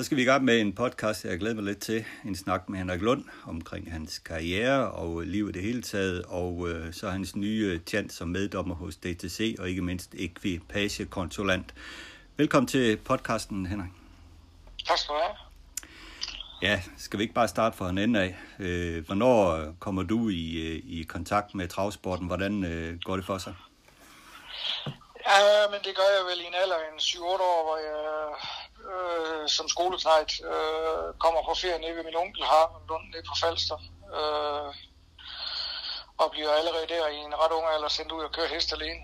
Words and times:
Så 0.00 0.04
skal 0.04 0.16
vi 0.16 0.22
i 0.22 0.24
gang 0.24 0.44
med 0.44 0.60
en 0.60 0.72
podcast, 0.72 1.24
jeg 1.24 1.38
glæder 1.38 1.54
mig 1.54 1.64
lidt 1.64 1.80
til. 1.80 2.04
En 2.24 2.36
snak 2.36 2.68
med 2.68 2.78
Henrik 2.78 3.00
Lund 3.00 3.24
omkring 3.46 3.92
hans 3.92 4.18
karriere 4.18 4.90
og 4.90 5.20
liv 5.20 5.48
i 5.48 5.52
det 5.52 5.62
hele 5.62 5.82
taget, 5.82 6.22
og 6.28 6.68
øh, 6.68 6.92
så 6.92 7.10
hans 7.10 7.36
nye 7.36 7.80
tjent 7.86 8.12
som 8.12 8.28
meddommer 8.28 8.74
hos 8.74 8.96
DTC, 8.96 9.56
og 9.58 9.68
ikke 9.68 9.82
mindst 9.82 10.14
ekvipagekonsulent. 10.14 11.74
Velkommen 12.36 12.66
til 12.66 12.96
podcasten, 12.96 13.66
Henrik. 13.66 13.90
Tak 14.86 14.98
skal 14.98 15.14
du 15.14 15.20
have. 15.20 15.36
Ja, 16.62 16.82
skal 16.98 17.18
vi 17.18 17.22
ikke 17.22 17.34
bare 17.34 17.48
starte 17.48 17.76
fra 17.76 17.90
en 17.90 17.98
ende 17.98 18.20
af? 18.20 18.36
Øh, 18.58 19.06
hvornår 19.06 19.64
kommer 19.78 20.02
du 20.02 20.28
i, 20.28 20.56
øh, 20.66 20.82
i 20.84 21.02
kontakt 21.02 21.54
med 21.54 21.68
travsporten? 21.68 22.26
Hvordan 22.26 22.64
øh, 22.64 22.98
går 23.04 23.16
det 23.16 23.24
for 23.24 23.38
sig? 23.38 23.54
Ja, 25.26 25.70
men 25.70 25.80
det 25.84 25.96
gør 25.96 26.08
jeg 26.16 26.24
vel 26.30 26.44
i 26.44 26.46
en 26.46 26.54
alder 26.62 26.74
af 26.74 27.00
7-8 27.00 27.20
år, 27.22 27.62
hvor 27.64 27.76
jeg 27.76 28.34
øh, 28.92 29.48
som 29.56 29.68
skoleknejt 29.68 30.32
øh, 30.52 31.06
kommer 31.24 31.40
på 31.48 31.54
ferie 31.62 31.78
nede 31.78 31.96
ved 31.96 32.04
min 32.04 32.20
onkel 32.22 32.44
har 32.44 32.66
Lund 32.88 33.06
nede 33.12 33.24
på 33.28 33.34
Falster. 33.42 33.78
Øh, 34.18 34.70
og 36.22 36.30
bliver 36.30 36.50
allerede 36.50 36.86
der 36.94 37.06
i 37.08 37.16
en 37.16 37.34
ret 37.40 37.52
ung 37.52 37.66
alder 37.66 37.88
sendt 37.88 38.12
ud 38.12 38.22
og 38.22 38.32
køre 38.32 38.52
hest 38.54 38.72
alene. 38.72 39.02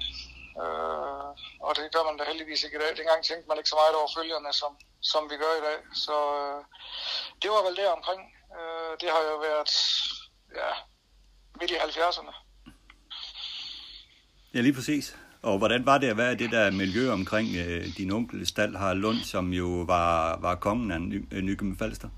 Øh, 0.63 1.29
og 1.67 1.73
det 1.77 1.93
gør 1.95 2.05
man 2.09 2.17
da 2.17 2.25
heldigvis 2.25 2.65
ikke 2.65 2.77
i 2.77 2.81
dag. 2.81 2.97
Dengang 2.97 3.25
tænkte 3.25 3.49
man 3.49 3.59
ikke 3.59 3.73
så 3.73 3.79
meget 3.83 3.97
over 4.01 4.11
følgerne, 4.19 4.53
som, 4.53 4.73
som 5.13 5.23
vi 5.31 5.37
gør 5.43 5.55
i 5.61 5.65
dag. 5.69 5.79
Så 6.05 6.17
øh, 6.43 6.61
det 7.43 7.51
var 7.51 7.63
vel 7.67 7.77
der 7.77 7.91
omkring. 7.99 8.23
Øh, 8.59 8.93
det 9.01 9.09
har 9.15 9.23
jo 9.31 9.37
været 9.49 9.71
ja, 10.61 10.71
midt 11.61 11.71
i 11.71 11.79
70'erne. 11.87 12.35
Ja, 14.55 14.61
lige 14.61 14.75
præcis. 14.75 15.17
Og 15.49 15.59
hvordan 15.59 15.87
var 15.87 15.99
det 15.99 16.09
at 16.11 16.19
være 16.23 16.33
i 16.33 16.41
det 16.43 16.51
der 16.57 16.71
miljø 16.71 17.05
omkring 17.19 17.49
øh, 17.63 17.87
din 17.99 18.11
onkel 18.19 18.47
Stald 18.47 18.75
har 18.77 18.95
Lund, 18.95 19.21
som 19.33 19.45
jo 19.61 19.69
var, 19.93 20.37
var 20.47 20.55
kongen 20.67 20.91
af 20.97 21.01
Ny- 21.01 21.29
øh, 21.35 21.43
Nykøbing 21.47 21.79
Falster? 21.79 22.09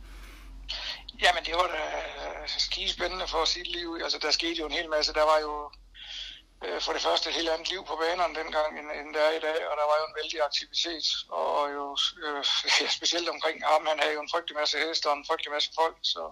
Jamen, 1.23 1.43
det 1.49 1.55
var 1.61 1.69
da 1.77 1.83
øh, 2.19 2.49
skide 2.67 2.91
spændende 2.97 3.27
for 3.35 3.45
sit 3.45 3.69
liv. 3.79 3.89
Altså, 4.05 4.19
der 4.25 4.31
skete 4.31 4.59
jo 4.61 4.67
en 4.67 4.79
hel 4.79 4.89
masse. 4.97 5.13
Der 5.21 5.27
var 5.33 5.39
jo 5.47 5.55
øh, 6.65 6.81
for 6.85 6.93
det 6.93 7.03
første 7.07 7.25
et 7.31 7.37
helt 7.39 7.51
andet 7.55 7.69
liv 7.75 7.83
på 7.91 7.95
banerne 8.03 8.35
dengang, 8.41 8.71
end, 8.79 8.89
end 8.99 9.09
der 9.17 9.23
er 9.29 9.35
i 9.39 9.45
dag, 9.49 9.59
og 9.71 9.75
der 9.81 9.87
var 9.91 9.97
jo 10.01 10.05
en 10.09 10.19
vældig 10.21 10.39
aktivitet, 10.49 11.07
og 11.43 11.59
jo 11.77 11.85
øh, 12.25 12.43
ja, 12.81 12.89
specielt 12.99 13.29
omkring 13.35 13.57
ham, 13.71 13.83
han 13.91 13.99
havde 14.03 14.15
jo 14.17 14.23
en 14.25 14.33
frygtelig 14.35 14.57
masse 14.61 14.77
heste 14.85 15.07
og 15.11 15.17
en 15.17 15.29
frygtelig 15.29 15.53
masse 15.57 15.71
folk, 15.81 15.99
så 16.15 16.23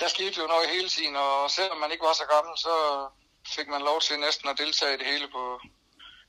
der 0.00 0.08
skete 0.14 0.36
jo 0.40 0.46
noget 0.54 0.74
hele 0.74 0.88
tiden, 0.94 1.16
og 1.26 1.50
selvom 1.56 1.78
man 1.82 1.92
ikke 1.92 2.06
var 2.08 2.16
så 2.20 2.26
gammel, 2.34 2.54
så 2.66 2.74
fik 3.56 3.68
man 3.68 3.82
lov 3.90 4.00
til 4.00 4.16
næsten 4.26 4.48
at 4.48 4.58
deltage 4.58 4.94
i 4.94 4.98
det 4.98 5.06
hele 5.06 5.28
på 5.36 5.42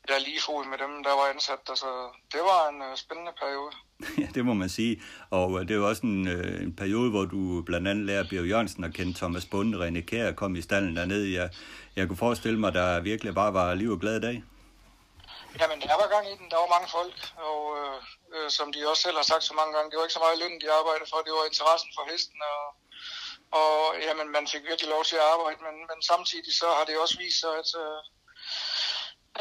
ja, 0.10 0.18
lige 0.18 0.42
fod 0.42 0.66
med 0.66 0.78
dem, 0.84 1.04
der 1.04 1.14
var 1.20 1.28
ansat 1.34 1.62
der, 1.68 1.76
så 1.76 1.92
det 2.34 2.42
var 2.50 2.70
en 2.70 2.82
øh, 2.82 2.98
spændende 3.04 3.34
periode. 3.42 3.72
Ja, 4.22 4.28
det 4.36 4.46
må 4.46 4.54
man 4.54 4.70
sige. 4.70 5.02
Og 5.30 5.60
øh, 5.60 5.68
det 5.68 5.80
var 5.80 5.88
også 5.88 6.06
en, 6.06 6.28
øh, 6.28 6.64
en 6.64 6.76
periode, 6.76 7.10
hvor 7.10 7.26
du 7.26 7.62
blandt 7.62 7.88
andet 7.88 8.06
lærer 8.06 8.30
Bjørn 8.30 8.50
Jørgensen 8.52 8.84
at 8.84 8.94
kende 8.94 9.14
Thomas 9.14 9.46
Bunde, 9.46 9.78
René 9.82 10.02
Kjær 10.10 10.32
kom 10.32 10.56
i 10.56 10.62
stallen 10.62 10.96
dernede. 10.96 11.34
Jeg, 11.40 11.50
jeg 11.96 12.08
kunne 12.08 12.24
forestille 12.26 12.60
mig, 12.60 12.74
der 12.74 13.00
virkelig 13.00 13.36
bare 13.36 13.54
var 13.54 13.74
liv 13.74 13.92
og 13.92 14.00
glad 14.00 14.22
dag. 14.22 14.44
Jamen, 15.60 15.80
der 15.82 15.96
var 16.02 16.08
gang 16.16 16.26
i 16.34 16.36
den. 16.40 16.48
Der 16.52 16.60
var 16.64 16.70
mange 16.76 16.90
folk, 16.98 17.18
og 17.50 17.62
øh, 17.80 17.98
øh, 18.36 18.50
som 18.58 18.68
de 18.74 18.80
også 18.92 19.02
selv 19.06 19.18
har 19.22 19.28
sagt 19.32 19.44
så 19.44 19.54
mange 19.60 19.72
gange, 19.76 19.88
det 19.90 19.98
var 19.98 20.06
ikke 20.06 20.20
så 20.20 20.26
meget 20.26 20.42
løn, 20.42 20.62
de 20.64 20.68
arbejdede 20.80 21.10
for, 21.12 21.18
det 21.28 21.34
var 21.38 21.46
interessen 21.52 21.90
for 21.98 22.04
hesten, 22.12 22.40
og, 22.54 22.64
og 23.52 23.96
jamen, 24.02 24.30
man 24.30 24.48
fik 24.48 24.64
virkelig 24.64 24.90
lov 24.90 25.04
til 25.06 25.16
at 25.16 25.30
arbejde, 25.34 25.60
men, 25.64 25.76
men 25.90 26.02
samtidig 26.02 26.54
så 26.54 26.68
har 26.78 26.86
det 26.86 27.00
også 27.00 27.18
vist 27.18 27.40
sig, 27.40 27.54
at, 27.62 27.70
øh, 27.84 28.02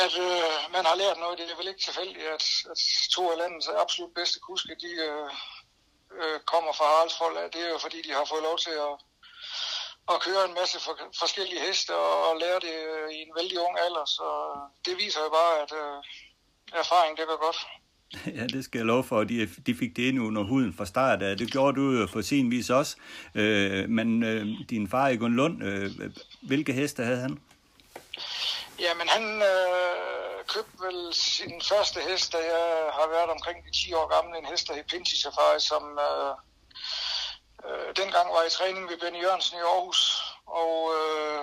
at 0.05 0.15
øh, 0.27 0.73
man 0.73 0.85
har 0.87 0.95
lært 0.95 1.19
noget. 1.19 1.39
Det 1.39 1.51
er 1.51 1.57
vel 1.57 1.69
ikke 1.69 1.81
tilfældigt, 1.81 2.27
at, 2.27 2.45
at 2.71 2.79
to 3.15 3.31
af 3.31 3.39
landets 3.39 3.69
absolut 3.69 4.15
bedste 4.15 4.39
kuske, 4.41 4.75
de 4.85 4.93
øh, 5.09 5.31
øh, 6.21 6.41
kommer 6.41 6.73
fra 6.73 6.85
Haraldsfold. 6.85 7.53
Det 7.53 7.61
er 7.63 7.69
jo 7.69 7.79
fordi, 7.79 8.03
de 8.03 8.13
har 8.13 8.25
fået 8.25 8.43
lov 8.43 8.59
til 8.59 8.71
at, 8.71 8.95
at 10.13 10.21
køre 10.21 10.45
en 10.45 10.55
masse 10.55 10.81
for, 10.81 10.99
forskellige 11.19 11.61
heste 11.67 11.95
og, 11.97 12.29
og 12.29 12.37
lære 12.37 12.61
det 12.61 12.77
øh, 12.93 13.11
i 13.11 13.19
en 13.23 13.35
vældig 13.37 13.61
ung 13.61 13.79
alder. 13.79 14.05
Så 14.05 14.27
øh, 14.49 14.63
det 14.87 14.99
viser 15.05 15.23
jo 15.23 15.29
bare, 15.29 15.55
at 15.63 15.73
øh, 15.73 15.99
erfaring, 16.73 17.17
det 17.17 17.27
går 17.27 17.37
godt. 17.37 17.67
Ja, 18.37 18.47
det 18.47 18.65
skal 18.65 18.79
jeg 18.79 18.87
love 18.87 19.05
for. 19.05 19.25
De, 19.25 19.49
de 19.67 19.75
fik 19.75 19.97
det 19.97 20.03
ind 20.03 20.21
under 20.21 20.43
huden 20.43 20.75
fra 20.75 20.87
start 20.87 21.23
af. 21.23 21.37
Det 21.37 21.53
gjorde 21.53 21.81
du 21.81 21.93
jo 22.01 22.07
for 22.07 22.21
sin 22.21 22.51
vis 22.51 22.71
også. 22.71 22.97
Øh, 23.35 23.89
men 23.89 24.23
øh, 24.23 24.47
din 24.71 24.89
far, 24.89 25.09
Egon 25.09 25.37
Lund, 25.37 25.65
øh, 25.65 25.91
hvilke 26.41 26.73
heste 26.73 27.05
havde 27.05 27.21
han? 27.21 27.39
Jamen, 28.81 29.09
han 29.09 29.25
øh, 29.43 30.45
købte 30.47 30.77
vel 30.87 31.15
sin 31.15 31.63
første 31.71 32.01
hest, 32.01 32.33
da 32.33 32.39
jeg 32.39 32.67
har 32.99 33.09
været 33.09 33.31
omkring 33.31 33.65
de 33.65 33.71
10 33.71 33.93
år 33.93 34.07
gammel, 34.15 34.39
en 34.39 34.51
hest, 34.51 34.69
der 34.69 34.75
hed 34.75 34.85
Pinti 34.85 35.17
Safari, 35.23 35.61
som 35.61 35.99
øh, 36.09 36.35
øh, 37.67 37.89
dengang 37.97 38.29
var 38.37 38.43
i 38.47 38.51
træning 38.51 38.91
ved 38.91 38.99
Benny 38.99 39.23
Jørgensen 39.23 39.57
i 39.59 39.61
Aarhus. 39.61 40.01
Og 40.47 40.75
øh, 40.99 41.43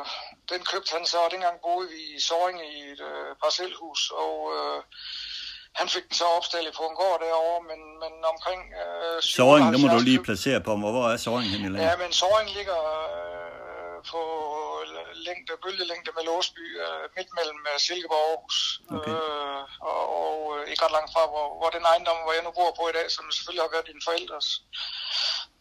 den 0.51 0.61
købte 0.71 0.91
han 0.95 1.05
så, 1.05 1.17
og 1.17 1.31
dengang 1.31 1.57
boede 1.61 1.89
vi 1.89 2.01
i 2.17 2.19
Soring 2.19 2.59
i 2.73 2.75
et 2.91 3.01
øh, 3.11 3.35
parcelhus, 3.43 4.11
og 4.23 4.35
øh, 4.57 4.79
han 5.79 5.87
fik 5.89 6.05
den 6.09 6.15
så 6.21 6.27
opstillet 6.37 6.73
på 6.79 6.83
en 6.89 6.95
gård 7.01 7.19
derovre, 7.25 7.61
men, 7.69 7.79
men 8.03 8.13
omkring... 8.33 8.61
Øh, 8.81 9.21
Soring, 9.21 9.65
nu 9.71 9.77
må 9.77 9.87
du 9.95 9.99
lige 10.09 10.23
placere 10.29 10.59
på 10.67 10.75
mig. 10.75 10.91
Hvor 10.91 11.05
er 11.13 11.17
Soring 11.17 11.49
hen 11.53 11.61
i 11.61 11.69
landet? 11.69 11.87
Ja, 11.87 11.93
men 12.03 12.11
Soring 12.21 12.49
ligger 12.57 12.79
øh, 13.17 13.97
på 14.11 14.21
længde, 15.27 15.53
bølgelængde 15.63 16.11
med 16.17 16.23
Låsby, 16.29 16.65
øh, 16.83 17.03
midt 17.15 17.29
mellem 17.37 17.59
øh, 17.71 17.77
Silkeborg 17.85 18.25
og 18.25 18.29
Aarhus. 18.31 18.57
Okay. 18.97 19.15
Øh, 19.15 19.61
og, 19.89 20.01
og 20.23 20.37
øh, 20.55 20.61
ikke 20.69 20.81
ret 20.85 20.95
langt 20.97 21.11
fra, 21.13 21.23
hvor, 21.33 21.47
hvor 21.59 21.69
den 21.75 21.83
ejendom, 21.91 22.19
hvor 22.23 22.33
jeg 22.37 22.43
nu 22.45 22.51
bor 22.59 22.71
på 22.79 22.83
i 22.91 22.95
dag, 22.97 23.07
som 23.15 23.23
selvfølgelig 23.35 23.65
har 23.65 23.73
været 23.75 23.89
dine 23.91 24.05
forældres. 24.07 24.47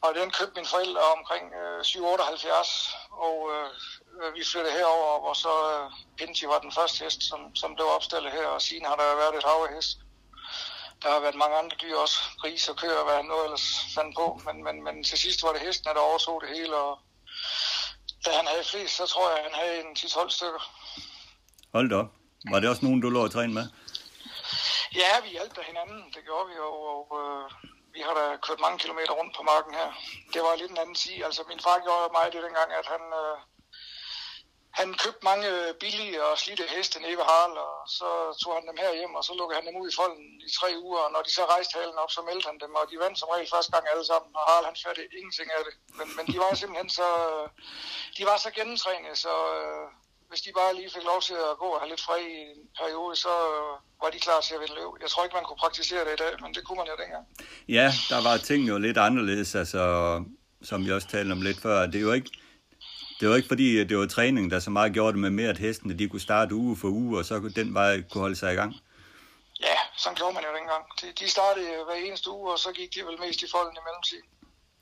Og 0.05 0.11
den 0.15 0.31
købte 0.39 0.57
mine 0.59 0.73
forældre 0.75 1.05
omkring 1.19 1.45
øh, 1.61 1.85
778, 1.85 2.97
og 3.27 3.37
øh, 3.55 4.35
vi 4.37 4.43
flyttede 4.51 4.77
herover, 4.79 5.21
hvor 5.23 5.35
så 5.45 5.55
øh, 5.75 5.87
Pinti 6.19 6.47
var 6.53 6.59
den 6.65 6.73
første 6.79 7.05
hest, 7.05 7.21
som, 7.31 7.41
som 7.61 7.75
blev 7.75 7.87
opstillet 7.97 8.33
her, 8.33 8.47
og 8.47 8.63
siden 8.63 8.85
har 8.91 8.97
der 8.97 9.21
været 9.23 9.35
et 9.39 9.49
hav 9.49 9.61
af 9.67 9.75
hest. 9.75 9.99
Der 11.03 11.09
har 11.15 11.21
været 11.21 11.43
mange 11.43 11.57
andre 11.61 11.77
dyr 11.83 11.97
også, 12.05 12.19
gris 12.41 12.69
og 12.69 12.77
køer, 12.83 13.05
hvad 13.05 13.17
han 13.21 13.25
nu 13.25 13.37
ellers 13.45 13.67
fandt 13.97 14.17
på, 14.21 14.27
men, 14.47 14.57
men, 14.67 14.77
men 14.87 15.05
til 15.05 15.19
sidst 15.19 15.43
var 15.43 15.53
det 15.53 15.63
hesten, 15.67 15.95
der 15.97 16.09
overtog 16.11 16.37
det 16.43 16.49
hele, 16.57 16.77
og 16.77 16.93
da 18.25 18.31
han 18.39 18.47
havde 18.47 18.65
flest, 18.73 18.97
så 18.97 19.07
tror 19.07 19.27
jeg, 19.31 19.45
han 19.49 19.55
havde 19.61 19.75
en 19.85 19.93
10-12 19.99 20.31
stykker. 20.39 20.63
Hold 21.75 21.89
da 21.91 21.97
op. 22.03 22.11
Var 22.51 22.61
det 22.61 22.69
også 22.69 22.85
nogen, 22.85 23.01
du 23.01 23.11
lå 23.11 23.21
og 23.25 23.33
træne 23.33 23.55
med? 23.55 23.67
Ja, 25.01 25.13
vi 25.25 25.29
hjalp 25.29 25.59
hinanden, 25.71 26.01
det 26.15 26.23
gjorde 26.25 26.47
vi, 26.51 26.57
og, 26.69 26.77
og 26.95 27.05
øh, 27.21 27.74
vi 27.95 28.01
har 28.07 28.15
da 28.21 28.37
kørt 28.47 28.61
mange 28.61 28.79
kilometer 28.79 29.13
rundt 29.21 29.37
på 29.37 29.43
marken 29.43 29.75
her. 29.81 29.89
Det 30.35 30.43
var 30.43 30.57
lidt 30.57 30.71
en 30.71 30.83
anden 30.83 30.97
sige. 31.05 31.25
Altså, 31.25 31.43
min 31.49 31.61
far 31.67 31.79
gjorde 31.87 32.15
mig 32.17 32.27
det 32.33 32.43
dengang, 32.47 32.71
at 32.81 32.87
han, 32.95 33.03
øh, 33.21 33.37
han 34.81 34.89
købte 35.03 35.27
mange 35.31 35.47
øh, 35.57 35.75
billige 35.83 36.25
og 36.27 36.39
slidte 36.39 36.73
heste 36.75 37.01
nede 37.01 37.17
ved 37.21 37.29
Harald, 37.31 37.57
og 37.69 37.75
så 37.99 38.09
tog 38.43 38.53
han 38.57 38.67
dem 38.71 38.79
her 38.83 38.93
hjem, 38.99 39.15
og 39.19 39.25
så 39.25 39.33
lukkede 39.39 39.59
han 39.59 39.67
dem 39.69 39.81
ud 39.81 39.89
i 39.91 39.97
folden 39.99 40.27
i 40.47 40.51
tre 40.59 40.69
uger, 40.87 41.01
og 41.07 41.13
når 41.13 41.23
de 41.27 41.33
så 41.35 41.45
rejste 41.55 41.79
halen 41.79 41.99
op, 42.03 42.11
så 42.11 42.21
meldte 42.29 42.49
han 42.51 42.59
dem, 42.65 42.75
og 42.79 42.85
de 42.91 43.03
vandt 43.05 43.19
som 43.19 43.29
regel 43.33 43.53
første 43.55 43.73
gang 43.75 43.85
alle 43.93 44.07
sammen, 44.11 44.31
og 44.39 44.45
Harald 44.49 44.69
han 44.71 44.83
fattede 44.85 45.15
ingenting 45.19 45.49
af 45.57 45.63
det. 45.67 45.75
Men, 45.99 46.09
men 46.17 46.25
de 46.33 46.37
var 46.43 46.55
simpelthen 46.55 46.91
så, 47.01 47.09
øh, 47.31 47.47
de 48.17 48.23
var 48.31 48.37
så 48.45 48.51
gennemtrænet, 48.59 49.19
så 49.25 49.35
øh, 49.59 49.87
hvis 50.35 50.47
de 50.47 50.53
bare 50.63 50.77
lige 50.79 50.91
fik 50.97 51.07
lov 51.13 51.21
til 51.29 51.37
at 51.51 51.55
gå 51.63 51.69
og 51.75 51.81
have 51.81 51.91
lidt 51.93 52.05
fri 52.09 52.21
i 52.39 52.41
en 52.55 52.63
periode, 52.81 53.13
så 53.25 53.35
øh, 53.55 53.73
var 54.03 54.11
de 54.15 54.19
klar 54.27 54.41
til 54.41 54.55
at 54.57 54.61
vinde 54.63 54.77
løb. 54.81 54.93
Jeg 55.05 55.11
tror 55.11 55.25
ikke, 55.25 55.37
man 55.39 55.47
kunne 55.49 55.63
praktisere 55.65 56.03
det 56.07 56.13
i 56.17 56.21
dag, 56.25 56.33
men 56.43 56.51
det 56.55 56.63
kunne 56.65 56.79
man 56.81 56.89
jo 56.93 56.97
dengang. 57.03 57.25
Ja, 57.79 57.87
der 58.13 58.21
var 58.29 58.37
ting 58.37 58.61
jo 58.71 58.77
lidt 58.87 58.99
anderledes, 59.09 59.51
altså, 59.63 59.83
som 60.69 60.79
vi 60.87 60.91
også 60.97 61.09
talte 61.09 61.33
om 61.33 61.43
lidt 61.49 61.61
før. 61.67 61.87
Det 61.87 61.99
er 62.01 62.07
jo 62.09 62.13
ikke, 62.19 62.31
det 63.19 63.25
var 63.29 63.37
ikke 63.37 63.53
fordi, 63.55 63.85
det 63.91 63.97
var 63.99 64.07
træningen, 64.07 64.51
der 64.51 64.61
så 64.61 64.71
meget 64.71 64.93
gjorde 64.93 65.13
det 65.13 65.21
med 65.21 65.31
mere, 65.31 65.51
at 65.55 65.59
hestene 65.59 65.99
de 65.99 66.09
kunne 66.09 66.29
starte 66.29 66.55
uge 66.55 66.77
for 66.77 66.89
uge, 66.89 67.19
og 67.19 67.25
så 67.25 67.35
den 67.61 67.75
vej 67.75 68.03
kunne 68.11 68.25
holde 68.27 68.41
sig 68.43 68.53
i 68.53 68.57
gang. 68.61 68.73
Ja, 69.69 69.79
sådan 70.03 70.17
gjorde 70.17 70.35
man 70.35 70.45
jo 70.49 70.53
dengang. 70.59 70.83
De, 71.01 71.07
de 71.21 71.27
startede 71.37 71.85
hver 71.87 71.99
eneste 72.07 72.31
uge, 72.31 72.53
og 72.53 72.59
så 72.59 72.73
gik 72.79 72.91
de 72.95 73.01
vel 73.09 73.19
mest 73.25 73.43
i 73.43 73.49
folden 73.55 73.77
i 73.81 73.83
mellemtiden. 73.87 74.29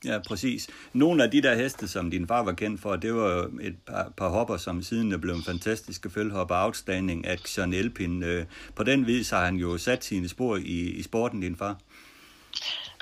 Ja, 0.04 0.18
præcis. 0.28 0.68
Nogle 0.92 1.24
af 1.24 1.30
de 1.30 1.42
der 1.42 1.54
heste, 1.54 1.88
som 1.88 2.10
din 2.10 2.28
far 2.28 2.42
var 2.42 2.52
kendt 2.52 2.82
for, 2.82 2.96
det 2.96 3.14
var 3.14 3.32
jo 3.32 3.42
et 3.60 3.76
par, 3.86 4.12
par 4.16 4.28
hopper, 4.28 4.56
som 4.56 4.82
siden 4.82 5.12
er 5.12 5.18
blevet 5.18 5.44
fantastiske 5.44 6.10
følhopper. 6.10 6.56
Outstanding, 6.64 7.26
Action 7.26 7.72
Elpin. 7.72 8.22
Øh, 8.22 8.46
på 8.76 8.82
den 8.82 9.06
vis 9.06 9.30
har 9.30 9.44
han 9.44 9.56
jo 9.56 9.78
sat 9.78 10.04
sine 10.04 10.28
spor 10.28 10.56
i, 10.56 10.78
i 11.00 11.02
sporten, 11.02 11.40
din 11.40 11.56
far. 11.56 11.76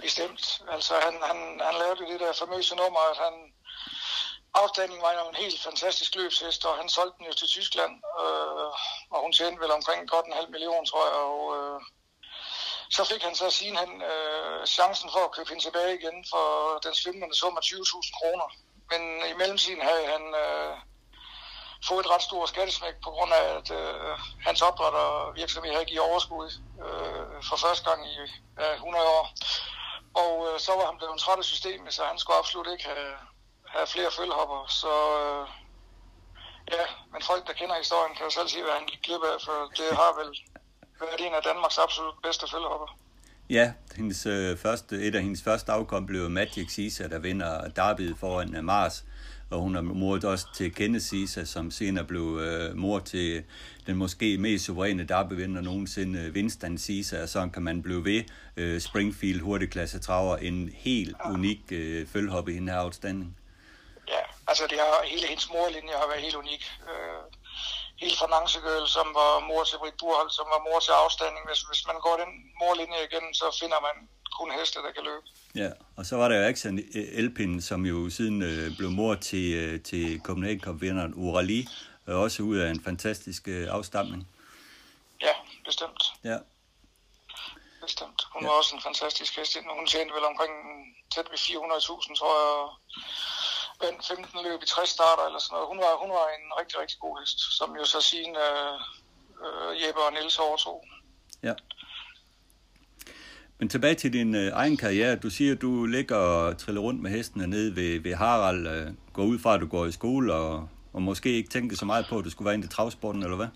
Bestemt. 0.02 0.62
Altså, 0.74 0.94
han, 1.04 1.14
han, 1.28 1.38
han 1.66 1.74
lavede 1.80 2.12
det 2.12 2.20
der 2.20 2.32
famøse 2.44 2.76
nummer, 2.76 3.02
at 3.12 3.18
han... 3.24 3.34
Afstandingen 4.54 5.02
var 5.02 5.12
jo 5.18 5.24
en 5.28 5.42
helt 5.44 5.60
fantastisk 5.68 6.10
løbshest, 6.20 6.64
og 6.64 6.74
han 6.80 6.88
solgte 6.88 7.16
den 7.18 7.26
jo 7.26 7.34
til 7.34 7.48
Tyskland, 7.48 7.94
øh, 8.22 8.70
og 9.12 9.18
hun 9.24 9.32
tjente 9.32 9.62
vel 9.62 9.76
omkring 9.78 10.00
godt 10.14 10.26
en 10.26 10.38
halv 10.40 10.50
million, 10.50 10.84
tror 10.90 11.04
jeg, 11.10 11.18
og 11.30 11.40
øh, 11.56 11.80
så 12.90 13.04
fik 13.04 13.22
han 13.22 13.34
så 13.34 13.50
sidenhen 13.50 14.02
øh, 14.02 14.66
chancen 14.66 15.10
for 15.14 15.22
at 15.24 15.32
købe 15.32 15.48
hende 15.48 15.64
tilbage 15.64 15.98
igen 15.98 16.24
for 16.32 16.46
den 16.84 16.94
svimlende 16.94 17.36
sum 17.36 17.56
af 17.56 17.62
20.000 17.64 18.18
kroner. 18.18 18.48
Men 18.90 19.02
i 19.30 19.32
mellemtiden 19.40 19.82
havde 19.82 20.06
han 20.14 20.24
øh, 20.44 20.76
fået 21.88 22.00
et 22.04 22.10
ret 22.10 22.22
stort 22.22 22.48
skattesmæk 22.48 22.94
på 23.04 23.10
grund 23.10 23.32
af, 23.32 23.44
at 23.58 23.70
øh, 23.70 24.18
hans 24.46 24.62
opdrættervirksomhed 24.62 25.72
havde 25.72 25.84
givet 25.84 26.08
overskud 26.10 26.50
øh, 26.84 27.42
for 27.48 27.56
første 27.56 27.90
gang 27.90 28.00
i 28.12 28.16
øh, 28.62 28.74
100 28.74 29.06
år. 29.18 29.24
Og 30.14 30.32
øh, 30.48 30.60
så 30.60 30.72
var 30.78 30.86
han 30.86 30.98
blevet 30.98 31.20
træt 31.20 31.38
af 31.38 31.44
systemet, 31.44 31.94
så 31.94 32.02
han 32.04 32.18
skulle 32.18 32.38
absolut 32.38 32.68
ikke 32.72 32.84
have, 32.84 33.14
have 33.66 33.86
flere 33.86 34.10
følhopper. 34.10 34.66
Så 34.66 34.92
øh, 35.20 35.44
ja, 36.74 36.84
men 37.12 37.22
folk, 37.22 37.46
der 37.46 37.52
kender 37.52 37.76
historien, 37.76 38.14
kan 38.14 38.24
jo 38.24 38.30
selv 38.30 38.48
sige, 38.48 38.62
hvad 38.64 38.72
han 38.72 38.86
gik 38.86 39.02
glip 39.02 39.22
af, 39.22 39.36
for 39.46 39.56
det 39.78 39.96
har 39.96 40.12
vel 40.20 40.30
været 41.06 41.26
en 41.26 41.34
af 41.34 41.42
Danmarks 41.42 41.78
absolut 41.78 42.14
bedste 42.22 42.46
følhopper. 42.52 42.98
Ja, 43.50 43.72
hendes, 43.96 44.26
øh, 44.26 44.56
første, 44.56 44.96
et 44.96 45.14
af 45.14 45.22
hendes 45.22 45.42
første 45.42 45.72
afkom 45.72 46.06
blev 46.06 46.30
Magic 46.30 46.70
Sisa, 46.72 47.08
der 47.08 47.18
vinder 47.18 47.68
derbyet 47.68 48.16
foran 48.18 48.56
uh, 48.56 48.64
Mars. 48.64 49.04
Og 49.50 49.60
hun 49.60 49.76
er 49.76 49.80
mor 49.80 50.18
også 50.24 50.46
til 50.54 50.74
Kenneth 50.74 51.04
Sisa, 51.04 51.44
som 51.44 51.70
senere 51.70 52.04
blev 52.04 52.38
øh, 52.42 52.76
mor 52.76 52.98
til 52.98 53.44
den 53.86 53.96
måske 53.96 54.38
mest 54.38 54.64
suveræne 54.64 55.04
derbyvinder 55.04 55.60
nogensinde, 55.60 56.30
Winston 56.34 56.78
Sisa, 56.78 57.22
og 57.22 57.28
sådan 57.28 57.50
kan 57.50 57.62
man 57.62 57.82
blive 57.82 58.04
ved. 58.04 58.22
Øh, 58.56 58.80
Springfield 58.80 59.40
hurtigklasse 59.40 59.98
traver, 59.98 60.36
en 60.36 60.70
helt 60.74 61.16
ja. 61.24 61.30
unik 61.30 61.60
øh, 61.72 62.06
i 62.48 62.52
hende 62.52 62.72
her 62.72 62.84
outstanding. 62.84 63.36
Ja, 64.08 64.20
altså 64.48 64.64
det 64.70 64.78
har, 64.78 65.04
hele 65.04 65.26
hendes 65.26 65.48
morlinje 65.52 65.92
har 65.92 66.08
været 66.08 66.22
helt 66.22 66.34
unik. 66.34 66.70
Øh, 66.82 67.39
hele 68.00 68.16
fra 68.20 68.28
Nancegøl, 68.34 68.86
som 68.96 69.06
var 69.20 69.32
mor 69.48 69.62
til 69.64 69.78
Britt 69.82 69.96
Burhold, 70.00 70.30
som 70.38 70.46
var 70.54 70.60
mor 70.68 70.78
til 70.86 70.92
afstanding. 71.02 71.44
Hvis, 71.48 71.60
hvis 71.68 71.82
man 71.90 71.98
går 72.06 72.16
den 72.22 72.30
morlinje 72.60 73.00
igen, 73.08 73.26
så 73.40 73.46
finder 73.60 73.80
man 73.86 73.96
kun 74.38 74.50
heste, 74.58 74.78
der 74.86 74.92
kan 74.96 75.04
løbe. 75.10 75.26
Ja, 75.62 75.70
og 75.98 76.06
så 76.06 76.16
var 76.16 76.28
der 76.28 76.36
jo 76.40 76.44
Axel 76.50 76.74
Elpin, 76.94 77.62
som 77.62 77.86
jo 77.86 78.10
siden 78.10 78.42
øh, 78.42 78.76
blev 78.78 78.90
mor 78.90 79.14
til, 79.14 79.46
øh, 79.54 79.82
til 79.82 80.20
Copenhagen 80.24 80.60
Cup-vinderen 80.60 81.12
Urali, 81.16 81.68
øh, 82.06 82.16
også 82.16 82.42
ud 82.42 82.56
af 82.56 82.70
en 82.70 82.82
fantastisk 82.84 83.48
øh, 83.48 83.68
afstamning. 83.70 84.28
Ja, 85.26 85.34
bestemt. 85.64 86.02
Ja. 86.24 86.38
Bestemt. 87.82 88.20
Hun 88.34 88.42
ja. 88.42 88.48
var 88.48 88.54
også 88.54 88.76
en 88.76 88.82
fantastisk 88.82 89.36
hest. 89.36 89.56
Hun 89.78 89.86
tjente 89.86 90.14
vel 90.14 90.24
omkring 90.24 90.52
tæt 91.14 91.26
ved 91.30 91.38
400.000, 91.38 92.14
tror 92.20 92.34
jeg, 92.40 92.54
vandt 93.82 94.06
15 94.06 94.44
løb 94.46 94.62
i 94.62 94.66
60 94.66 94.88
starter 94.88 95.24
eller 95.26 95.40
sådan 95.40 95.54
noget. 95.54 95.68
Hun 95.72 95.78
var, 95.84 95.92
hun 96.02 96.10
var 96.18 96.26
en 96.38 96.46
rigtig, 96.60 96.76
rigtig 96.82 96.98
god 97.04 97.20
hest, 97.20 97.38
som 97.58 97.76
jo 97.76 97.84
så 97.84 98.00
siden 98.00 98.36
øh, 98.46 98.74
øh, 99.44 99.82
Jeppe 99.82 100.00
og 100.00 100.12
Niels 100.12 100.38
overtog. 100.38 100.78
Ja. 101.42 101.54
Men 103.58 103.68
tilbage 103.68 103.94
til 103.94 104.12
din 104.12 104.34
øh, 104.34 104.52
egen 104.52 104.76
karriere. 104.76 105.16
Du 105.16 105.30
siger, 105.30 105.52
at 105.54 105.60
du 105.60 105.86
ligger 105.86 106.16
og 106.16 106.58
triller 106.58 106.80
rundt 106.80 107.02
med 107.02 107.10
hestene 107.10 107.46
nede 107.46 107.76
ved, 107.76 108.00
ved 108.00 108.14
Harald. 108.14 108.66
Øh, 108.66 108.86
går 109.12 109.22
ud 109.22 109.38
fra, 109.38 109.54
at 109.54 109.60
du 109.60 109.66
går 109.66 109.86
i 109.86 109.92
skole 109.92 110.34
og, 110.34 110.68
og 110.92 111.02
måske 111.02 111.28
ikke 111.28 111.50
tænker 111.50 111.76
så 111.76 111.84
meget 111.84 112.06
på, 112.08 112.18
at 112.18 112.24
du 112.24 112.30
skulle 112.30 112.46
være 112.46 112.54
ind 112.54 112.64
i 112.64 112.68
travsporten, 112.68 113.22
eller 113.22 113.36
hvad? 113.36 113.48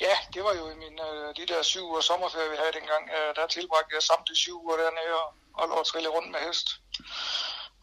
Ja, 0.00 0.16
det 0.34 0.42
var 0.46 0.54
jo 0.60 0.64
i 0.74 0.76
min, 0.84 0.96
øh, 1.08 1.28
de 1.38 1.44
der 1.52 1.62
syv 1.62 1.84
uger 1.90 2.00
sommerferie, 2.00 2.50
vi 2.50 2.56
havde 2.62 2.74
dengang. 2.80 3.04
Øh, 3.16 3.30
der 3.36 3.46
tilbragte 3.46 3.94
jeg 3.94 4.02
samtidig 4.02 4.38
syv 4.38 4.56
uger 4.64 4.76
dernede 4.76 5.14
og, 5.22 5.28
og 5.60 5.64
lå 5.70 5.74
at 5.82 5.86
trille 5.90 6.08
rundt 6.16 6.30
med 6.34 6.40
hest. 6.46 6.68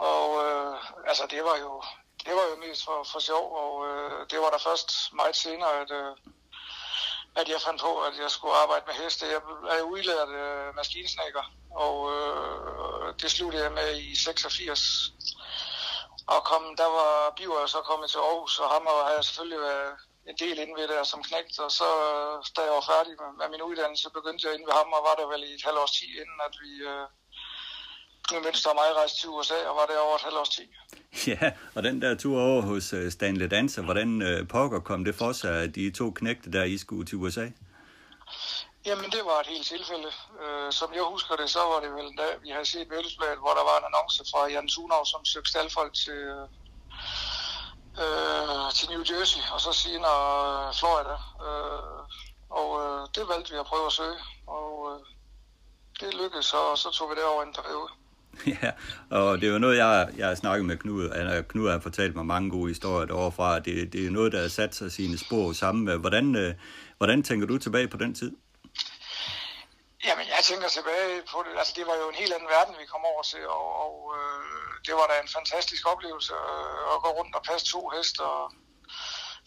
Og 0.01 0.27
øh, 0.45 0.75
altså, 1.09 1.23
det 1.29 1.43
var 1.43 1.57
jo, 1.57 1.83
det 2.25 2.33
var 2.35 2.45
jo 2.51 2.55
mest 2.55 2.85
for, 2.85 3.03
for 3.11 3.19
sjov, 3.19 3.45
og 3.63 3.73
øh, 3.87 4.27
det 4.31 4.39
var 4.39 4.49
der 4.49 4.57
først 4.57 5.13
meget 5.13 5.35
senere, 5.35 5.73
at, 5.81 5.91
øh, 5.91 6.15
at 7.35 7.49
jeg 7.49 7.61
fandt 7.61 7.81
på, 7.81 8.01
at 8.07 8.13
jeg 8.23 8.31
skulle 8.31 8.55
arbejde 8.55 8.85
med 8.87 8.95
heste. 8.95 9.25
Jeg 9.25 9.41
er 9.77 9.81
udlært 9.81 10.29
øh, 10.29 10.75
maskinsnækker, 10.75 11.45
og 11.71 11.95
øh, 12.15 13.13
det 13.21 13.31
sluttede 13.31 13.63
jeg 13.63 13.71
med 13.71 13.97
i 13.97 14.15
86. 14.15 15.13
Og 16.27 16.43
kom, 16.43 16.63
der 16.77 16.89
var 16.99 17.33
Biver 17.37 17.65
så 17.65 17.81
kommet 17.81 18.09
til 18.09 18.17
Aarhus, 18.17 18.59
og 18.59 18.69
ham 18.69 18.87
havde 18.87 19.15
jeg 19.15 19.25
selvfølgelig 19.25 19.61
været 19.61 19.93
en 20.29 20.37
del 20.37 20.59
inde 20.59 20.75
ved 20.81 20.87
der 20.87 21.03
som 21.03 21.23
knægt, 21.23 21.59
og 21.59 21.71
så 21.71 21.89
da 22.55 22.61
jeg 22.61 22.73
var 22.79 22.85
færdig 22.93 23.13
med, 23.21 23.31
med 23.39 23.47
min 23.49 23.61
uddannelse, 23.69 24.09
begyndte 24.09 24.47
jeg 24.47 24.53
inde 24.55 24.65
ved 24.65 24.73
ham, 24.73 24.93
og 24.93 25.03
var 25.07 25.15
der 25.15 25.27
vel 25.27 25.43
i 25.43 25.53
et 25.53 25.63
halvt 25.65 25.79
års 25.79 25.91
tid, 25.91 26.11
inden 26.21 26.39
at 26.47 26.55
vi, 26.63 26.71
øh, 26.91 27.07
min 28.33 28.43
venstre 28.45 28.71
og 28.71 28.75
mig 28.75 28.95
rejste 28.95 29.19
til 29.19 29.29
USA, 29.29 29.59
og 29.69 29.75
var 29.75 29.85
der 29.85 29.99
over 29.99 30.15
et 30.15 30.21
halvt 30.21 30.37
års 30.37 30.49
tid. 30.49 30.67
Ja, 31.27 31.51
og 31.75 31.83
den 31.83 32.01
der 32.01 32.15
tur 32.15 32.41
over 32.41 32.61
hos 32.61 32.93
uh, 32.93 33.11
Stanley 33.11 33.49
Dancer, 33.49 33.81
hvordan 33.81 34.21
uh, 34.21 34.47
pokker 34.47 34.79
kom 34.79 35.05
det 35.05 35.15
for 35.15 35.31
sig, 35.31 35.63
at 35.63 35.75
de 35.75 35.91
to 35.91 36.11
knægte 36.11 36.51
der, 36.51 36.63
I 36.63 36.77
skulle 36.77 37.05
til 37.05 37.17
USA? 37.17 37.47
Jamen, 38.85 39.05
det 39.11 39.21
var 39.25 39.39
et 39.39 39.47
helt 39.47 39.67
tilfælde. 39.67 40.11
Uh, 40.43 40.71
som 40.71 40.93
jeg 40.93 41.03
husker 41.03 41.35
det, 41.35 41.49
så 41.49 41.59
var 41.59 41.79
det 41.79 41.91
vel 41.93 42.17
da 42.17 42.27
vi 42.43 42.49
havde 42.49 42.65
set 42.65 42.89
Vældesbladet, 42.89 43.39
hvor 43.39 43.53
der 43.59 43.63
var 43.69 43.77
en 43.77 43.85
annonce 43.89 44.23
fra 44.31 44.47
Jan 44.53 44.69
Sunov, 44.69 45.05
som 45.05 45.25
søgte 45.25 45.49
staldfolk 45.49 45.93
til, 45.93 46.21
uh, 48.03 48.67
til 48.77 48.89
New 48.89 49.03
Jersey, 49.11 49.41
og 49.53 49.61
så 49.61 49.71
senere 49.73 50.19
uh, 50.67 50.75
Florida. 50.79 51.17
Uh, 51.47 52.01
og 52.59 52.69
uh, 52.81 53.07
det 53.15 53.23
valgte 53.31 53.51
vi 53.51 53.57
at 53.59 53.65
prøve 53.65 53.85
at 53.85 53.93
søge, 53.93 54.19
og 54.47 54.69
uh, 54.89 54.99
det 55.99 56.13
lykkedes, 56.13 56.53
og 56.53 56.77
så 56.77 56.91
tog 56.91 57.09
vi 57.09 57.15
derover 57.15 57.43
en 57.43 57.53
periode. 57.53 57.89
Ja, 58.63 58.71
og 59.09 59.41
det 59.41 59.47
er 59.47 59.53
jo 59.53 59.59
noget, 59.59 59.77
jeg, 59.77 60.09
jeg 60.17 60.27
har 60.27 60.35
snakket 60.35 60.65
med 60.65 60.77
Knud. 60.77 61.43
Knud 61.49 61.69
har 61.69 61.79
fortalt 61.79 62.15
mig 62.15 62.25
mange 62.25 62.49
gode 62.49 62.67
historier 62.67 63.05
derovre. 63.05 63.59
Det, 63.59 63.93
det 63.93 64.05
er 64.05 64.11
noget, 64.11 64.31
der 64.31 64.41
har 64.41 64.47
sat 64.47 64.75
sig 64.75 64.91
sine 64.91 65.17
spor 65.17 65.53
sammen. 65.53 65.99
Hvordan, 65.99 66.35
øh, 66.35 66.53
hvordan 66.97 67.23
tænker 67.23 67.47
du 67.47 67.57
tilbage 67.57 67.87
på 67.87 67.97
den 67.97 68.15
tid? 68.15 68.31
Jamen, 70.07 70.25
jeg 70.35 70.41
tænker 70.49 70.67
tilbage 70.67 71.21
på 71.31 71.37
det. 71.45 71.53
Altså, 71.59 71.73
det 71.77 71.85
var 71.89 71.95
jo 72.01 72.05
en 72.09 72.21
helt 72.21 72.33
anden 72.33 72.49
verden, 72.57 72.75
vi 72.81 72.85
kom 72.93 73.03
over 73.11 73.23
til, 73.31 73.43
og, 73.47 73.67
og 73.85 73.95
øh, 74.17 74.71
det 74.85 74.93
var 74.99 75.05
da 75.07 75.15
en 75.23 75.33
fantastisk 75.37 75.83
oplevelse 75.93 76.33
øh, 76.33 76.93
at 76.93 76.97
gå 77.03 77.09
rundt 77.19 77.35
og 77.35 77.43
passe 77.49 77.65
to 77.73 77.81
heste, 77.95 78.21
og 78.33 78.43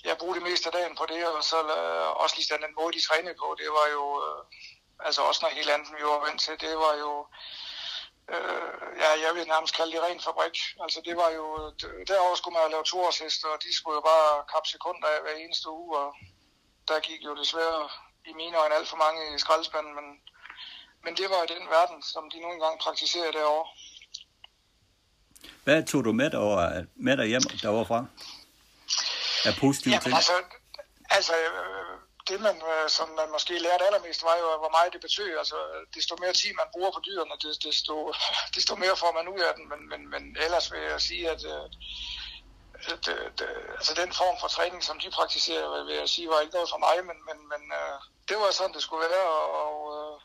jeg 0.05 0.17
brugte 0.21 0.39
det 0.41 0.49
meste 0.49 0.69
af 0.69 0.75
dagen 0.79 0.97
på 1.01 1.05
det, 1.13 1.21
og 1.37 1.43
så 1.51 1.59
øh, 1.79 2.09
også 2.23 2.35
lige 2.37 2.55
den 2.67 2.77
måde, 2.79 2.93
de 2.97 3.07
trænede 3.09 3.37
på, 3.43 3.49
det 3.61 3.71
var 3.79 3.87
jo, 3.97 4.05
øh, 4.25 4.41
altså 5.07 5.21
også 5.29 5.41
noget 5.43 5.59
helt 5.59 5.71
andet, 5.75 5.89
vi 5.99 6.05
var 6.13 6.25
vant 6.27 6.41
til. 6.45 6.55
Det 6.65 6.75
var 6.85 6.95
jo, 7.05 7.13
øh, 7.21 7.29
ja, 9.03 9.11
jeg 9.25 9.35
vil 9.35 9.47
nærmest 9.55 9.77
kalde 9.77 9.93
det 9.93 10.03
ren 10.03 10.21
fabrik. 10.21 10.57
Altså 10.85 10.99
det 11.05 11.17
var 11.17 11.31
jo, 11.39 11.47
derovre 12.11 12.37
skulle 12.37 12.57
man 12.57 12.71
lave 12.71 12.85
toårsheste, 12.85 13.45
og 13.55 13.59
de 13.65 13.71
skulle 13.77 13.97
jo 13.99 14.05
bare 14.13 14.45
kappe 14.53 14.69
sekunder 14.75 15.09
af 15.15 15.23
hver 15.23 15.37
eneste 15.45 15.71
uge, 15.71 15.99
og 15.99 16.09
der 16.89 17.01
gik 17.01 17.21
jo 17.25 17.33
desværre 17.43 17.89
i 18.31 18.33
mine 18.33 18.57
øjne 18.63 18.75
alt 18.75 18.89
for 18.89 18.97
mange 18.97 19.21
i 19.35 19.39
skraldespanden, 19.39 19.95
men, 19.99 20.07
men 21.05 21.13
det 21.17 21.27
var 21.33 21.41
i 21.43 21.53
den 21.55 21.65
verden, 21.77 22.03
som 22.03 22.31
de 22.31 22.41
nu 22.41 22.49
engang 22.53 22.81
praktiserer 22.81 23.33
derovre. 23.33 23.69
Hvad 25.65 25.83
tog 25.83 26.05
du 26.05 26.13
med, 26.13 26.31
derovre, 26.31 26.87
med 26.95 27.17
dig 27.17 27.27
hjem 27.27 27.43
derovre 27.63 27.87
fra? 27.87 28.07
Er 29.45 29.55
positive 29.61 29.93
Jamen, 29.93 30.03
ting? 30.03 30.15
Altså, 30.17 30.33
altså 31.11 31.35
det, 32.29 32.41
man, 32.41 32.57
øh, 32.73 32.89
som 32.89 33.09
man 33.09 33.31
måske 33.31 33.59
lærte 33.59 33.85
allermest, 33.87 34.23
var 34.23 34.37
jo, 34.37 34.47
hvor 34.63 34.73
meget 34.77 34.93
det 34.93 35.01
betød. 35.01 35.39
Altså, 35.39 35.57
desto 35.95 36.17
mere 36.17 36.33
tid 36.33 36.53
man 36.55 36.73
bruger 36.73 36.91
på 36.91 37.01
dyrene, 37.07 37.37
desto, 37.69 38.13
desto 38.57 38.75
mere 38.77 38.97
får 38.97 39.13
man 39.13 39.29
ud 39.29 39.41
af 39.41 39.55
den. 39.55 39.69
Men, 39.69 39.89
men, 39.89 40.11
men 40.11 40.37
ellers 40.45 40.73
vil 40.73 40.81
jeg 40.81 41.01
sige, 41.01 41.31
at, 41.31 41.45
øh, 41.45 41.67
at, 42.93 43.09
øh, 43.09 43.27
at, 43.27 43.41
at 43.41 43.43
altså, 43.79 43.95
den 44.03 44.13
form 44.13 44.37
for 44.41 44.49
træning, 44.49 44.83
som 44.85 44.99
de 45.01 45.11
praktiserer, 45.11 45.85
vil 45.85 45.97
jeg 45.97 46.09
sige, 46.09 46.29
var 46.29 46.41
ikke 46.41 46.55
noget 46.55 46.71
for 46.71 46.79
mig, 46.87 46.97
men, 47.09 47.19
men, 47.29 47.39
men 47.53 47.63
det 48.29 48.37
var 48.37 48.51
sådan, 48.51 48.75
det 48.75 48.83
skulle 48.83 49.09
være. 49.09 49.29
Og, 49.41 49.47
og 49.61 50.23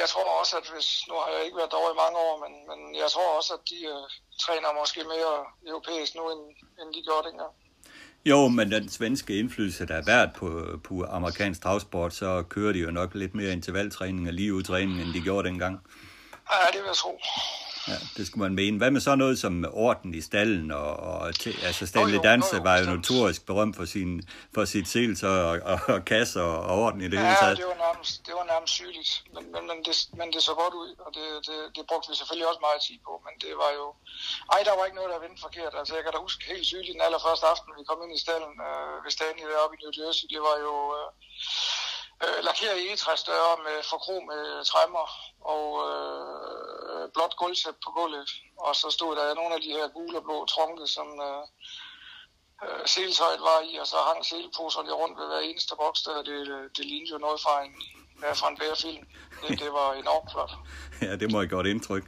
jeg 0.00 0.08
tror 0.08 0.40
også, 0.40 0.56
at 0.56 0.66
hvis, 0.72 0.88
nu 1.08 1.14
har 1.14 1.30
jeg 1.30 1.44
ikke 1.44 1.56
været 1.56 1.70
derovre 1.70 1.94
i 1.94 2.02
mange 2.04 2.18
år, 2.18 2.34
men, 2.44 2.52
men 2.70 2.94
jeg 3.02 3.10
tror 3.10 3.36
også, 3.36 3.54
at 3.54 3.60
de 3.70 3.78
uh, 3.94 4.08
træner 4.44 4.78
måske 4.80 5.04
mere 5.04 5.34
europæisk 5.66 6.14
nu, 6.14 6.24
end, 6.32 6.42
end 6.80 6.94
de 6.94 7.02
gjorde 7.02 7.28
dengang. 7.28 7.54
Jo, 8.26 8.48
men 8.48 8.72
den 8.72 8.88
svenske 8.88 9.38
indflydelse, 9.38 9.86
der 9.86 9.94
er 9.94 10.04
været 10.06 10.30
på, 10.36 10.80
på 10.84 11.04
amerikansk 11.10 11.62
travsport, 11.62 12.14
så 12.14 12.42
kører 12.42 12.72
de 12.72 12.78
jo 12.78 12.90
nok 12.90 13.14
lidt 13.14 13.34
mere 13.34 13.52
intervaltræning 13.52 14.28
og 14.28 14.34
ligeudtræning, 14.34 15.02
end 15.02 15.14
de 15.14 15.20
gjorde 15.20 15.48
dengang. 15.48 15.80
Ja, 16.52 16.66
det 16.72 16.80
vil 16.80 16.86
jeg 16.86 16.96
tro. 16.96 17.20
Ja, 17.88 17.98
det 18.16 18.26
skulle 18.26 18.42
man 18.46 18.54
mene. 18.54 18.78
Hvad 18.78 18.90
med 18.90 19.00
så 19.00 19.14
noget 19.14 19.36
som 19.44 19.54
orden 19.72 20.14
i 20.14 20.20
stallen? 20.20 20.70
Og, 20.70 20.90
og 21.10 21.26
altså 21.68 21.86
Stanley 21.86 22.20
Danse 22.28 22.56
var 22.68 22.76
jo 22.80 22.84
notorisk 22.94 23.46
berømt 23.46 23.76
for, 23.76 23.84
sin, 23.94 24.10
for 24.54 24.64
sit 24.64 24.88
selser 24.88 25.28
og, 25.28 25.54
og, 25.72 25.78
og 25.94 26.00
kasser 26.04 26.42
og 26.42 26.74
orden 26.84 27.00
i 27.00 27.08
det 27.12 27.18
ja, 27.18 27.22
hele 27.24 27.36
taget. 27.42 27.56
det 27.62 27.68
var 27.72 27.80
nærmest, 27.86 28.26
det 28.26 28.34
var 28.38 28.46
nærmest 28.54 28.72
sygeligt. 28.78 29.12
Men, 29.34 29.44
men, 29.54 29.62
men, 29.70 29.78
det, 29.86 29.94
men 30.18 30.26
det 30.34 30.40
så 30.50 30.54
godt 30.62 30.74
ud, 30.82 30.90
og 31.04 31.10
det, 31.16 31.26
det, 31.48 31.58
det 31.76 31.82
brugte 31.88 32.08
vi 32.10 32.14
selvfølgelig 32.20 32.48
også 32.50 32.62
meget 32.68 32.80
tid 32.86 32.98
på. 33.06 33.12
Men 33.26 33.34
det 33.44 33.52
var 33.62 33.70
jo... 33.80 33.86
Ej, 34.54 34.60
der 34.68 34.74
var 34.76 34.84
ikke 34.86 34.98
noget, 35.00 35.10
der 35.14 35.24
vendte 35.24 35.40
forkert. 35.46 35.72
Altså, 35.80 35.92
jeg 35.96 36.02
kan 36.04 36.12
da 36.14 36.18
huske 36.26 36.40
helt 36.52 36.66
sygeligt 36.72 36.96
den 36.96 37.06
allerførste 37.06 37.46
aften, 37.52 37.78
vi 37.78 37.88
kom 37.88 38.00
ind 38.04 38.12
i 38.18 38.24
stallen 38.24 38.54
øh, 38.68 38.94
ved 39.04 39.10
Stanley 39.16 39.46
deroppe 39.52 39.74
i 39.76 39.80
New 39.82 39.92
Jersey. 39.98 40.26
Det 40.32 40.40
var 40.48 40.56
jo... 40.66 40.74
Øh, 40.98 41.08
øh, 42.24 42.38
lakeret 42.48 42.76
egetræsdøre 42.86 43.52
med 43.66 43.76
forkro 43.92 44.16
med 44.30 44.42
træmmer, 44.70 45.06
og 45.40 45.66
øh, 45.88 47.10
blåt 47.14 47.34
gulvtæp 47.36 47.74
på 47.84 47.90
gulvet. 47.90 48.30
Og 48.56 48.76
så 48.76 48.90
stod 48.90 49.16
der 49.16 49.34
nogle 49.34 49.54
af 49.54 49.60
de 49.60 49.72
her 49.72 49.88
gule 49.88 50.18
og 50.18 50.22
blå 50.24 50.46
trunke, 50.46 50.86
som 50.86 51.08
øh, 51.20 51.42
øh, 52.64 52.86
seletøjet 52.86 53.40
var 53.40 53.60
i, 53.70 53.76
og 53.76 53.86
så 53.86 53.96
hang 54.08 54.24
seleposerne 54.26 54.92
rundt 54.92 55.18
ved 55.18 55.26
hver 55.26 55.38
eneste 55.38 55.74
boks 55.76 56.02
der. 56.02 56.22
Det, 56.22 56.70
det 56.76 56.84
lignede 56.84 57.12
jo 57.12 57.18
noget 57.18 57.40
fra 57.40 57.64
en, 57.64 57.74
ja, 58.22 58.32
fra 58.32 58.48
en 58.48 58.58
bærefilm. 58.58 59.06
Det, 59.42 59.58
det 59.58 59.72
var 59.72 59.92
enormt 59.92 60.30
flot. 60.32 60.50
ja, 61.08 61.16
det 61.16 61.32
må 61.32 61.38
have 61.38 61.48
gjort 61.48 61.66
indtryk. 61.66 62.04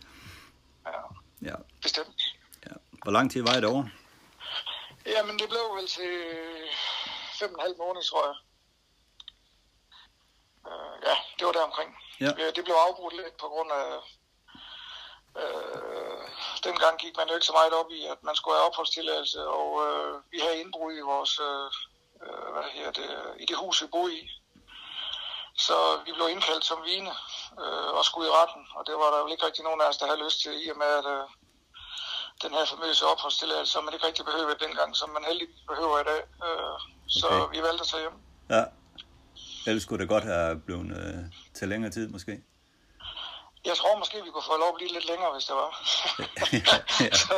Ja, 0.86 1.00
Ja. 1.42 1.54
bestemt. 1.82 2.20
ja. 2.66 2.74
Hvor 3.02 3.12
lang 3.12 3.30
tid 3.32 3.42
var 3.42 3.56
I 3.56 3.60
derovre? 3.60 3.90
Jamen, 5.06 5.38
det 5.38 5.48
blev 5.48 5.60
vel 5.76 5.86
til 5.86 6.12
fem 7.38 7.54
og 7.54 7.60
en 7.60 7.60
halv 7.66 7.76
måned, 7.78 8.02
tror 8.10 8.24
jeg. 8.28 8.36
Øh, 10.68 10.96
ja, 11.08 11.14
det 11.38 11.46
var 11.46 11.52
der 11.52 11.62
omkring. 11.62 11.96
Ja. 12.20 12.30
Øh, 12.40 12.54
Det 12.56 12.64
blev 12.64 12.74
afbrudt 12.88 13.16
lidt 13.16 13.36
på 13.36 13.46
grund 13.48 13.70
af... 13.72 13.86
Øh, 15.42 16.28
dengang 16.64 16.98
gik 16.98 17.16
man 17.16 17.28
jo 17.28 17.34
ikke 17.34 17.46
så 17.46 17.52
meget 17.52 17.72
op 17.72 17.90
i, 17.90 18.06
at 18.06 18.22
man 18.22 18.36
skulle 18.36 18.56
have 18.56 18.66
opholdstilladelse, 18.68 19.48
og 19.48 19.68
øh, 19.86 20.14
vi 20.32 20.38
havde 20.38 20.60
indbrud 20.60 20.92
i 20.96 21.00
vores... 21.00 21.40
Øh, 21.40 21.66
øh, 22.24 22.52
hvad 22.52 22.62
her 22.72 22.90
det, 22.90 23.10
i 23.42 23.44
det 23.46 23.56
hus, 23.56 23.82
vi 23.82 23.86
boede 23.86 24.14
i. 24.18 24.30
Så 25.58 25.76
vi 26.06 26.12
blev 26.12 26.28
indkaldt 26.28 26.64
som 26.64 26.84
vine 26.84 27.10
øh, 27.62 27.90
og 27.98 28.04
skulle 28.04 28.28
i 28.28 28.30
retten, 28.30 28.66
og 28.76 28.86
det 28.86 28.94
var 28.94 29.10
der 29.10 29.18
jo 29.18 29.26
ikke 29.26 29.46
rigtig 29.46 29.64
nogen 29.64 29.80
af 29.80 29.88
os, 29.88 29.96
der 29.96 30.06
havde 30.06 30.24
lyst 30.24 30.40
til, 30.42 30.66
i 30.66 30.70
og 30.70 30.78
med 30.78 30.86
at 31.00 31.06
øh, 31.06 31.26
den 32.42 32.50
her 32.56 32.64
famøse 32.64 33.06
opholdstilladelse, 33.06 33.72
som 33.72 33.84
man 33.84 33.94
ikke 33.94 34.06
rigtig 34.06 34.24
behøvede 34.24 34.64
dengang, 34.64 34.96
som 34.96 35.10
man 35.10 35.24
heldigvis 35.24 35.62
behøver 35.68 35.98
i 36.00 36.04
dag. 36.04 36.22
Øh, 36.46 36.76
så 37.08 37.26
Okay. 37.28 37.56
vi 37.56 37.62
valgte 37.62 37.82
at 37.82 37.88
tage 37.88 38.00
hjem. 38.00 38.18
Ja. 38.50 38.64
Ellers 39.66 39.82
skulle 39.82 40.00
det 40.02 40.08
godt 40.08 40.24
have 40.24 40.60
blevet 40.66 40.90
øh, 41.00 41.18
til 41.54 41.68
længere 41.68 41.92
tid, 41.92 42.08
måske. 42.08 42.34
Jeg 43.64 43.76
tror 43.80 43.98
måske, 43.98 44.16
vi 44.26 44.30
kunne 44.30 44.48
få 44.52 44.56
lov 44.62 44.68
at 44.74 44.78
blive 44.80 44.92
lidt 44.96 45.06
længere, 45.12 45.32
hvis 45.34 45.46
det 45.50 45.56
var. 45.62 45.70
Ja. 46.58 46.76
så, 47.24 47.36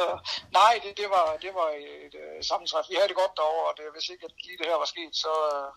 nej, 0.61 0.73
det, 0.85 0.93
det, 1.00 1.09
var, 1.17 1.26
det 1.45 1.52
var 1.61 1.69
et 2.07 2.14
uh, 2.23 2.38
sammentræf. 2.49 2.85
Vi 2.91 2.97
havde 2.99 3.09
det 3.12 3.21
godt 3.23 3.35
derovre, 3.41 3.67
og 3.71 3.75
det, 3.79 3.85
hvis 3.95 4.07
ikke 4.12 4.25
at 4.29 4.35
lige 4.45 4.59
det 4.61 4.67
her 4.71 4.79
var 4.85 4.88
sket, 4.95 5.12
så... 5.25 5.33
Uh, 5.52 5.69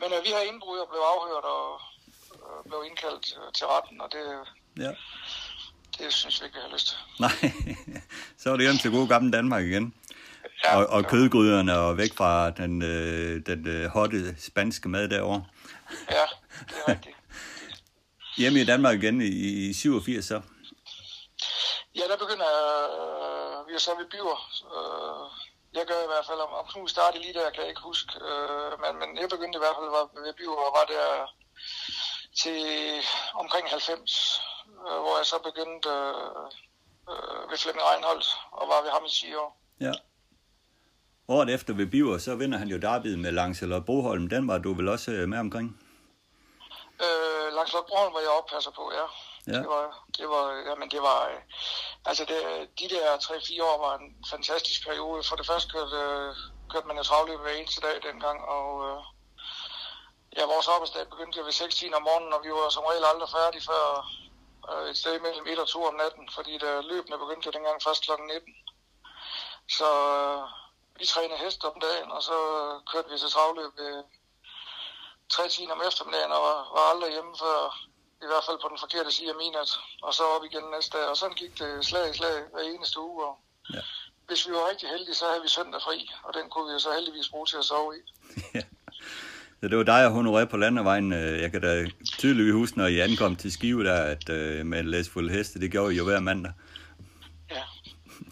men 0.00 0.08
uh, 0.16 0.20
vi 0.26 0.30
havde 0.34 0.46
indbrud 0.52 0.78
og 0.84 0.88
blev 0.92 1.02
afhørt 1.14 1.46
og 1.56 1.64
uh, 2.44 2.60
blev 2.68 2.80
indkaldt 2.88 3.24
uh, 3.38 3.48
til 3.56 3.66
retten, 3.72 3.96
og 4.04 4.08
det, 4.14 4.24
Ja. 4.84 4.92
det 5.98 6.06
synes 6.20 6.36
vi 6.40 6.44
ikke, 6.46 6.56
vi 6.58 6.64
har 6.66 6.72
lyst 6.76 6.86
til. 6.90 6.98
Nej, 7.24 7.36
så 8.40 8.44
var 8.50 8.56
det 8.56 8.66
hjem 8.66 8.78
til 8.82 8.90
gode 8.96 9.08
gamle 9.14 9.30
Danmark 9.38 9.62
igen. 9.70 9.86
Ja, 10.64 10.76
og, 10.76 10.86
og 10.86 11.04
kødgryderne 11.04 11.78
og 11.78 11.96
væk 11.96 12.14
fra 12.16 12.50
den, 12.50 12.82
øh, 12.82 13.46
den 13.46 13.68
øh, 13.68 13.86
hotte 13.86 14.40
spanske 14.40 14.88
mad 14.88 15.08
derovre. 15.08 15.44
Ja, 16.10 16.24
det 16.68 16.76
er 16.86 16.88
rigtigt. 16.92 17.16
Hjemme 18.38 18.60
i 18.60 18.64
Danmark 18.64 19.02
igen 19.02 19.20
i, 19.20 19.68
i 19.68 19.72
87 19.72 20.24
så. 20.24 20.40
Ja, 21.94 22.02
der 22.10 22.16
begynder 22.16 22.46
øh, 22.96 23.68
vi 23.70 23.74
er 23.74 23.78
så 23.78 23.94
ved 23.98 24.08
Biver. 24.14 24.38
Øh, 24.76 25.24
jeg 25.78 25.84
gør 25.86 26.00
i 26.02 26.10
hvert 26.12 26.26
fald, 26.28 26.40
om, 26.46 26.52
om 26.60 26.66
Knud 26.70 26.88
startede 26.88 27.22
lige 27.22 27.34
der, 27.38 27.50
kan 27.50 27.62
jeg 27.62 27.68
ikke 27.68 27.88
huske. 27.90 28.12
Øh, 28.28 28.72
men, 28.82 28.92
men 29.00 29.08
jeg 29.20 29.28
begyndte 29.34 29.56
i 29.56 29.62
hvert 29.64 29.76
fald 29.78 29.90
var 29.96 30.04
ved 30.24 30.34
Biver 30.38 30.62
og 30.68 30.72
var 30.78 30.86
der 30.94 31.06
til 32.42 32.60
omkring 33.42 33.66
90, 33.68 34.40
øh, 34.86 34.98
hvor 35.02 35.14
jeg 35.20 35.26
så 35.32 35.38
begyndte 35.48 35.88
øh, 35.88 36.44
øh, 37.10 37.50
ved 37.50 37.58
Flemming 37.62 37.86
Reinholdt 37.88 38.26
og 38.58 38.64
var 38.72 38.82
ved 38.84 38.90
ham 38.96 39.04
i 39.04 39.10
10 39.10 39.34
år. 39.34 39.50
Ja. 39.86 39.94
Året 41.34 41.50
efter 41.54 41.72
ved 41.74 41.86
Biver, 41.86 42.18
så 42.18 42.34
vinder 42.34 42.58
han 42.58 42.68
jo 42.68 42.78
derbyet 42.78 43.18
med 43.18 43.32
Langsel 43.32 43.72
og 43.72 43.84
Broholm. 43.84 44.28
Den 44.28 44.48
var 44.48 44.58
du 44.58 44.74
vel 44.74 44.88
også 44.88 45.10
øh, 45.10 45.28
med 45.28 45.38
omkring? 45.38 45.68
Øh, 47.04 47.46
Langs 47.56 47.74
Broen 47.88 48.14
var 48.14 48.22
jeg 48.26 48.32
oppasser 48.40 48.72
på, 48.78 48.84
ja. 48.98 49.06
Ja. 49.52 49.58
Det 49.58 49.68
var, 49.74 49.84
det 50.18 50.26
var, 50.34 50.44
jamen 50.68 50.88
det 50.94 51.02
var, 51.08 51.20
øh, 51.30 51.40
altså 52.10 52.24
det, 52.30 52.38
de 52.80 52.86
der 52.94 53.04
3-4 53.16 53.64
år 53.70 53.78
var 53.86 53.94
en 53.98 54.08
fantastisk 54.32 54.80
periode. 54.88 55.22
For 55.28 55.36
det 55.36 55.46
første 55.50 55.68
kørte, 55.74 55.96
øh, 56.04 56.30
kørte 56.70 56.86
man 56.88 56.96
jo 57.00 57.02
travløb 57.02 57.40
hver 57.40 57.54
eneste 57.60 57.80
dag 57.86 57.96
dengang, 58.08 58.38
og 58.56 58.68
øh, 58.88 59.00
ja, 60.36 60.44
vores 60.54 60.68
arbejdsdag 60.74 61.04
begyndte 61.12 61.38
jo 61.38 61.44
ved 61.44 61.52
6 61.52 61.84
om 61.98 62.02
morgenen, 62.08 62.32
og 62.36 62.40
vi 62.44 62.50
var 62.50 62.68
som 62.76 62.88
regel 62.90 63.04
aldrig 63.10 63.30
færdige 63.38 63.68
før 63.70 63.84
øh, 64.70 64.84
et 64.90 64.96
sted 65.02 65.14
mellem 65.26 65.46
1 65.52 65.58
og 65.64 65.68
2 65.68 65.84
om 65.90 65.96
natten, 66.02 66.26
fordi 66.36 66.52
der 66.64 66.88
løbende 66.90 67.22
begyndte 67.22 67.46
jo 67.48 67.56
dengang 67.56 67.78
først 67.86 68.02
kl. 68.04 68.10
19. 68.10 68.54
Så 69.78 69.88
øh, 70.16 70.42
vi 71.00 71.04
trænede 71.12 71.42
hest 71.44 71.60
om 71.70 71.76
dagen, 71.86 72.08
og 72.16 72.22
så 72.28 72.36
kørte 72.90 73.08
vi 73.12 73.16
til 73.18 73.30
travløb 73.36 73.72
ved 73.82 73.94
tre 75.34 75.44
timer 75.56 75.74
om 75.76 75.82
eftermiddagen, 75.88 76.32
og 76.36 76.42
var, 76.48 76.58
var 76.76 76.84
aldrig 76.92 77.10
hjemme 77.16 77.34
før, 77.44 77.58
i 78.24 78.26
hvert 78.30 78.44
fald 78.46 78.58
på 78.62 78.68
den 78.72 78.78
forkerte 78.84 79.10
side 79.16 79.30
af 79.34 79.38
minat, 79.42 79.70
og 80.06 80.10
så 80.18 80.22
op 80.34 80.44
igen 80.50 80.64
næste 80.76 80.92
dag, 80.96 81.06
og 81.12 81.16
sådan 81.20 81.38
gik 81.42 81.52
det 81.62 81.70
slag 81.88 82.04
i 82.10 82.16
slag 82.20 82.36
hver 82.52 82.64
eneste 82.74 82.96
uge, 83.08 83.20
og 83.30 83.34
Ja. 83.76 83.82
hvis 84.28 84.42
vi 84.48 84.52
var 84.56 84.64
rigtig 84.70 84.88
heldige, 84.94 85.14
så 85.20 85.24
havde 85.30 85.42
vi 85.46 85.48
søndag 85.58 85.80
fri, 85.86 85.98
og 86.26 86.30
den 86.36 86.44
kunne 86.50 86.66
vi 86.68 86.72
jo 86.76 86.78
så 86.86 86.90
heldigvis 86.98 87.28
bruge 87.32 87.46
til 87.46 87.56
at 87.62 87.64
sove 87.72 87.90
i. 87.98 88.02
Så 89.60 89.68
det 89.68 89.78
var 89.78 89.84
dig 89.84 90.06
og 90.06 90.12
Honoré 90.16 90.44
på 90.44 90.56
landevejen. 90.56 91.12
Øh, 91.12 91.40
Jeg 91.42 91.50
kan 91.52 91.60
da 91.62 91.86
tydeligt 92.18 92.54
huske, 92.54 92.78
når 92.78 92.86
I 92.86 92.98
ankom 93.00 93.36
til 93.36 93.52
Skive 93.52 93.84
der, 93.84 94.02
at 94.02 94.28
øh, 94.28 94.66
med 94.66 94.80
en 94.80 94.86
læsfuld 94.90 95.30
heste, 95.30 95.60
det 95.60 95.70
gjorde 95.72 95.94
I 95.94 95.96
jo 95.96 96.04
hver 96.04 96.20
mandag. 96.20 96.52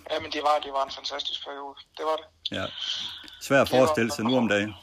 Ja, 0.08 0.14
ja 0.14 0.20
men 0.20 0.32
det 0.32 0.42
var, 0.42 0.58
det 0.64 0.72
var 0.72 0.84
en 0.84 0.90
fantastisk 0.90 1.44
periode, 1.46 1.74
det 1.98 2.04
var 2.04 2.16
det. 2.16 2.26
Ja. 2.58 2.66
Svært 3.40 3.60
at 3.60 3.68
forestille 3.68 4.10
sig 4.12 4.24
nu 4.24 4.36
om 4.36 4.48
dagen. 4.48 4.74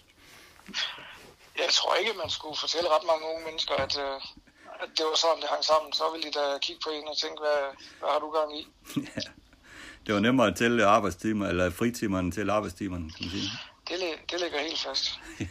Jeg 1.58 1.70
tror 1.78 1.96
ikke, 1.96 2.14
man 2.24 2.30
skulle 2.30 2.58
fortælle 2.60 2.90
ret 2.90 3.06
mange 3.12 3.24
unge 3.32 3.46
mennesker, 3.46 3.76
at, 3.86 3.94
øh, 4.06 4.18
at 4.84 4.90
det 4.98 5.06
var 5.10 5.18
sådan, 5.24 5.42
det 5.42 5.50
hang 5.50 5.64
sammen. 5.72 5.94
Så 5.94 6.04
ville 6.12 6.26
de 6.28 6.32
da 6.40 6.46
kigge 6.66 6.82
på 6.86 6.90
en 6.90 7.08
og 7.08 7.18
tænke, 7.18 7.40
hvad, 7.46 7.60
hvad 8.00 8.10
har 8.14 8.20
du 8.20 8.30
gang 8.38 8.50
i? 8.60 8.62
Ja. 9.16 9.22
Det 10.06 10.14
var 10.14 10.20
nemmere 10.20 10.48
at 10.48 10.56
tælle 10.56 10.86
arbejdstimer, 10.86 11.48
eller 11.48 11.70
fritimerne 11.70 12.32
til 12.32 12.50
arbejdstimerne, 12.50 13.12
kan 13.12 13.26
man 13.26 13.30
sige. 13.30 13.50
Det, 13.88 14.32
det 14.32 14.40
ligger 14.40 14.60
helt 14.60 14.80
fast. 14.80 15.20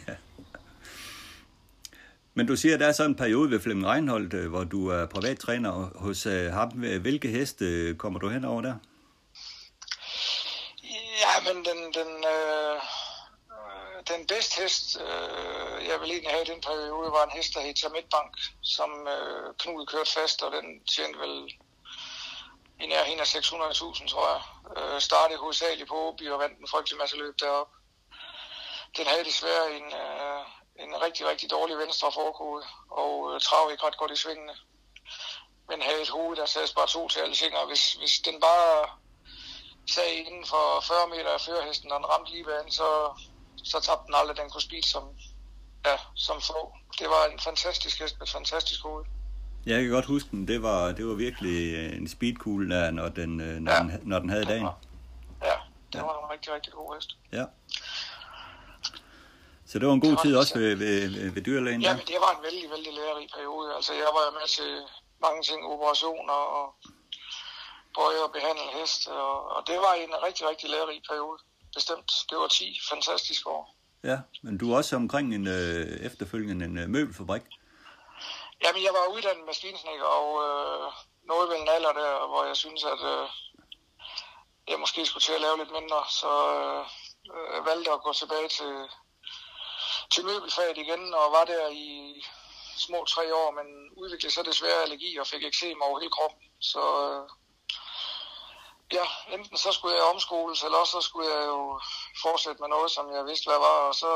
Men 2.37 2.47
du 2.47 2.55
siger, 2.55 2.73
at 2.73 2.79
der 2.79 2.87
er 2.87 2.91
sådan 2.91 3.11
en 3.11 3.15
periode 3.15 3.51
ved 3.51 3.59
Flemming 3.59 3.87
Reinholdt, 3.87 4.33
øh, 4.33 4.49
hvor 4.49 4.63
du 4.63 4.87
er 4.87 5.05
privattræner 5.05 5.91
hos 5.95 6.25
øh, 6.25 6.51
ham. 6.51 6.69
Hvilke 7.01 7.27
heste 7.27 7.95
kommer 7.97 8.19
du 8.19 8.29
hen 8.29 8.45
over 8.45 8.61
der? 8.61 8.75
Men 11.45 11.65
den, 11.65 11.93
den, 11.93 12.25
øh, 12.25 12.75
øh, 13.57 14.03
den 14.07 14.27
bedste 14.27 14.61
hest, 14.61 15.01
øh, 15.01 15.87
jeg 15.87 16.01
vil 16.01 16.11
egentlig 16.11 16.31
have 16.31 16.45
i 16.45 16.51
den 16.53 16.61
periode, 16.61 17.11
var 17.11 17.23
en 17.23 17.37
hest, 17.37 17.53
der 17.53 17.61
hed 17.61 17.89
Midtbank, 17.89 18.31
som 18.63 19.07
øh, 19.07 19.53
Knud 19.59 19.85
kørte 19.85 20.11
fast, 20.11 20.43
og 20.43 20.51
den 20.51 20.85
tjente 20.85 21.19
vel 21.19 21.53
i 22.79 22.85
nærheden 22.87 23.19
af 23.19 23.35
600.000, 23.35 24.07
tror 24.07 24.27
jeg. 24.33 24.41
Øh, 24.77 25.01
startede 25.01 25.39
hovedsageligt 25.39 25.89
på 25.89 25.95
Åby 25.95 26.29
og 26.31 26.39
vandt 26.39 26.59
en 26.59 26.67
frygtelig 26.67 26.97
masse 26.97 27.17
løb 27.17 27.39
derop. 27.39 27.71
Den 28.97 29.07
havde 29.07 29.25
desværre 29.25 29.75
en, 29.77 29.87
øh, 29.93 30.41
en 30.83 31.01
rigtig, 31.01 31.27
rigtig 31.27 31.51
dårlig 31.51 31.77
venstre 31.77 32.11
forkode, 32.11 32.63
og 32.89 33.33
øh, 33.33 33.41
trav 33.41 33.71
ikke 33.71 33.83
ret 33.83 33.97
godt 33.97 34.11
i 34.11 34.15
svingene. 34.15 34.55
Men 35.69 35.81
havde 35.81 36.01
et 36.01 36.09
hoved, 36.09 36.35
der 36.35 36.45
sad 36.45 36.75
bare 36.75 36.87
to 36.87 37.07
til 37.07 37.19
alle 37.19 37.35
ting, 37.35 37.57
og 37.57 37.67
hvis, 37.67 37.93
hvis 37.93 38.19
den 38.25 38.39
bare 38.41 38.89
sag 39.87 40.25
inden 40.27 40.45
for 40.45 40.63
40 40.87 40.97
meter 41.09 41.29
af 41.33 41.41
førerhesten, 41.41 41.91
og 41.91 41.97
den 41.99 42.05
ramte 42.05 42.31
lige 42.31 42.43
banen, 42.43 42.71
så, 42.71 42.87
så 43.63 43.79
tabte 43.79 44.05
den 44.07 44.15
aldrig, 44.19 44.37
den 44.37 44.49
kunne 44.49 44.61
speede 44.61 44.87
som, 44.87 45.03
ja, 45.85 45.95
som 46.15 46.41
få. 46.41 46.73
Det 46.99 47.07
var 47.07 47.25
en 47.33 47.39
fantastisk 47.39 47.99
hest 48.01 48.15
med 48.19 48.27
et 48.27 48.31
fantastisk 48.33 48.81
hoved. 48.83 49.05
Jeg 49.65 49.81
kan 49.81 49.91
godt 49.91 50.05
huske 50.05 50.29
den. 50.31 50.47
Det 50.47 50.63
var, 50.63 50.91
det 50.91 51.05
var 51.07 51.13
virkelig 51.13 51.73
øh, 51.75 51.97
en 51.97 52.07
speedkugle, 52.07 52.75
der, 52.75 52.91
når 52.91 53.09
den, 53.09 53.41
øh, 53.41 53.57
når, 53.59 53.71
Ja. 53.71 53.79
den, 53.79 53.99
når 54.03 54.19
den 54.19 54.29
havde 54.29 54.45
dagen. 54.45 54.67
Ja, 55.43 55.55
det 55.93 56.01
var 56.01 56.23
en 56.25 56.29
rigtig, 56.33 56.53
rigtig 56.53 56.73
god 56.73 56.95
hest. 56.95 57.09
Ja. 57.31 57.45
Så 59.67 59.79
det 59.79 59.87
var 59.87 59.93
en 59.93 60.01
god 60.01 60.09
Det 60.09 60.17
var 60.17 60.23
tid 60.23 60.35
også 60.37 60.53
så. 60.53 60.59
ved, 60.59 60.75
ved, 60.75 61.09
ved, 61.09 61.31
ved 61.31 61.41
dyrlægen 61.41 61.81
Ja, 61.81 61.93
men 61.97 62.05
det 62.11 62.15
var 62.25 62.31
en 62.37 62.43
vældig, 62.43 62.69
vældig 62.75 62.93
lærerig 62.93 63.27
periode. 63.35 63.75
Altså, 63.75 63.93
jeg 63.93 64.09
var 64.17 64.25
med 64.39 64.47
til 64.57 64.71
mange 65.25 65.41
ting, 65.43 65.59
operationer 65.73 66.33
og 66.59 66.65
bøje 67.97 68.23
og 68.23 68.31
behandle 68.31 68.67
hest, 68.79 69.07
og, 69.07 69.33
og 69.55 69.67
det 69.67 69.77
var 69.85 69.93
en 69.93 70.13
rigtig, 70.27 70.49
rigtig 70.49 70.69
lærerig 70.69 71.01
periode. 71.09 71.37
Bestemt. 71.73 72.11
Det 72.29 72.37
var 72.37 72.47
10 72.47 72.79
fantastiske 72.89 73.49
år. 73.49 73.75
Ja, 74.03 74.17
men 74.43 74.57
du 74.57 74.71
er 74.71 74.77
også 74.77 74.95
omkring 74.95 75.35
en 75.35 75.47
øh, 75.47 75.85
efterfølgende 76.07 76.65
en 76.65 76.77
øh, 76.77 76.89
møbelfabrik. 76.89 77.45
Jamen, 78.63 78.83
jeg 78.83 78.93
var 78.97 79.13
uddannet 79.15 79.45
maskinsnækker, 79.45 80.09
og 80.19 80.29
øh, 80.45 80.87
noget 81.31 81.49
ved 81.49 81.57
en 81.57 81.69
alder 81.75 81.93
der, 82.01 82.27
hvor 82.27 82.43
jeg 82.49 82.57
synes, 82.63 82.83
at 82.83 83.01
øh, 83.13 83.27
jeg 84.69 84.79
måske 84.79 85.05
skulle 85.05 85.25
til 85.27 85.37
at 85.37 85.41
lave 85.41 85.57
lidt 85.57 85.71
mindre, 85.79 86.01
så 86.21 86.31
øh, 86.57 86.83
øh, 87.35 87.65
valgte 87.65 87.91
at 87.91 88.03
gå 88.05 88.13
tilbage 88.13 88.49
til, 88.57 88.73
til 90.13 90.25
møbelfaget 90.25 90.77
igen, 90.77 91.03
og 91.19 91.25
var 91.37 91.45
der 91.51 91.63
i 91.69 91.89
små 92.85 93.05
tre 93.13 93.35
år, 93.41 93.49
men 93.51 93.67
udviklede 94.01 94.33
så 94.33 94.43
desværre 94.43 94.83
allergi 94.83 95.17
og 95.17 95.27
fik 95.27 95.43
eksem 95.43 95.81
over 95.81 95.99
hele 95.99 96.15
kroppen. 96.17 96.41
Så 96.71 96.83
øh, 97.05 97.23
ja, 98.91 99.05
enten 99.35 99.57
så 99.57 99.71
skulle 99.71 99.95
jeg 99.95 100.11
omskoles, 100.13 100.63
eller 100.63 100.77
også 100.77 100.95
så 100.97 101.01
skulle 101.07 101.29
jeg 101.35 101.43
jo 101.53 101.79
fortsætte 102.25 102.61
med 102.61 102.69
noget, 102.75 102.91
som 102.91 103.05
jeg 103.15 103.25
vidste, 103.29 103.47
hvad 103.49 103.61
var, 103.67 103.77
og 103.89 103.95
så 104.03 104.11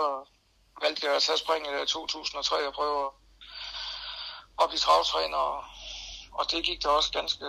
valgte 0.84 1.06
jeg 1.06 1.16
at 1.16 1.22
tage 1.22 1.44
springet 1.44 1.74
øh, 1.74 1.84
i 1.84 1.86
2003 1.86 2.68
og 2.68 2.74
prøve 2.74 3.02
at 4.62 4.70
blive 4.70 4.84
travtræner 4.86 5.38
og, 5.38 5.60
og 6.40 6.44
det 6.52 6.66
gik 6.68 6.84
da 6.84 6.90
også 6.90 7.12
ganske 7.20 7.48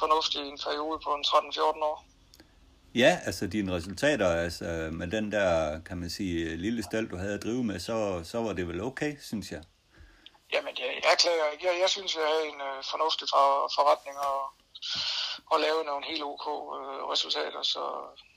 fornuftigt 0.00 0.44
i 0.44 0.48
en 0.48 0.60
periode 0.66 0.98
på 1.04 1.10
en 1.14 1.24
13-14 1.26 1.62
år. 1.90 1.96
Ja, 2.94 3.18
altså 3.24 3.46
dine 3.46 3.74
resultater, 3.76 4.28
altså 4.28 4.64
øh, 4.64 4.92
med 4.92 5.08
den 5.16 5.32
der, 5.32 5.80
kan 5.80 5.98
man 5.98 6.10
sige, 6.10 6.56
lille 6.56 6.82
stald, 6.82 7.08
du 7.08 7.16
havde 7.16 7.34
at 7.34 7.42
drive 7.42 7.64
med, 7.64 7.80
så, 7.80 8.20
så 8.24 8.38
var 8.42 8.52
det 8.52 8.68
vel 8.68 8.82
okay, 8.82 9.16
synes 9.22 9.52
jeg. 9.52 9.62
Jamen, 10.52 10.76
jeg, 10.78 11.00
jeg 11.08 11.16
klager 11.18 11.50
ikke. 11.50 11.66
Jeg, 11.66 11.80
jeg 11.80 11.90
synes, 11.90 12.16
jeg 12.16 12.26
havde 12.26 12.48
en 12.48 12.60
øh, 12.60 12.84
fornuftig 12.90 13.28
for, 13.32 13.72
forretning 13.74 14.18
og, 14.18 14.40
og 15.52 15.60
lave 15.60 15.84
nogle 15.84 16.04
helt 16.06 16.22
ok 16.22 16.46
øh, 16.78 17.08
resultater. 17.12 17.62
Så, 17.62 17.82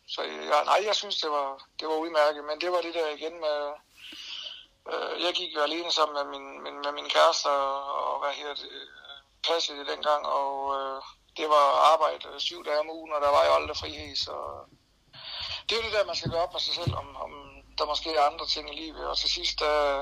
så 0.08 0.22
jeg, 0.22 0.64
nej, 0.66 0.80
jeg 0.86 0.96
synes, 0.96 1.18
det 1.22 1.32
var, 1.32 1.48
det 1.80 1.88
var 1.88 1.96
udmærket. 1.96 2.44
Men 2.44 2.62
det 2.62 2.72
var 2.72 2.82
det 2.82 2.94
der 2.94 3.08
igen 3.10 3.40
med... 3.40 3.60
Øh, 4.92 5.24
jeg 5.24 5.34
gik 5.34 5.56
jo 5.56 5.62
alene 5.62 5.92
sammen 5.92 6.16
med 6.20 6.26
min, 6.34 6.64
min, 6.64 6.78
med 6.86 6.92
min 6.92 7.10
kæreste 7.10 7.48
og, 7.50 8.14
og 8.14 8.20
hvad 8.20 8.34
hedder 8.34 8.56
det, 8.56 8.72
passede 9.48 9.80
det 9.80 9.88
dengang, 9.88 10.26
og 10.26 10.54
øh, 10.78 11.02
det 11.38 11.50
var 11.50 11.66
arbejde 11.94 12.28
øh, 12.34 12.40
syv 12.40 12.66
dage 12.66 12.80
om 12.80 12.90
ugen, 12.90 13.14
og 13.14 13.22
der 13.22 13.30
var 13.30 13.46
jo 13.46 13.54
aldrig 13.54 13.78
frihed, 13.78 14.16
så 14.16 14.36
det 15.66 15.72
er 15.72 15.80
jo 15.82 15.88
det 15.88 15.94
der, 15.94 16.06
man 16.06 16.16
skal 16.16 16.32
gøre 16.32 16.42
op 16.42 16.54
med 16.54 16.62
sig 16.62 16.76
selv, 16.76 16.96
om, 16.96 17.16
om 17.16 17.32
der 17.78 17.86
måske 17.86 18.10
er 18.16 18.30
andre 18.32 18.46
ting 18.46 18.74
i 18.74 18.80
livet, 18.82 19.08
og 19.08 19.18
til 19.18 19.30
sidst, 19.30 19.62
uh, 19.62 20.02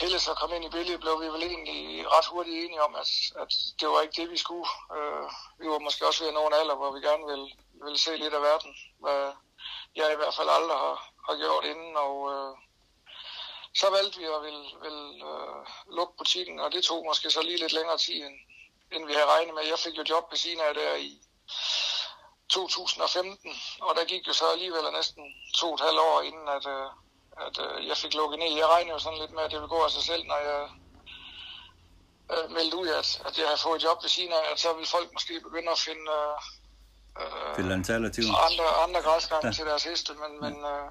Helle 0.00 0.20
så 0.20 0.34
kom 0.34 0.52
ind 0.52 0.64
i 0.64 0.68
billedet, 0.68 1.00
blev 1.00 1.20
vi 1.20 1.26
vel 1.26 1.42
egentlig 1.42 2.12
ret 2.12 2.26
hurtigt 2.26 2.64
enige 2.64 2.82
om, 2.82 2.94
at, 2.94 3.10
at 3.42 3.52
det 3.80 3.88
var 3.88 4.00
ikke 4.00 4.20
det, 4.20 4.30
vi 4.30 4.36
skulle. 4.36 4.68
Øh, 4.96 5.26
vi 5.60 5.68
var 5.68 5.78
måske 5.78 6.06
også 6.06 6.22
ved 6.22 6.28
at 6.28 6.34
nå 6.34 6.46
en 6.46 6.52
alder, 6.60 6.74
hvor 6.74 6.90
vi 6.92 7.00
gerne 7.00 7.26
ville, 7.26 7.48
ville 7.84 7.98
se 7.98 8.16
lidt 8.16 8.34
af 8.34 8.42
verden, 8.42 8.76
hvad 8.98 9.32
jeg 9.96 10.12
i 10.12 10.16
hvert 10.16 10.34
fald 10.34 10.48
aldrig 10.48 10.78
har, 10.78 10.96
har 11.28 11.36
gjort 11.42 11.64
inden, 11.64 11.96
og 11.96 12.14
øh, 12.32 12.52
så 13.80 13.90
valgte 13.90 14.18
vi 14.18 14.24
at 14.24 14.42
ville, 14.42 14.66
ville 14.84 15.06
øh, 15.30 15.60
lukke 15.96 16.14
butikken, 16.18 16.60
og 16.60 16.72
det 16.72 16.84
tog 16.84 17.04
måske 17.04 17.30
så 17.30 17.42
lige 17.42 17.58
lidt 17.58 17.72
længere 17.72 17.98
tid, 17.98 18.18
end, 18.26 18.36
end 18.92 19.06
vi 19.06 19.12
havde 19.12 19.32
regnet 19.34 19.54
med. 19.54 19.62
Jeg 19.72 19.78
fik 19.78 19.98
jo 19.98 20.04
job 20.08 20.24
ved 20.30 20.38
siden 20.38 20.60
af 20.60 20.74
der 20.74 20.94
i 20.94 21.12
2015, 22.48 23.50
og 23.80 23.94
der 23.96 24.04
gik 24.04 24.28
jo 24.28 24.32
så 24.32 24.46
alligevel 24.52 24.92
næsten 24.92 25.24
to 25.54 25.66
og 25.68 25.74
et 25.74 25.80
halvt 25.80 26.00
år, 26.00 26.20
inden 26.20 26.48
at, 26.48 26.66
øh, 26.66 26.90
at 27.46 27.56
øh, 27.64 27.88
jeg 27.88 27.96
fik 28.02 28.14
lukket 28.14 28.38
ned. 28.38 28.50
Jeg 28.62 28.68
regner 28.74 28.92
jo 28.92 28.98
sådan 28.98 29.20
lidt 29.22 29.32
med, 29.36 29.42
at 29.42 29.50
det 29.52 29.60
vil 29.60 29.74
gå 29.76 29.80
af 29.86 29.90
sig 29.90 30.04
selv, 30.10 30.22
når 30.30 30.38
jeg 30.48 30.60
øh, 32.32 32.44
meldte 32.56 32.76
ud, 32.82 32.88
at, 33.00 33.08
at 33.28 33.34
jeg 33.40 33.48
har 33.52 33.60
fået 33.66 33.76
et 33.76 33.84
job 33.86 33.98
ved 34.04 34.10
siden 34.16 34.32
af, 34.38 34.44
at 34.52 34.58
så 34.64 34.68
vil 34.78 34.86
folk 34.96 35.08
måske 35.16 35.34
begynde 35.46 35.70
at 35.76 35.80
finde 35.88 36.06
øh, 36.18 36.34
øh, 37.20 37.76
alternativer. 37.78 38.34
andre, 38.48 38.66
andre 38.84 39.00
græsgange 39.06 39.46
ja. 39.46 39.52
til 39.52 39.64
deres 39.70 39.84
heste, 39.84 40.12
men, 40.22 40.32
ja. 40.34 40.40
men 40.44 40.54
øh, 40.72 40.86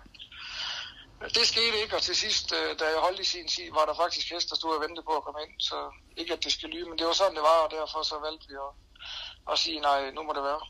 det 1.37 1.45
skete 1.53 1.75
ikke, 1.83 1.95
og 1.95 2.01
til 2.01 2.15
sidst, 2.15 2.47
øh, 2.59 2.69
da 2.79 2.83
jeg 2.93 2.99
holdt 3.07 3.19
i 3.19 3.27
sin 3.33 3.47
tid, 3.47 3.67
var 3.77 3.85
der 3.85 3.95
faktisk 4.03 4.25
heste, 4.33 4.49
der 4.49 4.55
stod 4.55 4.75
og 4.75 4.81
ventede 4.81 5.05
på 5.09 5.13
at 5.19 5.23
komme 5.23 5.39
ind, 5.45 5.53
så 5.69 5.77
ikke 6.17 6.33
at 6.33 6.43
det 6.43 6.51
skal 6.51 6.69
lyve, 6.69 6.89
men 6.89 6.97
det 6.99 7.05
var 7.07 7.13
sådan, 7.13 7.35
det 7.35 7.45
var, 7.51 7.57
og 7.65 7.71
derfor 7.71 7.99
så 8.11 8.15
valgte 8.25 8.45
vi 8.49 8.55
at, 8.65 8.71
at 9.51 9.59
sige, 9.59 9.79
nej, 9.79 10.11
nu 10.11 10.23
må 10.23 10.33
det 10.33 10.43
være. 10.43 10.61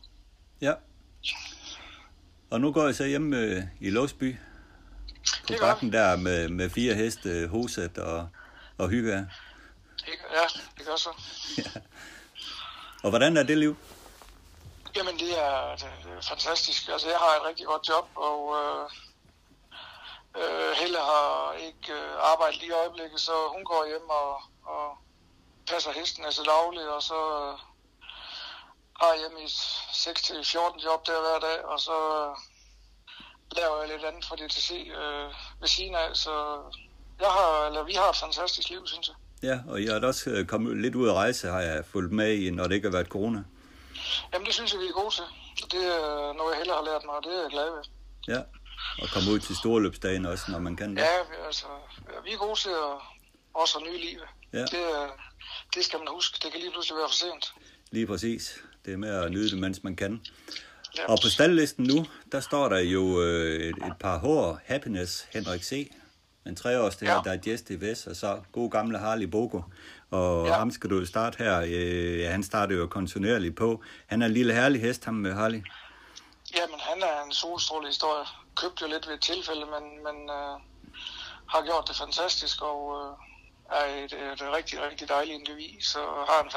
Ja. 0.61 0.73
Og 2.51 2.61
nu 2.61 2.71
går 2.71 2.85
jeg 2.85 2.95
så 2.95 3.05
hjem 3.05 3.33
øh, 3.33 3.63
i 3.81 3.89
Låsby 3.89 4.37
på 5.41 5.47
det 5.47 5.59
bakken 5.59 5.93
der 5.93 6.15
med, 6.15 6.49
med 6.49 6.69
fire 6.69 6.93
heste, 6.93 7.47
hoset 7.47 7.97
og, 7.97 8.29
og 8.77 8.89
hygge 8.89 9.13
af. 9.13 9.25
Ja, 10.07 10.45
det 10.77 10.85
gør 10.85 10.95
så. 10.95 11.09
ja. 11.57 11.69
Og 13.03 13.09
hvordan 13.09 13.37
er 13.37 13.43
det 13.43 13.57
liv? 13.57 13.77
Jamen, 14.95 15.19
det 15.19 15.39
er, 15.39 15.75
det 15.75 15.85
er 16.17 16.21
fantastisk. 16.21 16.89
Altså, 16.89 17.09
jeg 17.09 17.17
har 17.17 17.35
et 17.35 17.45
rigtig 17.49 17.65
godt 17.65 17.89
job, 17.89 18.07
og 18.15 18.39
øh, 18.59 18.89
øh, 20.41 20.71
Helle 20.79 20.97
har 20.97 21.53
ikke 21.53 21.93
øh, 21.93 22.31
arbejdet 22.31 22.59
lige 22.59 22.69
i 22.69 22.79
øjeblikket, 22.81 23.19
så 23.19 23.31
hun 23.55 23.63
går 23.65 23.87
hjem 23.87 24.09
og, 24.09 24.41
og 24.63 24.97
passer 25.67 25.91
hesten 25.91 26.25
altså 26.25 26.43
dagligt, 26.43 26.87
og 26.87 27.03
så 27.03 27.19
øh, 27.41 27.53
har 29.01 29.13
jeg 29.13 29.29
i 29.43 29.45
6-14 29.45 30.85
job 30.85 31.07
der 31.07 31.19
hver 31.21 31.39
dag, 31.49 31.65
og 31.65 31.79
så 31.79 31.97
laver 33.55 33.81
jeg 33.81 33.89
lidt 33.89 34.05
andet 34.05 34.25
for 34.25 34.35
DTC 34.35 34.71
øh, 34.71 35.27
ved 35.61 35.67
siden 35.67 35.95
af, 35.95 36.09
så 36.13 36.31
jeg 37.19 37.27
har, 37.27 37.67
eller 37.67 37.83
vi 37.83 37.93
har 37.93 38.09
et 38.09 38.15
fantastisk 38.15 38.69
liv, 38.69 38.87
synes 38.87 39.07
jeg. 39.07 39.15
Ja, 39.49 39.59
og 39.71 39.83
jeg 39.83 39.93
har 39.93 40.07
også 40.07 40.29
øh, 40.29 40.45
kommet 40.45 40.81
lidt 40.81 40.95
ud 40.95 41.09
at 41.09 41.13
rejse, 41.13 41.47
har 41.47 41.61
jeg 41.61 41.85
fulgt 41.85 42.11
med 42.11 42.33
i, 42.33 42.49
når 42.49 42.63
det 42.67 42.75
ikke 42.75 42.87
har 42.87 42.91
været 42.91 43.07
corona. 43.07 43.43
Jamen, 44.33 44.45
det 44.45 44.53
synes 44.53 44.73
jeg, 44.73 44.81
vi 44.81 44.85
er 44.85 44.91
gode 45.01 45.15
til. 45.15 45.23
Det 45.71 45.83
er 45.95 46.33
noget, 46.33 46.51
jeg 46.51 46.57
heller 46.57 46.75
har 46.75 46.85
lært 46.85 47.01
mig, 47.05 47.15
og 47.15 47.23
det 47.23 47.33
er 47.37 47.41
jeg 47.41 47.51
glad 47.51 47.69
ved. 47.75 47.83
Ja, 48.27 48.41
og 49.01 49.07
komme 49.13 49.31
ud 49.31 49.39
til 49.39 49.55
storløbsdagen 49.55 50.25
også, 50.25 50.45
når 50.51 50.59
man 50.59 50.75
kan 50.75 50.95
det. 50.95 51.01
Ja, 51.01 51.45
altså, 51.45 51.65
vi 52.25 52.31
er 52.31 52.37
gode 52.37 52.59
til 52.59 52.69
at 52.69 52.93
også 53.53 53.77
at 53.77 53.83
nye 53.87 53.97
liv. 53.97 54.19
Ja. 54.53 54.61
Det, 54.61 54.83
det 55.75 55.85
skal 55.85 55.99
man 55.99 56.07
huske. 56.11 56.39
Det 56.43 56.51
kan 56.51 56.61
lige 56.61 56.71
pludselig 56.71 56.97
være 56.97 57.09
for 57.09 57.15
sent. 57.15 57.53
Lige 57.91 58.07
præcis. 58.07 58.61
Det 58.85 58.93
er 58.93 58.97
med 58.97 59.09
at 59.09 59.31
nyde 59.31 59.49
det, 59.49 59.57
mens 59.57 59.83
man 59.83 59.95
kan. 59.95 60.21
Og 61.07 61.17
på 61.23 61.29
stallisten 61.29 61.85
nu, 61.85 62.05
der 62.31 62.39
står 62.39 62.69
der 62.69 62.79
jo 62.79 63.21
øh, 63.21 63.59
et, 63.59 63.75
et 63.75 63.93
par 63.99 64.17
hår, 64.17 64.59
Happiness, 64.65 65.27
Henrik 65.33 65.63
C., 65.63 65.91
en 66.45 66.55
treårs 66.55 66.95
det 66.95 67.07
her, 67.07 67.21
ja. 67.25 67.35
Digestive 67.35 67.81
Vest, 67.81 68.07
og 68.07 68.15
så 68.15 68.41
god 68.51 68.71
gamle 68.71 68.97
Harley 68.97 69.25
Bogo. 69.25 69.61
Og 70.11 70.47
ja. 70.47 70.53
ham 70.53 70.71
skal 70.71 70.89
du 70.89 71.05
starte 71.05 71.37
her. 71.43 71.61
Øh, 71.61 72.19
ja, 72.19 72.31
han 72.31 72.43
starter 72.43 72.75
jo 72.75 72.87
kontinuerligt 72.87 73.55
på. 73.55 73.83
Han 74.07 74.21
er 74.21 74.25
en 74.25 74.33
lille 74.33 74.53
herlig 74.53 74.81
hest, 74.81 75.05
ham 75.05 75.13
med 75.13 75.33
Harley. 75.33 75.61
Jamen, 76.55 76.79
han 76.79 77.03
er 77.03 77.23
en 77.25 77.31
solstråle 77.31 77.87
historie. 77.87 78.25
Købte 78.55 78.81
jo 78.81 78.87
lidt 78.93 79.07
ved 79.07 79.13
et 79.13 79.21
tilfælde, 79.21 79.65
men, 79.65 80.03
men 80.03 80.29
øh, 80.29 80.55
har 81.47 81.65
gjort 81.65 81.87
det 81.87 81.95
fantastisk, 81.95 82.61
og 82.61 82.79
øh, 82.99 83.11
er 83.77 83.85
et, 84.03 84.13
et 84.13 84.41
rigtig, 84.57 84.81
rigtig 84.81 85.09
dejligt 85.09 85.39
individ, 85.39 85.81
så 85.81 85.99
har 85.99 86.43
en 86.43 86.51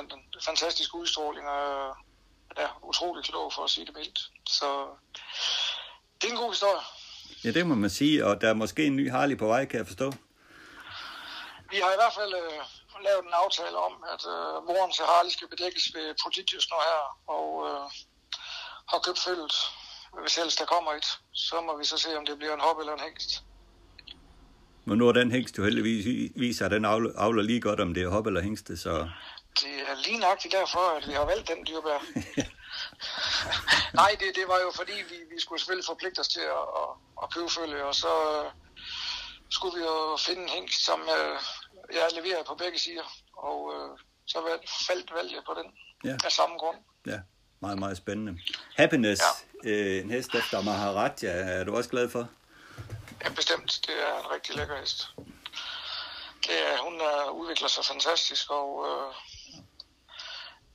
fantastisk 0.45 0.95
udstråling, 0.95 1.49
og 1.49 1.97
er 2.57 2.81
utrolig 2.83 3.25
klog, 3.25 3.53
for 3.53 3.65
at 3.65 3.71
sige 3.71 3.87
det 3.87 3.95
mildt. 3.95 4.19
Så 4.47 4.87
det 6.21 6.29
er 6.29 6.33
en 6.33 6.39
god 6.39 6.53
historie. 6.53 6.83
Ja, 7.45 7.51
det 7.51 7.67
må 7.67 7.75
man 7.75 7.91
sige, 7.91 8.27
og 8.27 8.41
der 8.41 8.49
er 8.49 8.55
måske 8.55 8.87
en 8.87 8.97
ny 8.97 9.11
Harley 9.11 9.39
på 9.39 9.47
vej, 9.47 9.65
kan 9.65 9.79
jeg 9.79 9.87
forstå. 9.87 10.13
Vi 11.71 11.77
har 11.83 11.91
i 11.93 11.99
hvert 12.01 12.15
fald 12.19 12.33
øh, 12.35 12.61
lavet 13.07 13.23
en 13.29 13.35
aftale 13.45 13.77
om, 13.89 13.95
at 14.15 14.23
øh, 14.35 14.55
moren 14.69 14.93
til 14.93 15.05
Harley 15.11 15.31
skal 15.31 15.49
bedækkes 15.49 15.85
ved 15.95 16.15
Prodigious 16.23 16.67
nu 16.73 16.77
her, 16.89 17.01
og 17.37 17.47
øh, 17.69 17.87
har 18.91 18.99
købt 19.07 19.21
følget. 19.27 19.55
Hvis 20.23 20.39
ellers 20.39 20.57
der 20.57 20.65
kommer 20.65 20.91
et, 20.93 21.09
så 21.33 21.57
må 21.67 21.79
vi 21.79 21.85
så 21.85 21.99
se, 21.99 22.11
om 22.19 22.27
det 22.27 22.39
bliver 22.39 22.55
en 22.55 22.61
hop 22.61 22.79
eller 22.79 22.93
en 22.93 23.01
hængst. 23.01 23.31
Men 24.85 24.99
nu 24.99 25.09
er 25.09 25.13
den 25.13 25.31
hængst 25.31 25.59
jo 25.59 25.65
heldigvis 25.65 26.31
viser, 26.37 26.65
at 26.65 26.71
den 26.71 26.85
avler 27.25 27.43
lige 27.43 27.61
godt, 27.61 27.81
om 27.81 27.95
det 27.95 28.03
er 28.03 28.09
hop 28.09 28.27
eller 28.27 28.43
hængste, 28.43 28.77
så 28.77 29.09
det 29.61 29.75
er 29.89 29.95
lige 30.07 30.19
nøjagtigt 30.19 30.55
derfor, 30.55 30.97
at 30.97 31.09
vi 31.09 31.13
har 31.13 31.25
valgt 31.25 31.49
den 31.49 31.67
dyrbær. 31.67 31.99
Nej, 34.01 34.17
det, 34.21 34.29
det 34.35 34.49
var 34.49 34.59
jo 34.59 34.73
fordi, 34.75 34.93
vi, 34.93 35.17
vi 35.35 35.41
skulle 35.41 35.59
selvfølgelig 35.61 35.87
forpligte 35.87 36.21
os 36.21 36.29
til 36.29 36.41
at, 36.41 36.65
at, 36.81 36.91
at 37.23 37.35
købe 37.35 37.51
følge, 37.51 37.85
og 37.85 37.95
så 37.95 38.13
uh, 38.41 38.53
skulle 39.51 39.79
vi 39.79 39.85
jo 39.85 40.17
finde 40.27 40.43
en 40.43 40.49
hængst, 40.49 40.85
som 40.85 41.01
uh, 41.01 41.39
jeg 41.93 42.09
leverer 42.15 42.43
på 42.43 42.55
begge 42.55 42.79
sider, 42.79 43.09
og 43.33 43.63
uh, 43.65 43.99
så 44.27 44.39
faldt 44.89 45.15
valget 45.15 45.45
på 45.47 45.55
den 45.63 45.73
ja. 46.05 46.17
af 46.25 46.33
samme 46.33 46.57
grund. 46.57 46.77
Ja, 47.07 47.19
meget, 47.61 47.79
meget 47.79 47.97
spændende. 47.97 48.41
Happiness, 48.77 49.23
ja. 49.65 49.71
øh, 49.71 50.05
en 50.05 50.11
hest 50.11 50.35
efter 50.35 50.63
Maharaja, 50.63 51.31
er 51.33 51.65
du 51.65 51.77
også 51.77 51.91
glad 51.91 52.11
for? 52.11 52.29
Ja, 53.25 53.29
bestemt. 53.29 53.81
Det 53.87 53.95
er 54.09 54.19
en 54.25 54.31
rigtig 54.31 54.57
lækker 54.57 54.81
hest. 54.81 55.09
Det 56.47 56.57
er, 56.69 56.79
hun 56.79 57.01
er, 57.01 57.31
udvikler 57.31 57.69
sig 57.69 57.85
fantastisk, 57.85 58.51
og 58.51 58.79
uh, 58.79 59.15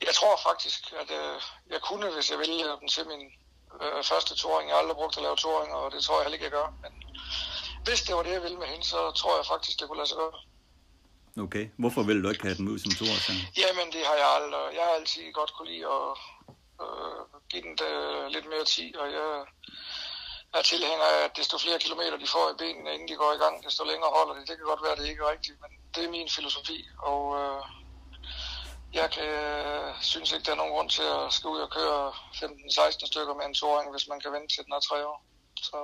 jeg 0.02 0.14
tror 0.14 0.40
faktisk, 0.48 0.92
at 1.00 1.10
øh, 1.10 1.40
jeg 1.70 1.80
kunne, 1.80 2.10
hvis 2.14 2.30
jeg 2.30 2.38
ville 2.38 2.76
den 2.80 2.88
til 2.88 3.06
min 3.06 3.22
øh, 3.82 4.04
første 4.04 4.34
touring. 4.34 4.68
Jeg 4.68 4.74
har 4.76 4.80
aldrig 4.82 4.96
brugt 4.96 5.16
at 5.16 5.22
lave 5.22 5.36
touring, 5.36 5.74
og 5.74 5.92
det 5.92 6.04
tror 6.04 6.16
jeg 6.16 6.24
heller 6.24 6.38
ikke, 6.38 6.44
jeg 6.44 6.58
gør. 6.58 6.68
Men 6.82 6.92
hvis 7.84 8.02
det 8.02 8.14
var 8.16 8.22
det, 8.22 8.32
jeg 8.32 8.42
ville 8.42 8.58
med 8.58 8.66
hende, 8.66 8.86
så 8.86 9.10
tror 9.10 9.36
jeg 9.36 9.46
faktisk, 9.46 9.80
det 9.80 9.88
kunne 9.88 10.00
lade 10.02 10.08
sig 10.08 10.16
gøre. 10.16 10.38
Okay. 11.44 11.64
Hvorfor 11.78 12.02
vil 12.02 12.22
du 12.22 12.28
ikke 12.28 12.42
have 12.42 12.58
den 12.60 12.68
ud 12.68 12.78
som 12.78 12.92
toer? 12.98 13.18
Jamen, 13.62 13.86
det 13.94 14.02
har 14.08 14.16
jeg 14.22 14.28
aldrig. 14.38 14.74
Jeg 14.76 14.84
har 14.88 14.94
altid 15.00 15.32
godt 15.32 15.52
kunne 15.54 15.70
lide 15.72 15.86
at 15.96 16.08
øh, 16.84 17.20
give 17.50 17.62
den 17.62 17.76
der 17.82 18.28
lidt 18.28 18.46
mere 18.52 18.64
tid, 18.64 18.96
og 19.02 19.06
jeg 19.18 19.28
er 20.58 20.62
tilhænger 20.62 21.06
af, 21.14 21.24
at 21.24 21.36
desto 21.36 21.58
flere 21.58 21.78
kilometer 21.78 22.16
de 22.22 22.26
får 22.34 22.46
i 22.52 22.58
benene, 22.62 22.94
inden 22.94 23.08
de 23.08 23.16
går 23.22 23.32
i 23.32 23.40
gang, 23.44 23.64
desto 23.64 23.84
længere 23.84 24.12
holder 24.18 24.34
de. 24.34 24.46
Det 24.48 24.56
kan 24.56 24.70
godt 24.72 24.82
være, 24.86 24.96
det 24.96 25.08
ikke 25.10 25.22
er 25.24 25.32
rigtigt, 25.34 25.60
men 25.62 25.70
det 25.94 26.04
er 26.04 26.10
min 26.16 26.28
filosofi, 26.36 26.78
og 27.12 27.22
øh, 27.40 27.60
jeg 28.94 29.10
kan, 29.16 29.32
synes 30.00 30.32
ikke, 30.32 30.44
der 30.46 30.52
er 30.52 30.60
nogen 30.62 30.74
grund 30.74 30.90
til 30.90 31.06
at 31.16 31.32
skal 31.32 31.48
ud 31.54 31.60
og 31.66 31.70
køre 31.70 32.12
15-16 32.34 33.06
stykker 33.06 33.34
med 33.34 33.44
en 33.46 33.54
touring, 33.54 33.90
hvis 33.90 34.08
man 34.08 34.20
kan 34.20 34.32
vente 34.32 34.50
til 34.54 34.64
den 34.64 34.72
er 34.72 34.80
tre 34.80 35.06
år. 35.06 35.18
Så 35.68 35.78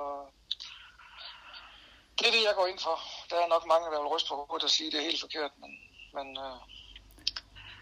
det 2.17 2.27
er 2.27 2.31
det, 2.31 2.43
jeg 2.47 2.55
går 2.55 2.67
ind 2.67 2.79
for. 2.79 2.95
Der 3.29 3.35
er 3.35 3.47
nok 3.55 3.65
mange, 3.73 3.85
der 3.91 3.99
vil 4.01 4.13
ryste 4.13 4.29
på 4.29 4.35
hovedet 4.35 4.63
og 4.69 4.73
sige, 4.75 4.87
at 4.87 4.93
det 4.93 4.99
er 4.99 5.09
helt 5.09 5.21
forkert, 5.25 5.51
men, 5.61 5.71
men 6.17 6.27
øh, 6.45 6.59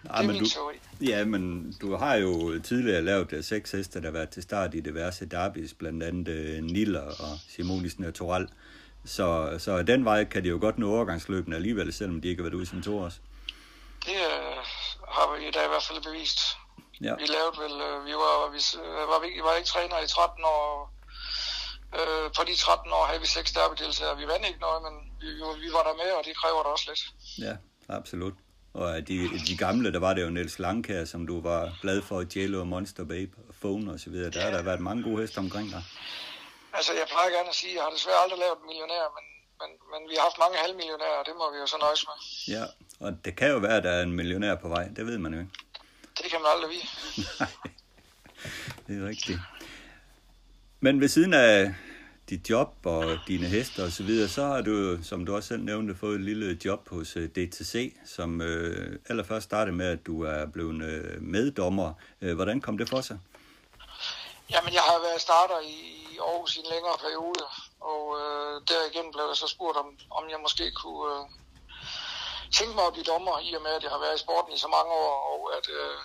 Nej, 0.03 0.15
det 0.15 0.23
er 0.23 0.27
men 0.27 0.35
min 0.35 0.43
du, 0.43 0.49
teori. 0.49 0.75
Ja, 1.01 1.25
men 1.25 1.73
du 1.81 1.95
har 1.95 2.15
jo 2.15 2.59
tidligere 2.59 3.01
lavet 3.01 3.33
uh, 3.33 3.43
seks 3.43 3.71
heste, 3.71 3.99
der 4.01 4.07
har 4.07 4.11
været 4.11 4.29
til 4.29 4.43
start 4.43 4.75
i 4.75 4.79
diverse 4.79 5.25
derbys, 5.25 5.73
blandt 5.73 6.03
andet 6.03 6.27
uh, 6.27 6.63
Niller 6.63 7.01
og 7.01 7.39
Simonis 7.47 7.99
Natural. 7.99 8.47
Så, 9.05 9.55
så 9.59 9.83
den 9.83 10.05
vej 10.05 10.23
kan 10.23 10.43
det 10.43 10.49
jo 10.49 10.57
godt 10.61 10.77
nå 10.77 10.93
overgangsløbende 10.95 11.57
alligevel, 11.57 11.93
selvom 11.93 12.21
de 12.21 12.27
ikke 12.27 12.43
har 12.43 12.49
været 12.49 12.59
ude 12.59 12.65
som 12.65 12.81
to 12.81 12.97
år. 12.97 13.11
Det 14.05 14.15
er 14.15 14.80
har 15.17 15.25
vi 15.31 15.47
i 15.47 15.51
dag 15.51 15.65
i 15.65 15.71
hvert 15.73 15.87
fald 15.87 16.03
bevist. 16.09 16.39
Ja. 17.07 17.13
Vi 17.21 17.25
lavede 17.35 17.55
vel, 17.63 17.75
øh, 17.87 17.97
vi 18.09 18.13
var, 18.23 18.35
vi, 18.55 18.61
øh, 18.83 19.07
var, 19.11 19.19
vi 19.37 19.41
var 19.47 19.53
ikke 19.59 19.71
træner 19.73 19.97
i 20.05 20.07
13 20.07 20.43
år. 20.43 20.93
Øh, 21.99 22.27
på 22.37 22.41
de 22.47 22.55
13 22.55 22.91
år 22.97 23.05
havde 23.09 23.21
vi 23.25 23.27
seks 23.27 23.51
derbydeltagere. 23.51 24.17
Vi 24.17 24.27
vandt 24.27 24.45
ikke 24.47 24.59
noget, 24.67 24.79
men 24.85 24.93
vi, 25.21 25.27
vi 25.65 25.69
var 25.77 25.83
der 25.87 25.95
med, 26.01 26.09
og 26.17 26.23
det 26.25 26.33
kræver 26.41 26.61
der 26.63 26.69
også 26.75 26.85
lidt. 26.91 27.03
Ja, 27.47 27.55
absolut. 27.97 28.33
Og 28.73 28.95
af 28.97 29.05
de, 29.05 29.17
de 29.49 29.57
gamle, 29.57 29.93
der 29.93 29.99
var 29.99 30.13
det 30.13 30.21
jo 30.23 30.29
Niels 30.29 30.59
Langkær, 30.59 31.05
som 31.05 31.27
du 31.27 31.41
var 31.41 31.77
glad 31.81 32.01
for, 32.01 32.25
Jello, 32.35 32.63
Monster 32.63 33.03
Babe, 33.03 33.31
Phone 33.61 33.91
og 33.93 33.99
så 33.99 34.09
videre. 34.09 34.31
Der 34.31 34.41
har 34.41 34.51
der 34.51 34.61
været 34.61 34.79
mange 34.79 35.03
gode 35.03 35.21
heste 35.21 35.37
omkring 35.37 35.69
dig. 35.71 35.83
Altså, 36.73 36.91
jeg 36.93 37.07
plejer 37.11 37.29
gerne 37.37 37.49
at 37.49 37.55
sige, 37.55 37.71
at 37.71 37.75
jeg 37.75 37.83
har 37.83 37.91
desværre 37.97 38.21
aldrig 38.23 38.39
lavet 38.39 38.57
millionær, 38.67 39.03
men, 39.15 39.25
men, 39.61 39.69
men 39.91 40.09
vi 40.09 40.15
har 40.15 40.23
haft 40.29 40.39
mange 40.43 40.57
halvmillionærer, 40.57 41.17
og 41.21 41.25
det 41.25 41.35
må 41.35 41.51
vi 41.53 41.57
jo 41.57 41.67
så 41.73 41.77
nøjes 41.85 42.05
med. 42.09 42.17
Ja, 42.55 42.63
og 43.05 43.25
det 43.25 43.35
kan 43.35 43.51
jo 43.51 43.57
være, 43.57 43.77
at 43.77 43.83
der 43.83 43.91
er 43.91 44.03
en 44.03 44.13
millionær 44.13 44.55
på 44.55 44.67
vej. 44.67 44.87
Det 44.95 45.05
ved 45.05 45.17
man 45.17 45.33
jo 45.33 45.39
ikke. 45.39 45.51
Det 46.17 46.25
kan 46.31 46.39
man 46.41 46.51
aldrig 46.55 46.69
vide. 46.75 46.87
Nej, 47.39 47.49
det 48.87 49.03
er 49.03 49.07
rigtigt. 49.07 49.39
Men 50.79 51.01
ved 51.01 51.07
siden 51.07 51.33
af 51.33 51.75
dit 52.29 52.49
job 52.49 52.73
og 52.85 53.17
dine 53.27 53.47
heste 53.47 53.83
og 53.83 53.91
så 53.91 54.03
videre, 54.03 54.27
så 54.27 54.45
har 54.45 54.61
du, 54.61 55.03
som 55.03 55.25
du 55.25 55.35
også 55.35 55.47
selv 55.47 55.63
nævnte, 55.63 55.95
fået 55.95 56.15
et 56.15 56.21
lille 56.21 56.59
job 56.65 56.89
hos 56.89 57.17
øh, 57.17 57.29
DTC, 57.29 57.95
som 58.05 58.41
øh, 58.41 58.99
allerførst 59.09 59.43
startede 59.43 59.75
med, 59.75 59.85
at 59.85 60.05
du 60.05 60.21
er 60.23 60.45
blevet 60.45 60.83
øh, 60.83 61.21
meddommer. 61.21 61.93
Øh, 62.21 62.35
hvordan 62.35 62.61
kom 62.61 62.77
det 62.77 62.89
for 62.89 63.01
sig? 63.01 63.19
Jamen, 64.51 64.73
jeg 64.73 64.81
har 64.81 64.99
været 65.07 65.21
starter 65.21 65.59
i 65.59 65.77
Aarhus 66.19 66.55
i 66.55 66.59
en 66.59 66.65
længere 66.73 66.97
periode, 66.99 67.45
og 67.81 68.03
øh, 68.21 68.61
derigennem 68.67 69.11
blev 69.11 69.25
jeg 69.25 69.35
så 69.35 69.47
spurgt, 69.47 69.77
om, 69.77 69.99
om 70.11 70.29
jeg 70.29 70.39
måske 70.39 70.71
kunne 70.71 71.15
øh, 71.15 71.25
tænke 72.57 72.75
mig 72.75 72.85
at 72.85 72.93
blive 72.93 73.11
dommer, 73.13 73.39
i 73.39 73.53
og 73.53 73.61
med, 73.61 73.71
at 73.71 73.83
jeg 73.83 73.91
har 73.91 73.99
været 73.99 74.15
i 74.15 74.23
sporten 74.25 74.53
i 74.53 74.57
så 74.57 74.67
mange 74.67 74.91
år, 74.93 75.13
og 75.33 75.57
at, 75.57 75.69
øh, 75.69 75.99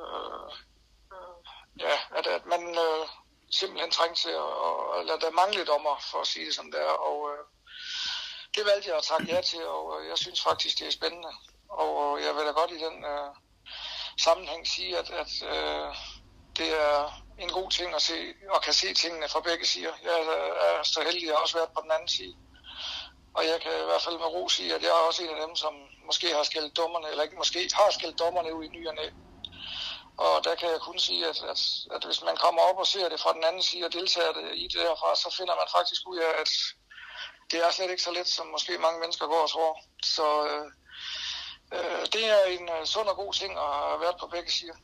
øh, 0.00 0.48
øh 1.14 1.36
ja, 1.80 1.96
at, 2.18 2.26
at 2.26 2.46
man 2.46 2.62
øh, 2.86 3.08
simpelthen 3.50 3.90
trængte 3.90 4.22
til 4.22 4.34
at, 4.44 4.52
at 4.96 5.06
lade 5.06 5.20
der 5.20 5.30
mangle 5.30 5.64
dommer, 5.64 5.96
for 6.10 6.18
at 6.20 6.26
sige 6.26 6.46
det 6.46 6.54
som 6.54 6.70
det 6.72 6.80
er, 6.80 6.94
og 7.10 7.30
øh, 7.32 7.44
det 8.54 8.66
valgte 8.66 8.88
jeg 8.88 8.98
at 8.98 9.04
takke 9.04 9.34
ja 9.34 9.40
til, 9.40 9.66
og 9.66 10.00
øh, 10.00 10.08
jeg 10.08 10.18
synes 10.18 10.42
faktisk, 10.42 10.78
det 10.78 10.86
er 10.86 10.90
spændende, 10.90 11.32
og 11.68 12.18
øh, 12.18 12.24
jeg 12.24 12.34
vil 12.36 12.46
da 12.46 12.50
godt 12.50 12.70
i 12.70 12.84
den 12.86 13.04
øh, 13.04 13.30
sammenhæng 14.18 14.66
sige, 14.66 14.98
at, 14.98 15.10
at 15.10 15.32
øh, 15.42 15.94
det 16.56 16.70
er 16.82 17.25
en 17.38 17.50
god 17.52 17.70
ting 17.70 17.94
at 17.94 18.02
se, 18.02 18.34
og 18.50 18.62
kan 18.62 18.72
se 18.72 18.94
tingene 18.94 19.28
fra 19.28 19.40
begge 19.40 19.66
sider. 19.66 19.92
Jeg 20.04 20.12
er 20.78 20.82
så 20.82 21.00
heldig, 21.02 21.22
at 21.22 21.28
jeg 21.28 21.36
også 21.36 21.56
været 21.56 21.74
på 21.74 21.80
den 21.82 21.92
anden 21.92 22.08
side. 22.08 22.34
Og 23.34 23.46
jeg 23.46 23.60
kan 23.60 23.72
i 23.72 23.88
hvert 23.90 24.02
fald 24.02 24.18
med 24.18 24.26
ro 24.26 24.48
sige, 24.48 24.74
at 24.74 24.82
jeg 24.82 24.88
er 24.88 25.06
også 25.08 25.22
en 25.22 25.36
af 25.36 25.46
dem, 25.46 25.56
som 25.56 25.74
måske 26.06 26.34
har 26.34 26.42
skældt 26.42 26.76
dommerne, 26.76 27.08
eller 27.10 27.22
ikke 27.24 27.36
måske, 27.36 27.70
har 27.74 27.90
skældt 27.90 28.18
dommerne 28.18 28.54
ud 28.54 28.64
i 28.64 28.68
ny 28.68 28.88
og 28.88 28.94
næ. 28.94 29.08
Og 30.16 30.44
der 30.44 30.54
kan 30.54 30.70
jeg 30.70 30.80
kun 30.80 30.98
sige, 30.98 31.26
at, 31.26 31.38
at, 31.52 31.60
at 31.94 32.04
hvis 32.04 32.22
man 32.22 32.36
kommer 32.36 32.62
op 32.62 32.78
og 32.78 32.86
ser 32.86 33.08
det 33.08 33.20
fra 33.20 33.32
den 33.32 33.44
anden 33.44 33.62
side 33.62 33.84
og 33.84 33.92
deltager 33.92 34.32
det 34.32 34.46
i 34.54 34.62
det 34.72 34.80
derfra, 34.86 35.16
så 35.16 35.34
finder 35.38 35.54
man 35.54 35.68
faktisk 35.76 36.02
ud 36.06 36.18
af, 36.18 36.32
at 36.40 36.50
det 37.50 37.58
er 37.64 37.70
slet 37.70 37.90
ikke 37.90 38.02
så 38.02 38.12
let, 38.12 38.28
som 38.28 38.46
måske 38.46 38.78
mange 38.78 39.00
mennesker 39.00 39.26
går 39.26 39.42
og 39.42 39.50
tror. 39.50 39.80
Så 40.02 40.26
øh, 40.50 40.66
øh, 41.76 42.06
det 42.14 42.24
er 42.36 42.44
en 42.44 42.68
øh, 42.76 42.86
sund 42.86 43.08
og 43.08 43.16
god 43.16 43.32
ting 43.32 43.52
at 43.58 43.72
have 43.88 44.00
været 44.00 44.16
på 44.20 44.26
begge 44.26 44.52
sider. 44.52 44.76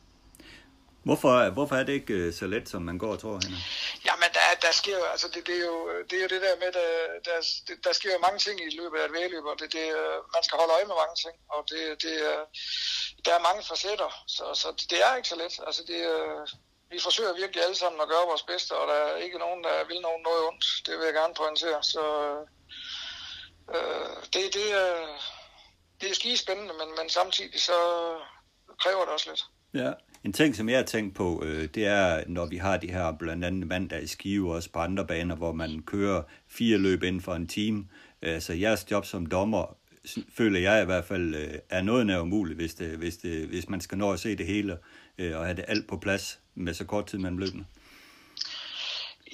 Hvorfor, 1.07 1.49
hvorfor 1.49 1.75
er 1.75 1.83
det 1.83 1.93
ikke 1.93 2.13
øh, 2.13 2.33
så 2.33 2.45
let, 2.47 2.69
som 2.69 2.81
man 2.81 2.97
går 2.97 3.11
og 3.15 3.19
tror, 3.19 3.39
Henrik? 3.43 3.63
Jamen, 4.07 4.29
der, 4.37 4.45
der 4.65 4.73
sker 4.81 4.97
jo, 4.97 5.05
altså 5.13 5.27
det, 5.33 5.47
det, 5.47 5.55
er 5.61 5.65
jo, 5.71 5.77
det 6.09 6.15
er 6.17 6.23
jo 6.25 6.31
det 6.35 6.41
der 6.47 6.55
med, 6.63 6.71
der, 6.79 6.89
der, 7.27 7.37
der 7.85 7.93
sker 7.93 8.13
jo 8.13 8.19
mange 8.27 8.39
ting 8.45 8.55
i 8.67 8.75
løbet 8.79 8.97
af 8.99 9.05
et 9.05 9.13
vægeløb, 9.13 9.45
og 9.51 9.55
det, 9.59 9.67
det, 9.77 9.85
man 10.35 10.43
skal 10.45 10.57
holde 10.61 10.73
øje 10.77 10.87
med 10.89 10.97
mange 11.03 11.17
ting, 11.23 11.35
og 11.55 11.61
det, 11.71 11.81
det, 12.03 12.15
der 13.25 13.33
er 13.35 13.47
mange 13.49 13.63
facetter, 13.69 14.11
så, 14.35 14.43
så 14.61 14.67
det 14.91 14.99
er 15.05 15.15
ikke 15.15 15.31
så 15.31 15.37
let. 15.43 15.55
Altså 15.67 15.81
det, 15.91 15.99
vi 16.93 16.99
forsøger 17.07 17.33
virkelig 17.41 17.63
alle 17.63 17.75
sammen 17.75 18.01
at 18.01 18.11
gøre 18.13 18.29
vores 18.31 18.43
bedste, 18.51 18.71
og 18.79 18.87
der 18.91 18.93
er 18.93 19.17
ikke 19.25 19.39
nogen, 19.45 19.63
der 19.63 19.75
vil 19.89 20.01
nogen 20.01 20.23
noget 20.23 20.41
ondt. 20.49 20.65
Det 20.85 20.93
vil 20.97 21.05
jeg 21.05 21.13
gerne 21.13 21.33
pointere. 21.33 21.83
Så 21.93 22.03
øh, 23.75 24.15
det, 24.33 24.43
det, 24.57 24.65
det 26.01 26.07
er 26.09 26.15
skide 26.15 26.37
spændende, 26.37 26.73
men, 26.79 26.89
men 26.97 27.09
samtidig 27.09 27.61
så 27.61 27.79
kræver 28.83 29.03
det 29.05 29.13
også 29.13 29.29
lidt. 29.29 29.43
Ja, 29.73 29.91
en 30.23 30.33
ting, 30.33 30.55
som 30.55 30.69
jeg 30.69 30.77
har 30.77 30.83
tænkt 30.83 31.15
på, 31.15 31.43
øh, 31.45 31.69
det 31.75 31.85
er, 31.85 32.23
når 32.27 32.45
vi 32.45 32.57
har 32.57 32.77
de 32.77 32.91
her 32.91 33.11
blandt 33.19 33.45
andet 33.45 33.67
mandag 33.67 34.03
i 34.03 34.07
Skive, 34.07 34.53
også 34.53 34.71
på 34.71 34.79
andre 34.79 35.07
baner, 35.07 35.35
hvor 35.35 35.51
man 35.51 35.81
kører 35.81 36.23
fire 36.47 36.77
løb 36.77 37.03
inden 37.03 37.21
for 37.21 37.33
en 37.33 37.47
time. 37.47 37.85
Altså 38.21 38.53
jeres 38.53 38.91
job 38.91 39.05
som 39.05 39.25
dommer, 39.25 39.77
føler 40.29 40.59
jeg 40.59 40.81
i 40.81 40.85
hvert 40.85 41.05
fald, 41.05 41.35
øh, 41.35 41.53
er 41.69 41.81
noget 41.81 42.07
nær 42.07 42.19
umuligt, 42.19 42.57
hvis, 42.57 42.73
det, 42.73 42.97
hvis, 42.97 43.17
det, 43.17 43.47
hvis 43.47 43.69
man 43.69 43.81
skal 43.81 43.97
nå 43.97 44.11
at 44.11 44.19
se 44.19 44.35
det 44.35 44.45
hele 44.45 44.77
øh, 45.17 45.37
og 45.37 45.45
have 45.45 45.55
det 45.55 45.65
alt 45.67 45.87
på 45.87 45.97
plads 45.97 46.39
med 46.55 46.73
så 46.73 46.85
kort 46.85 47.05
tid 47.05 47.17
mellem 47.17 47.37
løbene. 47.37 47.65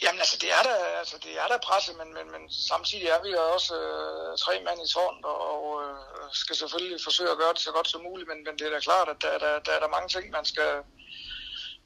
Jamen 0.04 0.20
altså, 0.24 0.38
det 0.44 0.52
er 0.58 0.64
der, 0.70 0.78
altså, 1.02 1.16
det 1.26 1.34
er 1.44 1.48
der 1.52 1.66
presse, 1.68 1.92
men, 2.00 2.10
men, 2.18 2.26
men 2.36 2.44
samtidig 2.70 3.08
er 3.16 3.22
vi 3.26 3.30
jo 3.38 3.42
også 3.56 3.74
øh, 3.84 4.38
tre 4.44 4.54
mand 4.68 4.80
i 4.86 4.92
tårnet, 4.94 5.24
og, 5.32 5.40
og 5.52 5.66
øh, 5.84 5.96
skal 6.44 6.56
selvfølgelig 6.56 7.00
forsøge 7.08 7.32
at 7.32 7.40
gøre 7.42 7.54
det 7.56 7.62
så 7.68 7.72
godt 7.78 7.90
som 7.94 8.02
muligt, 8.10 8.28
men, 8.32 8.40
men 8.46 8.54
det 8.58 8.66
er 8.66 8.74
da 8.76 8.80
klart, 8.90 9.08
at 9.14 9.20
der, 9.26 9.34
der, 9.44 9.52
der 9.66 9.72
er 9.78 9.82
der 9.84 9.96
mange 9.96 10.10
ting, 10.16 10.26
man 10.38 10.46
skal, 10.52 10.72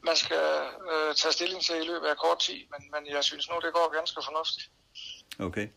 man 0.10 0.16
skal 0.24 0.46
øh, 0.92 1.10
tage 1.20 1.34
stilling 1.38 1.62
til 1.68 1.76
i 1.84 1.88
løbet 1.92 2.08
af 2.14 2.18
kort 2.26 2.40
tid, 2.48 2.60
men, 2.74 2.82
men 2.94 3.02
jeg 3.16 3.24
synes 3.30 3.46
nu, 3.50 3.56
det 3.66 3.72
går 3.78 3.96
ganske 3.98 4.20
fornuftigt. 4.28 4.66
Okay. 5.48 5.68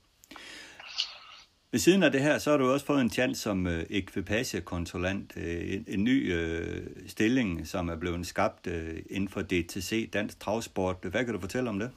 Ved 1.73 1.81
siden 1.81 2.03
af 2.03 2.13
det 2.13 2.23
her, 2.23 2.39
så 2.39 2.51
har 2.51 2.57
du 2.57 2.73
også 2.73 2.87
fået 2.87 3.01
en 3.01 3.11
chance 3.11 3.43
som 3.43 3.67
øh, 3.67 3.87
ekvipagekontrollant, 3.91 5.33
øh, 5.37 5.73
en, 5.75 5.85
en 5.89 6.05
ny 6.05 6.35
øh, 6.35 6.87
stilling, 7.09 7.69
som 7.69 7.89
er 7.89 7.97
blevet 7.97 8.27
skabt 8.27 8.67
øh, 8.67 9.03
inden 9.11 9.29
for 9.29 9.43
DTC, 9.43 10.11
Dansk 10.13 10.41
Travsport. 10.41 10.97
Hvad 11.03 11.25
kan 11.25 11.35
du 11.35 11.41
fortælle 11.41 11.69
om 11.69 11.79
det? 11.79 11.91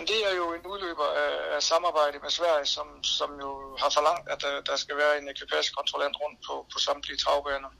Men 0.00 0.06
det 0.06 0.26
er 0.30 0.34
jo 0.34 0.54
en 0.54 0.66
udløber 0.66 1.08
af, 1.24 1.54
af 1.56 1.62
samarbejde 1.62 2.18
med 2.18 2.30
Sverige, 2.30 2.66
som, 2.66 3.04
som 3.04 3.30
jo 3.40 3.76
har 3.82 3.90
forlangt, 3.90 4.28
at 4.28 4.42
der, 4.42 4.60
der 4.60 4.76
skal 4.76 4.96
være 4.96 5.18
en 5.18 5.28
ekvipagekontrollant 5.28 6.16
rundt 6.22 6.38
på, 6.46 6.54
på 6.72 6.78
samtlige 6.78 7.18
travbaner. 7.18 7.70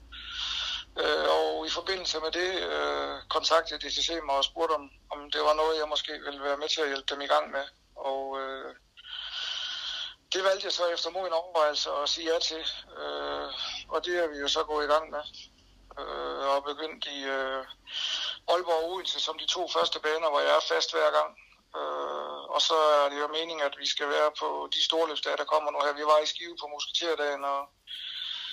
Øh, 1.01 1.27
og 1.37 1.67
i 1.67 1.69
forbindelse 1.69 2.19
med 2.19 2.31
det 2.31 2.51
øh, 2.71 3.15
kontaktede 3.29 3.79
DTC 3.79 4.09
mig 4.25 4.35
og 4.35 4.43
spurgte, 4.43 4.73
om, 4.73 4.89
om 5.13 5.31
det 5.31 5.41
var 5.41 5.53
noget, 5.53 5.79
jeg 5.79 5.87
måske 5.89 6.13
ville 6.25 6.43
være 6.43 6.57
med 6.57 6.69
til 6.69 6.81
at 6.81 6.87
hjælpe 6.87 7.13
dem 7.13 7.21
i 7.21 7.31
gang 7.33 7.51
med. 7.51 7.65
Og 7.95 8.23
øh, 8.41 8.75
det 10.33 10.43
valgte 10.43 10.65
jeg 10.65 10.73
så 10.73 10.85
efter 10.87 11.09
moden 11.09 11.33
overvejelse 11.41 11.89
at 11.91 12.09
sige 12.09 12.33
ja 12.33 12.39
til. 12.39 12.63
Øh, 13.01 13.49
og 13.93 14.05
det 14.05 14.15
er 14.23 14.27
vi 14.27 14.37
jo 14.37 14.47
så 14.47 14.63
gået 14.63 14.85
i 14.85 14.91
gang 14.93 15.05
med. 15.15 15.23
Øh, 15.99 16.43
og 16.53 16.63
begyndt 16.63 17.05
i 17.05 17.19
øh, 17.23 17.63
Aalborg 18.51 18.83
og 18.83 18.89
Odense 18.91 19.19
som 19.19 19.37
de 19.37 19.47
to 19.55 19.61
første 19.75 19.99
baner, 19.99 20.29
hvor 20.29 20.39
jeg 20.39 20.55
er 20.55 20.67
fast 20.73 20.91
hver 20.93 21.11
gang. 21.19 21.31
Og 22.55 22.61
så 22.61 22.77
er 22.99 23.09
det 23.09 23.19
jo 23.19 23.27
meningen, 23.27 23.65
at 23.69 23.75
vi 23.81 23.87
skal 23.93 24.09
være 24.09 24.31
på 24.39 24.69
de 24.73 24.83
store 24.83 25.37
der 25.41 25.51
kommer 25.53 25.71
nu 25.71 25.79
her. 25.85 25.93
Vi 25.93 26.05
var 26.11 26.19
i 26.19 26.25
Skive 26.25 26.55
på 26.61 26.67
Musketerdagen, 26.67 27.43
og 27.53 27.61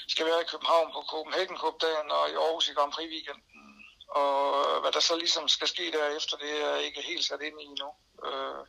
skal 0.09 0.27
være 0.27 0.43
i 0.43 0.51
København 0.53 0.93
på 0.93 1.01
Copenhagen 1.11 1.59
Cup-dagen, 1.63 2.11
og 2.11 2.31
i 2.31 2.35
Aarhus 2.35 2.69
i 2.69 2.77
Grand 2.79 2.93
Prix 2.93 3.11
weekenden. 3.15 3.69
Og 4.09 4.81
hvad 4.81 4.93
der 4.93 5.01
så 5.01 5.17
ligesom 5.17 5.49
skal 5.49 5.69
ske 5.69 5.93
derefter, 5.93 6.37
det 6.37 6.51
er 6.51 6.69
jeg 6.69 6.85
ikke 6.85 7.03
helt 7.03 7.25
sat 7.25 7.43
ind 7.49 7.61
i 7.61 7.69
nu. 7.83 7.91
Øh, 8.29 8.65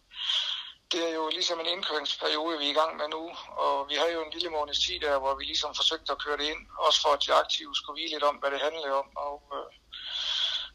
det 0.91 1.01
er 1.09 1.13
jo 1.19 1.29
ligesom 1.29 1.59
en 1.59 1.65
indkøringsperiode, 1.65 2.57
vi 2.57 2.65
er 2.65 2.71
i 2.71 2.79
gang 2.81 2.97
med 2.97 3.07
nu, 3.07 3.23
og 3.65 3.89
vi 3.89 3.95
har 3.95 4.07
jo 4.07 4.23
en 4.23 4.33
lille 4.33 4.49
måneds 4.49 4.79
tid 4.85 4.99
der, 4.99 5.19
hvor 5.19 5.35
vi 5.35 5.43
ligesom 5.43 5.75
forsøgte 5.75 6.11
at 6.11 6.21
køre 6.23 6.37
det 6.37 6.47
ind, 6.51 6.61
også 6.77 7.01
for 7.01 7.09
at 7.09 7.23
de 7.25 7.33
aktive 7.33 7.75
skulle 7.75 8.01
vide 8.01 8.13
lidt 8.13 8.23
om, 8.23 8.35
hvad 8.35 8.51
det 8.51 8.61
handler 8.61 8.91
om. 8.91 9.07
Og 9.15 9.35
øh, 9.55 9.69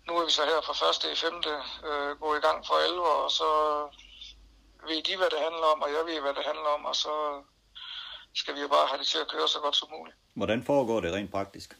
nu 0.06 0.12
er 0.18 0.24
vi 0.24 0.30
så 0.30 0.44
her 0.44 0.60
fra 0.60 1.08
1. 1.08 1.12
i 1.12 1.16
5. 1.16 1.42
øh, 1.88 2.10
gået 2.20 2.38
i 2.38 2.46
gang 2.46 2.66
for 2.66 2.74
11, 2.74 3.02
og 3.02 3.30
så 3.30 3.48
ved 4.88 5.02
de, 5.02 5.16
hvad 5.16 5.30
det 5.30 5.40
handler 5.46 5.66
om, 5.74 5.82
og 5.82 5.90
jeg 5.96 6.06
ved, 6.06 6.20
hvad 6.20 6.34
det 6.34 6.44
handler 6.44 6.70
om, 6.76 6.84
og 6.84 6.96
så 6.96 7.42
skal 8.34 8.54
vi 8.54 8.60
jo 8.60 8.68
bare 8.68 8.86
have 8.86 8.98
det 8.98 9.06
til 9.06 9.18
at 9.18 9.28
køre 9.28 9.48
så 9.48 9.60
godt 9.60 9.76
som 9.76 9.88
muligt. 9.90 10.16
Hvordan 10.34 10.64
foregår 10.64 11.00
det 11.00 11.12
rent 11.12 11.32
praktisk? 11.32 11.76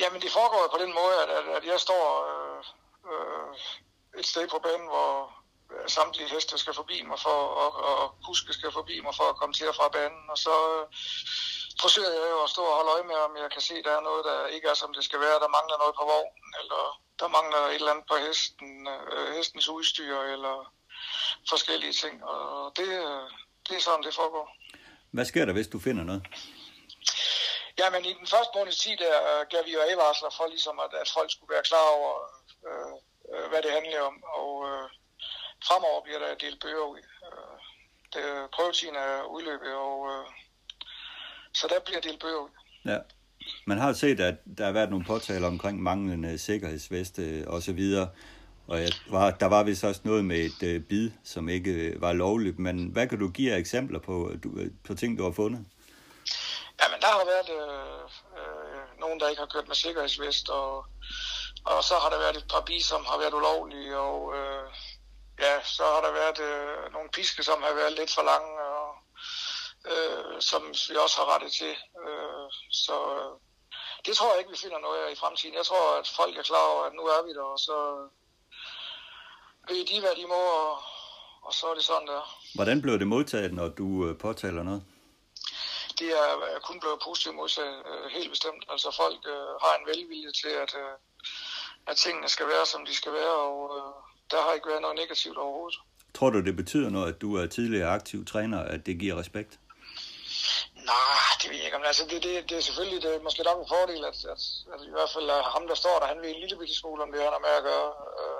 Jamen, 0.00 0.20
det 0.22 0.30
foregår 0.32 0.68
på 0.72 0.78
den 0.84 0.94
måde, 0.94 1.14
at, 1.22 1.30
at, 1.38 1.46
at 1.56 1.64
jeg 1.72 1.80
står 1.80 2.04
øh, 2.30 2.60
øh, 3.10 4.20
et 4.20 4.26
sted 4.26 4.48
på 4.48 4.58
banen, 4.58 4.86
hvor 4.86 5.44
samtlige 5.86 6.28
heste 6.28 6.58
skal 6.58 6.74
forbi 6.74 7.02
mig 7.02 7.18
for, 7.18 7.38
og, 7.62 7.70
og 7.90 8.14
kuske 8.26 8.52
skal 8.52 8.72
forbi 8.72 9.00
mig 9.00 9.14
for 9.14 9.26
at 9.30 9.36
komme 9.36 9.54
til 9.54 9.68
og 9.68 9.74
fra 9.74 9.88
banen. 9.88 10.24
Og 10.32 10.38
så 10.38 10.54
øh, 10.74 10.86
forsøger 11.80 12.12
jeg 12.20 12.30
jo 12.34 12.42
at 12.42 12.50
stå 12.50 12.62
og 12.62 12.76
holde 12.76 12.90
øje 12.90 13.06
med, 13.10 13.18
om 13.26 13.36
jeg 13.36 13.50
kan 13.50 13.62
se, 13.68 13.74
at 13.74 13.84
der 13.84 13.94
er 13.96 14.08
noget, 14.08 14.24
der 14.24 14.46
ikke 14.46 14.68
er, 14.68 14.74
som 14.74 14.94
det 14.94 15.04
skal 15.04 15.20
være. 15.20 15.42
Der 15.44 15.56
mangler 15.56 15.78
noget 15.78 15.94
på 16.00 16.04
vognen, 16.12 16.50
eller 16.60 16.82
der 17.20 17.28
mangler 17.36 17.58
et 17.58 17.74
eller 17.74 17.92
andet 17.92 18.06
på 18.10 18.16
hesten, 18.26 18.88
øh, 18.88 19.34
hestens 19.36 19.68
udstyr, 19.68 20.18
eller 20.34 20.72
forskellige 21.48 21.92
ting. 21.92 22.24
Og 22.24 22.72
det, 22.76 22.88
det 23.68 23.76
er 23.76 23.80
sådan, 23.80 24.04
det 24.04 24.14
foregår. 24.14 24.46
Hvad 25.10 25.24
sker 25.24 25.44
der, 25.44 25.52
hvis 25.52 25.68
du 25.68 25.78
finder 25.78 26.04
noget? 26.04 26.22
Jamen, 27.78 28.04
i 28.04 28.12
den 28.20 28.26
første 28.26 28.52
måneds 28.56 28.78
tid, 28.84 28.96
der 29.04 29.14
gav 29.52 29.62
vi 29.66 29.72
jo 29.72 29.80
advarsler 29.90 30.30
for, 30.36 30.46
ligesom 30.54 30.76
at, 30.84 30.92
at 31.02 31.08
folk 31.16 31.30
skulle 31.32 31.54
være 31.54 31.68
klar 31.70 31.86
over, 31.98 32.12
øh, 32.68 32.92
øh, 33.32 33.46
hvad 33.50 33.62
det 33.62 33.72
handler 33.78 34.00
om. 34.10 34.16
Og 34.40 34.50
øh, 34.70 34.86
fremover 35.66 36.00
bliver 36.04 36.20
der 36.24 36.42
delt 36.44 36.60
bøger 36.64 36.86
ud. 36.94 37.02
Øh, 37.28 37.56
det, 38.12 38.22
prøvetiden 38.56 38.96
er 38.96 39.22
udløbet, 39.34 39.72
og 39.86 39.98
øh, 40.12 40.24
så 41.58 41.64
der 41.72 41.80
bliver 41.86 42.00
delt 42.00 42.20
bøger 42.20 42.40
ud. 42.46 42.52
Ja, 42.84 42.98
Man 43.66 43.78
har 43.78 43.92
set, 43.92 44.20
at 44.20 44.34
der 44.58 44.64
har 44.64 44.72
været 44.72 44.90
nogle 44.90 45.04
påtaler 45.04 45.48
omkring 45.48 45.82
manglende 45.82 46.38
sikkerhedsveste 46.38 47.44
og 47.46 47.62
så 47.62 47.72
videre. 47.72 48.08
Og 48.68 48.80
jeg 48.80 48.90
var, 49.10 49.30
der 49.30 49.46
var 49.46 49.62
vist 49.62 49.84
også 49.84 50.00
noget 50.04 50.24
med 50.24 50.36
et 50.36 50.62
øh, 50.62 50.80
bid, 50.80 51.10
som 51.24 51.48
ikke 51.48 51.70
øh, 51.70 52.00
var 52.00 52.12
lovligt. 52.12 52.58
Men 52.58 52.88
hvad 52.92 53.06
kan 53.08 53.18
du 53.18 53.28
give 53.28 53.52
af 53.52 53.58
eksempler 53.58 53.98
på, 53.98 54.30
øh, 54.30 54.42
du, 54.42 54.48
øh, 54.56 54.70
på 54.86 54.94
ting, 54.94 55.18
du 55.18 55.24
har 55.24 55.32
fundet? 55.32 55.66
Jamen, 56.80 57.00
der 57.00 57.10
har 57.18 57.24
været 57.34 57.50
øh, 57.60 58.04
øh, 58.38 59.00
nogen, 59.00 59.20
der 59.20 59.28
ikke 59.28 59.40
har 59.40 59.52
kørt 59.54 59.68
med 59.68 59.76
sikkerhedsvest, 59.76 60.48
og, 60.48 60.86
og 61.64 61.84
så 61.84 61.94
har 62.02 62.10
der 62.10 62.18
været 62.18 62.36
et 62.36 62.48
par 62.52 62.64
bi, 62.66 62.80
som 62.80 63.04
har 63.10 63.18
været 63.18 63.34
ulovlige, 63.34 63.98
og 63.98 64.18
øh, 64.38 64.66
ja, 65.44 65.54
så 65.76 65.84
har 65.94 66.00
der 66.06 66.12
været 66.22 66.38
øh, 66.50 66.92
nogle 66.92 67.08
piske, 67.16 67.42
som 67.42 67.62
har 67.62 67.74
været 67.74 67.92
lidt 67.98 68.14
for 68.14 68.24
lange, 68.32 68.52
og 68.76 68.88
øh, 69.92 70.40
som 70.40 70.62
vi 70.88 70.96
også 71.04 71.16
har 71.20 71.28
rettet 71.34 71.52
til. 71.60 71.74
Øh, 72.02 72.46
så 72.84 72.96
øh, 73.18 73.32
det 74.06 74.16
tror 74.16 74.30
jeg 74.30 74.38
ikke, 74.38 74.54
vi 74.54 74.62
finder 74.64 74.78
noget 74.86 74.98
af 75.04 75.12
i 75.12 75.20
fremtiden. 75.22 75.54
Jeg 75.60 75.66
tror, 75.66 75.84
at 76.00 76.08
folk 76.18 76.34
er 76.38 76.48
klar 76.50 76.66
over, 76.72 76.84
at 76.84 76.94
nu 76.98 77.02
er 77.14 77.22
vi 77.26 77.32
der, 77.38 77.46
og 77.54 77.58
så 77.58 77.76
ved 79.68 79.84
de, 79.90 80.00
hvad 80.00 80.14
de 80.20 80.26
må, 80.34 80.42
og, 80.62 80.78
og 81.42 81.52
så 81.54 81.66
er 81.70 81.74
det 81.74 81.84
sådan 81.84 82.06
der. 82.06 82.22
Hvordan 82.54 82.82
blev 82.82 82.98
det 82.98 83.06
modtaget, 83.06 83.52
når 83.52 83.68
du 83.68 84.06
øh, 84.06 84.18
påtaler 84.18 84.62
noget? 84.62 84.82
Det 85.98 86.10
er 86.10 86.60
kun 86.68 86.80
blevet 86.80 86.98
positivt 87.04 87.34
modtaget, 87.34 87.78
øh, 87.90 88.10
helt 88.16 88.30
bestemt. 88.30 88.64
Altså 88.72 88.88
folk 89.02 89.20
øh, 89.34 89.50
har 89.64 89.74
en 89.80 89.86
velvilje 89.86 90.32
til, 90.32 90.52
at, 90.64 90.72
øh, 90.82 90.94
at 91.86 91.96
tingene 91.96 92.28
skal 92.28 92.46
være, 92.46 92.66
som 92.66 92.86
de 92.86 92.94
skal 92.94 93.12
være, 93.12 93.34
og 93.48 93.58
øh, 93.76 93.92
der 94.30 94.42
har 94.42 94.52
ikke 94.52 94.68
været 94.68 94.82
noget 94.82 94.96
negativt 95.02 95.38
overhovedet. 95.38 95.78
Tror 96.14 96.30
du, 96.30 96.40
det 96.40 96.56
betyder 96.56 96.90
noget, 96.90 97.08
at 97.14 97.20
du 97.20 97.36
er 97.36 97.46
tidligere 97.46 97.88
aktiv 97.88 98.24
træner, 98.24 98.60
at 98.74 98.86
det 98.86 98.98
giver 98.98 99.16
respekt? 99.18 99.58
Nej, 100.92 101.28
det 101.40 101.46
ved 101.50 101.56
jeg 101.56 101.66
ikke. 101.66 101.86
Altså, 101.86 102.04
det, 102.10 102.22
det, 102.22 102.50
det 102.50 102.56
er 102.58 102.64
selvfølgelig 102.68 103.02
det 103.02 103.10
er 103.14 103.22
måske 103.26 103.42
nok 103.42 103.60
en 103.60 103.72
fordel, 103.74 104.04
at, 104.10 104.18
at, 104.34 104.42
at 104.74 104.80
i 104.90 104.92
hvert 104.96 105.10
fald 105.14 105.30
at 105.30 105.42
ham, 105.54 105.64
der 105.70 105.76
står 105.82 105.96
der, 105.98 106.06
han 106.12 106.20
ved 106.22 106.30
en 106.30 106.40
lille 106.40 106.56
bitte 106.60 106.74
skole, 106.80 107.02
om 107.02 107.12
det 107.12 107.20
han 107.26 107.36
har 107.36 107.44
med 107.46 107.54
at 107.60 107.66
gøre. 107.70 107.90
Øh, 108.20 108.33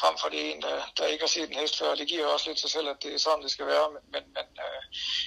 frem 0.00 0.18
for 0.18 0.28
det 0.28 0.50
en, 0.50 0.62
der, 0.62 0.82
der 0.98 1.06
ikke 1.06 1.22
har 1.22 1.28
set 1.28 1.50
en 1.50 1.58
hest 1.58 1.78
før. 1.78 1.94
Det 1.94 2.08
giver 2.08 2.26
også 2.26 2.48
lidt 2.48 2.60
sig 2.60 2.70
selv, 2.70 2.88
at 2.88 3.02
det 3.02 3.14
er 3.14 3.18
sådan, 3.18 3.42
det 3.42 3.50
skal 3.50 3.66
være. 3.66 3.90
Men, 3.90 4.02
men, 4.12 4.22
men 4.36 4.46
øh, 4.66 4.82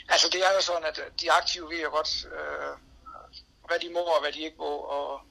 altså, 0.09 0.29
det 0.29 0.41
er 0.47 0.53
jo 0.53 0.61
sådan, 0.61 0.83
at 0.83 0.99
de 1.21 1.31
aktive 1.31 1.69
ved 1.69 1.81
jo 1.81 1.89
godt, 1.89 2.25
øh, 2.25 2.73
hvad 3.67 3.79
de 3.79 3.89
må 3.89 3.99
og 3.99 4.21
hvad 4.21 4.31
de 4.31 4.41
ikke 4.41 4.57
må. 4.57 4.73
Og, 4.97 5.21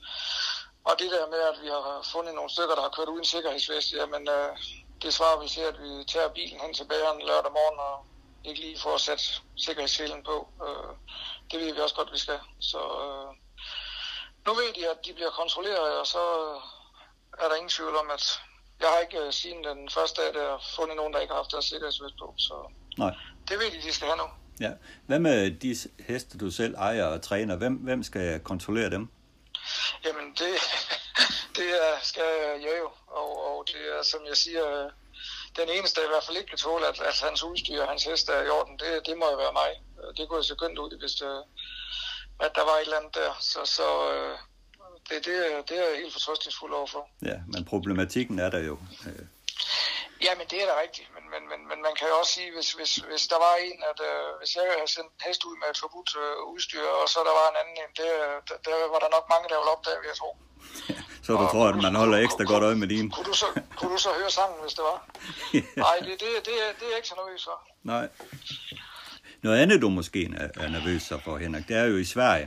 og 0.85 0.99
det 0.99 1.11
der 1.11 1.27
med, 1.27 1.39
at 1.39 1.63
vi 1.63 1.69
har 1.69 2.09
fundet 2.13 2.35
nogle 2.35 2.51
stykker, 2.51 2.75
der 2.75 2.83
har 2.83 2.95
kørt 2.97 3.09
uden 3.09 3.25
sikkerhedsvest, 3.25 3.93
jamen, 3.93 4.29
øh, 4.29 4.57
det 5.03 5.15
svarer 5.15 5.43
vi 5.43 5.49
til, 5.49 5.61
at 5.61 5.83
vi 5.83 6.05
tager 6.05 6.29
bilen 6.29 6.61
hen 6.61 6.75
til 6.75 6.85
bageren 6.85 7.27
lørdag 7.27 7.53
morgen 7.53 7.79
og 7.79 8.07
ikke 8.45 8.61
lige 8.61 8.81
får 8.81 8.97
sat 8.97 9.43
sikkerhedsselen 9.57 10.23
på. 10.25 10.49
Øh, 10.67 10.93
det 11.51 11.61
ved 11.61 11.75
vi 11.75 11.81
også 11.81 11.95
godt, 11.95 12.13
vi 12.13 12.19
skal. 12.19 12.41
Så 12.61 12.79
øh, 12.79 13.31
nu 14.47 14.55
ved 14.55 14.73
de, 14.73 14.89
at 14.89 15.05
de 15.05 15.13
bliver 15.13 15.31
kontrolleret, 15.31 15.99
og 15.99 16.07
så 16.07 16.23
er 17.39 17.49
der 17.49 17.55
ingen 17.55 17.69
tvivl 17.69 17.97
om, 17.97 18.11
at 18.11 18.41
jeg 18.81 18.89
har 18.89 18.99
ikke 18.99 19.27
uh, 19.27 19.33
siden 19.33 19.65
den 19.65 19.91
første 19.91 20.23
dag, 20.23 20.35
der 20.35 20.59
fundet 20.77 20.97
nogen, 20.97 21.13
der 21.13 21.21
ikke 21.21 21.33
har 21.33 21.41
haft 21.43 21.53
deres 21.53 21.65
sikkerhedsvest 21.65 22.15
på. 22.19 22.35
Så 22.39 22.55
Nej. 22.99 23.15
det 23.49 23.59
ved 23.59 23.71
de, 23.71 23.83
de 23.87 23.93
skal 23.93 24.07
have 24.07 24.17
nu. 24.17 24.29
Ja. 24.61 24.73
Hvad 25.07 25.19
med 25.19 25.51
de 25.51 25.77
heste, 26.09 26.39
du 26.39 26.51
selv 26.51 26.75
ejer 26.75 27.05
og 27.05 27.23
træner? 27.23 27.57
Hvem, 27.57 27.75
hvem 27.75 28.03
skal 28.03 28.41
kontrollere 28.41 28.91
dem? 28.91 29.09
Jamen, 30.05 30.31
det, 30.31 30.53
det 31.57 31.69
skal 32.03 32.23
jeg 32.61 32.77
jo. 32.83 32.91
Og, 33.07 33.31
og 33.49 33.65
det 33.67 33.81
er, 33.99 34.03
som 34.03 34.21
jeg 34.29 34.37
siger, 34.37 34.91
den 35.57 35.69
eneste, 35.69 36.01
der 36.01 36.07
i 36.07 36.11
hvert 36.11 36.25
fald 36.25 36.37
ikke 36.37 36.49
kan 36.49 36.59
tåle, 36.59 36.87
at, 36.87 37.01
at 37.01 37.21
hans 37.21 37.43
udstyr 37.43 37.83
og 37.83 37.89
hans 37.89 38.05
heste 38.05 38.33
er 38.33 38.43
i 38.43 38.49
orden, 38.49 38.79
det, 38.79 39.07
det 39.07 39.19
må 39.19 39.27
jo 39.31 39.37
være 39.37 39.53
mig. 39.53 39.71
Det 40.17 40.29
kunne 40.29 40.39
jeg 40.39 40.45
så 40.45 40.55
gønt 40.55 40.79
ud, 40.79 40.99
hvis 40.99 41.13
det, 41.13 41.45
at 42.41 42.53
der 42.55 42.65
var 42.65 42.77
et 42.77 42.81
eller 42.81 42.97
andet 43.01 43.15
der. 43.15 43.33
Så, 43.41 43.61
så 43.65 43.89
øh, 44.13 44.39
det, 45.11 45.19
det, 45.27 45.35
det 45.69 45.75
er 45.79 45.85
jeg 45.89 45.97
helt 46.03 46.13
fortrøstningsfuld 46.13 46.73
overfor. 46.81 47.03
Ja, 47.31 47.37
men 47.53 47.65
problematikken 47.65 48.39
er 48.39 48.51
der 48.51 48.63
jo. 48.71 48.79
Ja, 50.27 50.33
men 50.39 50.47
det 50.51 50.59
er 50.63 50.67
da 50.71 50.75
rigtigt. 50.85 51.09
Men, 51.17 51.25
men, 51.33 51.43
men, 51.51 51.61
men 51.71 51.79
man 51.87 51.95
kan 51.99 52.07
jo 52.13 52.15
også 52.21 52.33
sige, 52.37 52.51
hvis, 52.57 52.69
hvis, 52.79 52.93
hvis 53.11 53.25
der 53.33 53.39
var 53.47 53.55
en, 53.67 53.79
at 53.91 53.99
øh, 54.09 54.27
hvis 54.39 54.51
jeg 54.57 54.65
havde 54.81 54.93
sendt 54.97 55.11
en 55.17 55.23
hest 55.27 55.43
ud 55.49 55.55
med 55.61 55.69
et 55.73 55.79
forbudt 55.83 56.11
øh, 56.23 56.37
udstyr, 56.53 56.87
og 57.03 57.07
så 57.13 57.19
der 57.29 57.35
var 57.41 57.47
en 57.53 57.59
anden 57.61 57.77
en, 57.83 57.91
det, 58.01 58.11
der, 58.49 58.57
der 58.67 58.75
var 58.95 59.01
der 59.05 59.11
nok 59.17 59.27
mange, 59.33 59.47
der 59.51 59.57
ville 59.61 59.73
opdage, 59.77 60.01
jeg 60.11 60.17
tror. 60.21 60.35
så 61.25 61.31
du 61.33 61.45
og, 61.45 61.51
tror, 61.53 61.67
at 61.73 61.79
man 61.87 61.95
holder 62.03 62.19
ekstra 62.27 62.45
godt 62.53 62.65
øje 62.69 62.79
med 62.83 62.89
din? 62.95 63.07
Kunne 63.15 63.29
du, 63.33 63.37
så, 63.43 63.49
kunne 63.79 63.93
du 63.97 64.01
så 64.07 64.11
høre 64.21 64.31
sangen, 64.39 64.59
hvis 64.65 64.75
det 64.79 64.85
var? 64.91 64.99
Nej, 65.87 65.97
det, 66.07 66.15
det, 66.23 66.31
det, 66.47 66.55
det 66.79 66.87
er 66.93 66.97
ikke 67.01 67.11
så 67.13 67.17
nervøs 67.21 67.43
for. 67.49 67.57
Nej. 67.93 68.07
Noget 69.47 69.59
andet, 69.63 69.77
du 69.85 69.89
måske 70.01 70.21
er 70.65 70.69
nervøs 70.77 71.03
for, 71.25 71.33
Henrik, 71.43 71.65
det 71.69 71.77
er 71.83 71.87
jo 71.93 71.97
i 71.97 72.09
Sverige 72.15 72.47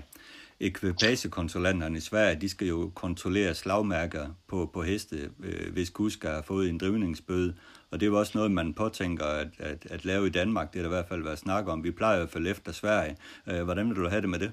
ekvipagekontrollanterne 0.60 1.98
i 1.98 2.02
Sverige, 2.02 2.42
de 2.42 2.50
skal 2.50 2.68
jo 2.68 2.92
kontrollere 2.96 3.56
slagmærker 3.56 4.28
på, 4.48 4.70
på 4.74 4.84
heste, 4.84 5.32
øh, 5.44 5.74
hvis 5.74 5.90
kusker 5.90 6.32
har 6.32 6.42
fået 6.42 6.70
en 6.70 6.78
drivningsbøde. 6.78 7.56
Og 7.92 8.00
det 8.00 8.06
er 8.06 8.10
jo 8.12 8.20
også 8.20 8.32
noget, 8.36 8.52
man 8.52 8.74
påtænker 8.74 9.26
at, 9.26 9.48
at, 9.60 9.86
at 9.90 10.06
lave 10.06 10.28
i 10.28 10.30
Danmark. 10.30 10.74
Det 10.74 10.80
er 10.80 10.84
der 10.84 10.90
i 10.90 10.96
hvert 10.98 11.10
fald 11.10 11.24
været 11.24 11.40
snak 11.40 11.68
om. 11.68 11.84
Vi 11.84 11.92
plejer 11.92 12.16
i 12.16 12.20
hvert 12.20 12.32
fald 12.32 12.48
efter 12.48 12.72
Sverige. 12.72 13.18
Øh, 13.48 13.64
hvordan 13.64 13.90
vil 13.90 13.96
du 13.96 14.10
have 14.10 14.22
det 14.22 14.30
med 14.30 14.40
det? 14.40 14.52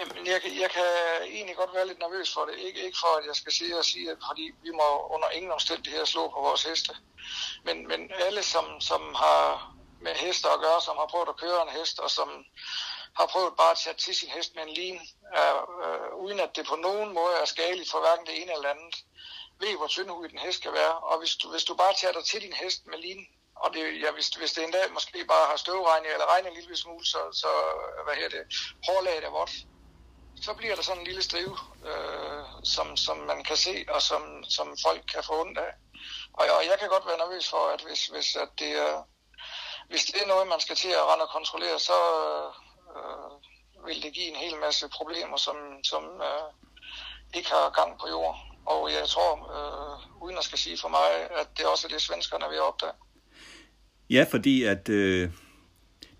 Jamen, 0.00 0.26
jeg, 0.26 0.40
jeg 0.62 0.70
kan 0.76 0.90
egentlig 1.36 1.56
godt 1.56 1.74
være 1.74 1.86
lidt 1.86 1.98
nervøs 1.98 2.28
for 2.34 2.44
det. 2.48 2.54
Ikke, 2.66 2.80
ikke 2.86 2.98
for, 3.04 3.12
at 3.18 3.24
jeg 3.26 3.36
skal 3.36 3.52
sige 3.52 3.78
og 3.78 3.84
sige, 3.84 4.10
at 4.10 4.18
fordi 4.28 4.44
vi 4.64 4.70
må 4.80 4.88
under 5.14 5.28
ingen 5.36 5.52
omstændigheder 5.52 6.04
slå 6.04 6.22
på 6.34 6.40
vores 6.48 6.62
heste. 6.64 6.92
Men, 7.66 7.76
men 7.90 8.00
alle, 8.26 8.42
som, 8.42 8.64
som 8.80 9.02
har 9.24 9.42
med 10.04 10.14
heste 10.24 10.46
at 10.54 10.60
gøre, 10.66 10.80
som 10.86 10.96
har 11.00 11.08
prøvet 11.12 11.28
at 11.32 11.40
køre 11.44 11.60
en 11.66 11.72
hest, 11.78 11.96
og 12.04 12.10
som 12.10 12.28
har 13.20 13.26
prøvet 13.26 13.56
bare 13.56 13.70
at 13.70 13.78
tage 13.84 13.96
til 14.04 14.14
sin 14.14 14.30
hest 14.36 14.54
med 14.54 14.62
en 14.62 14.74
lin, 14.80 14.98
øh, 15.38 15.60
øh, 15.84 16.08
uden 16.24 16.40
at 16.40 16.56
det 16.56 16.66
på 16.66 16.76
nogen 16.76 17.14
måde 17.18 17.34
er 17.42 17.44
skadeligt 17.44 17.90
for 17.90 18.00
hverken 18.00 18.26
det 18.26 18.42
ene 18.42 18.52
eller 18.52 18.70
andet. 18.70 18.94
Ved, 19.60 19.76
hvor 19.76 19.86
tyndhudet 19.86 20.32
en 20.32 20.38
hest 20.38 20.58
skal 20.58 20.72
være. 20.72 20.94
Og 21.10 21.18
hvis 21.18 21.34
du, 21.36 21.50
hvis 21.50 21.64
du 21.64 21.74
bare 21.74 21.94
tager 22.00 22.12
dig 22.12 22.24
til 22.24 22.40
din 22.42 22.52
hest 22.52 22.86
med 22.86 22.98
lin, 22.98 23.26
og 23.62 23.74
det, 23.74 24.00
ja, 24.02 24.10
hvis, 24.12 24.28
hvis 24.28 24.52
det 24.52 24.64
en 24.64 24.72
dag 24.72 24.92
måske 24.92 25.24
bare 25.24 25.46
har 25.50 25.56
støvregnet 25.56 26.12
eller 26.12 26.32
regner 26.32 26.48
en 26.48 26.56
lille 26.56 26.76
smule, 26.76 27.06
så, 27.06 27.18
så 27.32 27.48
hvad 28.04 28.14
her 28.14 28.28
det, 28.28 28.42
hårlaget 28.86 29.24
er 29.24 29.30
vådt, 29.30 29.50
så 30.42 30.54
bliver 30.54 30.74
der 30.74 30.82
sådan 30.82 31.00
en 31.00 31.06
lille 31.06 31.22
strive, 31.22 31.56
øh, 31.90 32.44
som, 32.64 32.96
som 32.96 33.16
man 33.16 33.44
kan 33.44 33.56
se, 33.56 33.84
og 33.88 34.02
som, 34.02 34.44
som 34.48 34.76
folk 34.86 35.02
kan 35.12 35.24
få 35.24 35.40
ondt 35.40 35.58
af. 35.58 35.72
Og, 36.32 36.44
og 36.56 36.66
jeg 36.66 36.76
kan 36.78 36.88
godt 36.88 37.06
være 37.06 37.18
nervøs 37.18 37.48
for, 37.48 37.68
at 37.74 37.80
hvis, 37.80 38.06
hvis, 38.06 38.36
at 38.36 38.48
det, 38.58 38.72
er, 38.86 39.02
hvis 39.88 40.04
det 40.04 40.22
er 40.22 40.26
noget, 40.26 40.48
man 40.48 40.60
skal 40.60 40.76
til 40.76 40.88
at 40.88 41.04
rende 41.04 41.24
og 41.24 41.30
kontrollere, 41.30 41.78
så, 41.78 41.98
øh, 42.20 42.69
vil 43.86 44.02
det 44.02 44.12
give 44.12 44.28
en 44.28 44.36
hel 44.36 44.56
masse 44.60 44.88
problemer, 44.88 45.36
som, 45.36 45.56
som 45.84 46.04
øh, 46.04 46.48
ikke 47.34 47.50
har 47.50 47.70
gang 47.80 48.00
på 48.00 48.08
jord. 48.08 48.36
Og 48.66 48.92
jeg 48.92 49.08
tror, 49.08 49.32
øh, 49.56 50.22
uden 50.24 50.38
at 50.38 50.44
skal 50.44 50.58
sige 50.58 50.78
for 50.80 50.88
mig, 50.88 51.08
at 51.40 51.48
det 51.58 51.66
også 51.66 51.86
er 51.86 51.90
det, 51.92 52.02
svenskerne 52.02 52.44
vil 52.50 52.60
opdage. 52.60 52.92
Ja, 54.10 54.26
fordi 54.30 54.64
at 54.64 54.88
øh, 54.88 55.30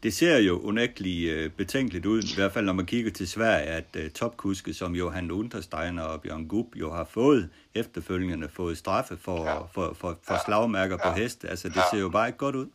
det 0.03 0.15
ser 0.15 0.39
jo 0.39 0.61
unægteligt 0.61 1.31
øh, 1.31 1.51
betænkeligt 1.51 2.07
ud, 2.07 2.23
i 2.23 2.35
hvert 2.35 2.53
fald 2.53 2.65
når 2.65 2.73
man 2.73 2.87
kigger 2.87 3.11
til 3.11 3.29
Sverige, 3.29 3.67
at 3.67 3.97
øh, 3.97 4.11
topkuske 4.11 4.75
som 4.75 4.95
Johan 4.95 5.31
Untersteiner 5.31 6.03
og 6.03 6.23
Bjørn 6.23 6.49
Gub 6.49 6.77
jo 6.77 6.93
har 6.93 7.05
fået 7.05 7.51
efterfølgende 7.75 8.49
fået 8.49 8.79
straffe 8.79 9.19
for, 9.25 9.45
ja. 9.45 9.59
for, 9.59 9.93
for, 10.01 10.19
for 10.23 10.35
ja. 10.35 10.45
slagmærker 10.45 10.99
ja. 11.05 11.11
på 11.11 11.17
heste. 11.19 11.49
Altså 11.49 11.69
det 11.69 11.77
ja. 11.77 11.83
ser 11.91 11.99
jo 11.99 12.09
bare 12.09 12.29
ikke 12.29 12.39
godt 12.39 12.57
ud. 12.57 12.67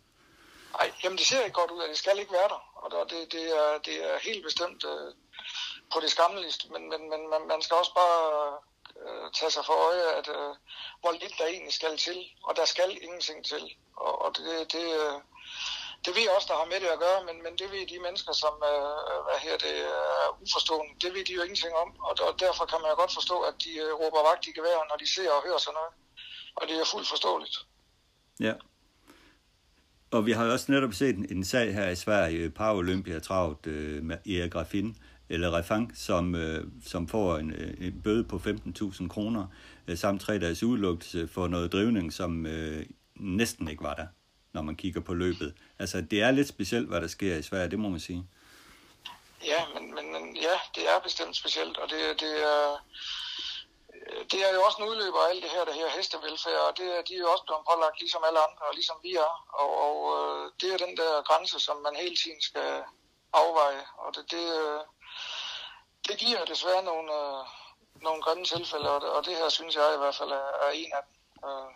Nej, 0.71 0.91
jamen 1.03 1.17
det 1.17 1.25
ser 1.25 1.43
ikke 1.43 1.53
godt 1.53 1.71
ud, 1.71 1.79
og 1.79 1.89
det 1.89 1.97
skal 1.97 2.19
ikke 2.19 2.31
være 2.31 2.49
der. 2.49 2.74
Og 2.93 3.09
det, 3.09 3.31
det, 3.31 3.45
er, 3.61 3.77
det 3.77 3.95
er 4.09 4.17
helt 4.19 4.43
bestemt 4.43 4.83
øh, 4.83 5.13
på 5.93 5.99
det 5.99 6.11
skammeligste, 6.11 6.69
men, 6.73 6.89
men, 6.89 7.09
men 7.09 7.29
man, 7.29 7.47
man 7.47 7.61
skal 7.61 7.77
også 7.77 7.93
bare 7.93 8.19
øh, 9.01 9.31
tage 9.31 9.51
sig 9.51 9.65
for 9.65 9.77
øje, 9.89 10.05
at 10.19 10.27
øh, 10.27 10.53
hvor 11.01 11.11
lidt 11.11 11.35
der 11.37 11.45
egentlig 11.45 11.73
skal 11.73 11.97
til, 11.97 12.19
og 12.43 12.55
der 12.55 12.65
skal 12.65 12.97
ingenting 13.01 13.45
til. 13.45 13.63
Og, 13.97 14.21
og 14.21 14.37
det, 14.37 14.71
det, 14.73 14.85
øh, 15.01 15.17
det 16.05 16.15
ved 16.15 16.29
også, 16.35 16.47
der 16.51 16.57
har 16.61 16.65
med 16.65 16.79
det 16.79 16.87
at 16.95 16.99
gøre, 16.99 17.23
men, 17.23 17.43
men 17.43 17.57
det 17.57 17.71
ved 17.71 17.87
de 17.87 17.99
mennesker, 17.99 18.33
som 18.33 18.53
øh, 18.71 19.17
hvad 19.25 19.39
her, 19.45 19.57
det 19.57 19.75
er 19.79 20.41
uforstående, 20.43 20.93
det 21.01 21.13
ved 21.13 21.25
de 21.25 21.33
jo 21.33 21.41
ingenting 21.41 21.73
om, 21.75 21.89
og, 21.99 22.13
og 22.27 22.39
derfor 22.39 22.65
kan 22.65 22.81
man 22.81 22.91
jo 22.91 22.95
godt 22.95 23.13
forstå, 23.13 23.37
at 23.41 23.55
de 23.63 23.71
øh, 23.85 23.93
råber 24.01 24.21
vagt 24.29 24.47
i 24.47 24.51
gevær, 24.57 24.89
når 24.89 24.97
de 25.03 25.13
ser 25.15 25.31
og 25.31 25.43
hører 25.43 25.57
sådan 25.57 25.77
noget. 25.79 25.93
Og 26.55 26.67
det 26.67 26.75
er 26.79 26.85
fuldt 26.85 27.07
forståeligt. 27.07 27.57
Ja. 28.39 28.53
Og 30.11 30.25
vi 30.25 30.31
har 30.31 30.45
også 30.45 30.71
netop 30.71 30.93
set 30.93 31.15
en, 31.15 31.27
en 31.29 31.43
sag 31.43 31.73
her 31.73 31.89
i 31.89 31.95
Sverige, 31.95 32.49
Paralympia 32.49 33.19
Traut 33.19 33.67
øh, 33.67 34.03
med 34.03 34.17
Erik 34.27 34.55
Raffin, 34.55 34.95
eller 35.29 35.57
Refang, 35.57 35.91
som, 35.95 36.35
øh, 36.35 36.63
som 36.85 37.07
får 37.07 37.37
en, 37.37 37.51
øh, 37.53 37.87
en 37.87 38.01
bøde 38.03 38.23
på 38.23 38.41
15.000 38.45 39.07
kroner, 39.07 39.47
øh, 39.87 39.97
samt 39.97 40.21
tre 40.21 40.39
dages 40.39 40.63
udelukkelse 40.63 41.27
for 41.27 41.47
noget 41.47 41.71
drivning, 41.71 42.13
som 42.13 42.45
øh, 42.45 42.85
næsten 43.15 43.67
ikke 43.67 43.83
var 43.83 43.93
der, 43.93 44.07
når 44.53 44.61
man 44.61 44.75
kigger 44.75 45.01
på 45.01 45.13
løbet. 45.13 45.53
Altså, 45.79 46.01
det 46.01 46.21
er 46.21 46.31
lidt 46.31 46.47
specielt, 46.47 46.87
hvad 46.87 47.01
der 47.01 47.07
sker 47.07 47.35
i 47.35 47.41
Sverige, 47.41 47.71
det 47.71 47.79
må 47.79 47.89
man 47.89 47.99
sige. 47.99 48.27
Ja, 49.45 49.63
men, 49.73 49.95
men 49.95 50.35
ja, 50.35 50.55
det 50.75 50.83
er 50.83 50.99
bestemt 51.03 51.35
specielt, 51.35 51.77
og 51.77 51.89
det, 51.89 52.19
det 52.19 52.43
er 52.43 52.85
det 54.31 54.39
er 54.45 54.53
jo 54.53 54.63
også 54.63 54.77
en 54.81 54.89
udløber 54.89 55.19
af 55.19 55.29
alt 55.29 55.43
det 55.43 55.51
her, 55.51 55.65
der 55.65 55.73
her 55.73 55.89
hestevelfærd, 55.89 56.67
og 56.69 56.77
det, 56.77 57.07
de 57.07 57.13
er 57.15 57.19
jo 57.19 57.31
også 57.31 57.43
blevet 57.43 57.67
pålagt 57.69 57.99
ligesom 57.99 58.23
alle 58.27 58.39
andre, 58.47 58.63
og 58.69 58.73
ligesom 58.73 58.97
vi 59.03 59.13
er. 59.15 59.33
Og, 59.61 59.69
og 59.85 59.97
øh, 60.15 60.51
det 60.61 60.73
er 60.73 60.85
den 60.85 60.97
der 60.97 61.21
grænse, 61.21 61.59
som 61.59 61.77
man 61.77 61.95
hele 61.95 62.15
tiden 62.15 62.41
skal 62.41 62.83
afveje. 63.33 63.83
Og 63.97 64.15
det, 64.15 64.31
det, 64.31 64.45
øh, 64.61 64.81
det 66.07 66.17
giver 66.17 66.45
desværre 66.45 66.83
nogle, 66.83 67.13
øh, 67.13 67.43
nogle 68.01 68.21
grimme 68.21 68.45
tilfælde, 68.45 68.89
og 68.91 69.01
det, 69.01 69.09
og 69.09 69.25
det 69.25 69.35
her 69.37 69.49
synes 69.49 69.75
jeg 69.75 69.93
i 69.95 69.97
hvert 69.97 70.15
fald 70.15 70.31
er, 70.31 70.47
er 70.65 70.69
en 70.69 70.91
af 70.93 71.01
dem. 71.07 71.15
Øh, 71.49 71.71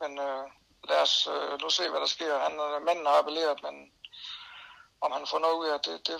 men 0.00 0.18
øh, 0.18 0.44
lad 0.88 1.00
os 1.02 1.28
øh, 1.34 1.60
nu 1.60 1.70
se, 1.70 1.88
hvad 1.90 2.00
der 2.00 2.06
sker. 2.06 2.38
Han, 2.38 2.60
øh, 2.60 2.82
manden 2.82 3.06
har 3.06 3.18
appelleret, 3.18 3.62
men 3.62 3.92
om 5.00 5.12
han 5.12 5.26
får 5.26 5.38
noget 5.38 5.56
ud 5.56 5.66
af 5.66 5.80
det, 5.80 6.06
det 6.06 6.18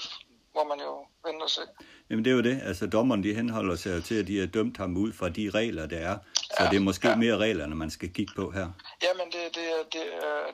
må 0.54 0.64
man 0.64 0.80
jo 0.80 1.06
vente 1.24 1.42
og 1.42 1.50
se. 1.50 1.68
Jamen 2.10 2.24
det 2.24 2.30
er 2.30 2.34
jo 2.34 2.42
det. 2.42 2.60
Altså 2.62 2.86
dommeren 2.86 3.22
de 3.22 3.34
henholder 3.34 3.76
sig 3.76 4.04
til, 4.04 4.14
at 4.20 4.26
de 4.26 4.38
har 4.38 4.46
dømt 4.46 4.76
ham 4.76 4.96
ud 4.96 5.12
fra 5.12 5.28
de 5.28 5.50
regler, 5.50 5.86
der 5.86 5.98
er. 5.98 6.18
Så 6.34 6.62
ja, 6.62 6.70
det 6.70 6.76
er 6.76 6.80
måske 6.80 7.08
ja. 7.08 7.16
mere 7.16 7.36
reglerne, 7.36 7.74
man 7.74 7.90
skal 7.90 8.12
kigge 8.12 8.32
på 8.36 8.50
her. 8.50 8.68
Jamen 9.06 9.26
det, 9.34 9.44
det, 9.56 9.66
det, 9.92 10.04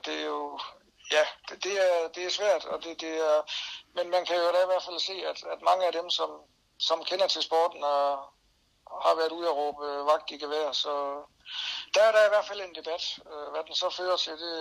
det 0.06 0.14
er 0.22 0.26
jo... 0.26 0.58
Ja, 1.16 1.24
det, 1.48 1.64
det, 1.64 1.74
er, 1.86 2.08
det 2.14 2.22
er 2.24 2.30
svært, 2.30 2.64
og 2.64 2.78
det, 2.84 3.00
det 3.00 3.14
er, 3.30 3.38
men 3.96 4.10
man 4.10 4.22
kan 4.26 4.36
jo 4.36 4.46
da 4.56 4.60
i 4.66 4.70
hvert 4.72 4.86
fald 4.88 5.00
se, 5.00 5.16
at, 5.30 5.38
at 5.52 5.60
mange 5.70 5.86
af 5.88 5.92
dem, 5.92 6.10
som, 6.10 6.30
som 6.78 6.98
kender 7.10 7.26
til 7.26 7.42
sporten 7.42 7.82
og 7.94 8.04
har 9.06 9.14
været 9.20 9.32
ude 9.38 9.48
og 9.50 9.56
råbe 9.60 9.84
vagt 10.12 10.30
i 10.30 10.36
gevær, 10.42 10.72
så 10.72 10.92
der 11.94 12.02
er 12.08 12.12
der 12.16 12.22
i 12.26 12.32
hvert 12.32 12.46
fald 12.48 12.60
en 12.60 12.74
debat. 12.80 13.04
Hvad 13.52 13.62
den 13.66 13.74
så 13.82 13.88
fører 13.98 14.16
til, 14.16 14.32
det, 14.44 14.54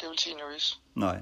det 0.00 0.08
vil 0.08 0.18
tiden 0.22 0.38
jo 0.38 0.46
vise. 0.54 0.70
Nej, 0.94 1.18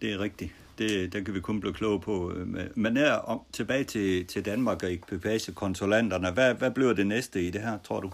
det 0.00 0.08
er 0.12 0.18
rigtigt 0.18 0.52
det, 0.78 1.12
den 1.12 1.24
kan 1.24 1.34
vi 1.34 1.40
kun 1.40 1.60
blive 1.60 1.74
kloge 1.74 2.00
på. 2.00 2.30
Øh, 2.30 2.46
Men 2.76 2.96
her 2.96 3.12
om, 3.12 3.40
tilbage 3.52 3.84
til, 3.84 4.26
til 4.26 4.44
Danmark 4.44 4.82
og 4.82 4.92
ekvipagekontrollanterne. 4.92 6.30
Hvad, 6.30 6.54
hvad 6.54 6.70
bliver 6.70 6.92
det 6.92 7.06
næste 7.06 7.42
i 7.42 7.50
det 7.50 7.60
her, 7.60 7.78
tror 7.86 8.00
du? 8.00 8.10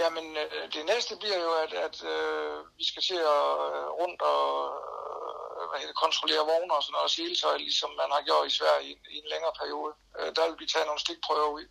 Jamen, 0.00 0.26
øh, 0.42 0.72
det 0.76 0.84
næste 0.92 1.16
bliver 1.20 1.38
jo, 1.46 1.50
at, 1.64 1.72
at 1.86 1.96
øh, 2.12 2.56
vi 2.78 2.84
skal 2.90 3.02
se 3.02 3.14
at 3.14 3.46
øh, 3.66 3.86
rundt 4.00 4.20
og 4.22 4.42
hvad 5.68 5.80
hedder, 5.80 6.02
kontrollere 6.04 6.44
vogne 6.52 6.74
og 6.76 6.82
sådan 6.82 6.94
noget, 6.96 7.08
og 7.08 7.14
seletøj, 7.18 7.56
ligesom 7.66 7.90
man 8.02 8.10
har 8.14 8.22
gjort 8.28 8.46
i 8.50 8.56
Sverige 8.58 8.84
i, 8.90 8.92
i 9.14 9.16
en 9.22 9.28
længere 9.32 9.54
periode. 9.60 9.92
Øh, 10.18 10.28
der 10.36 10.44
vil 10.46 10.60
vi 10.62 10.66
tage 10.74 10.88
nogle 10.88 11.04
stikprøver 11.04 11.48
ud. 11.58 11.66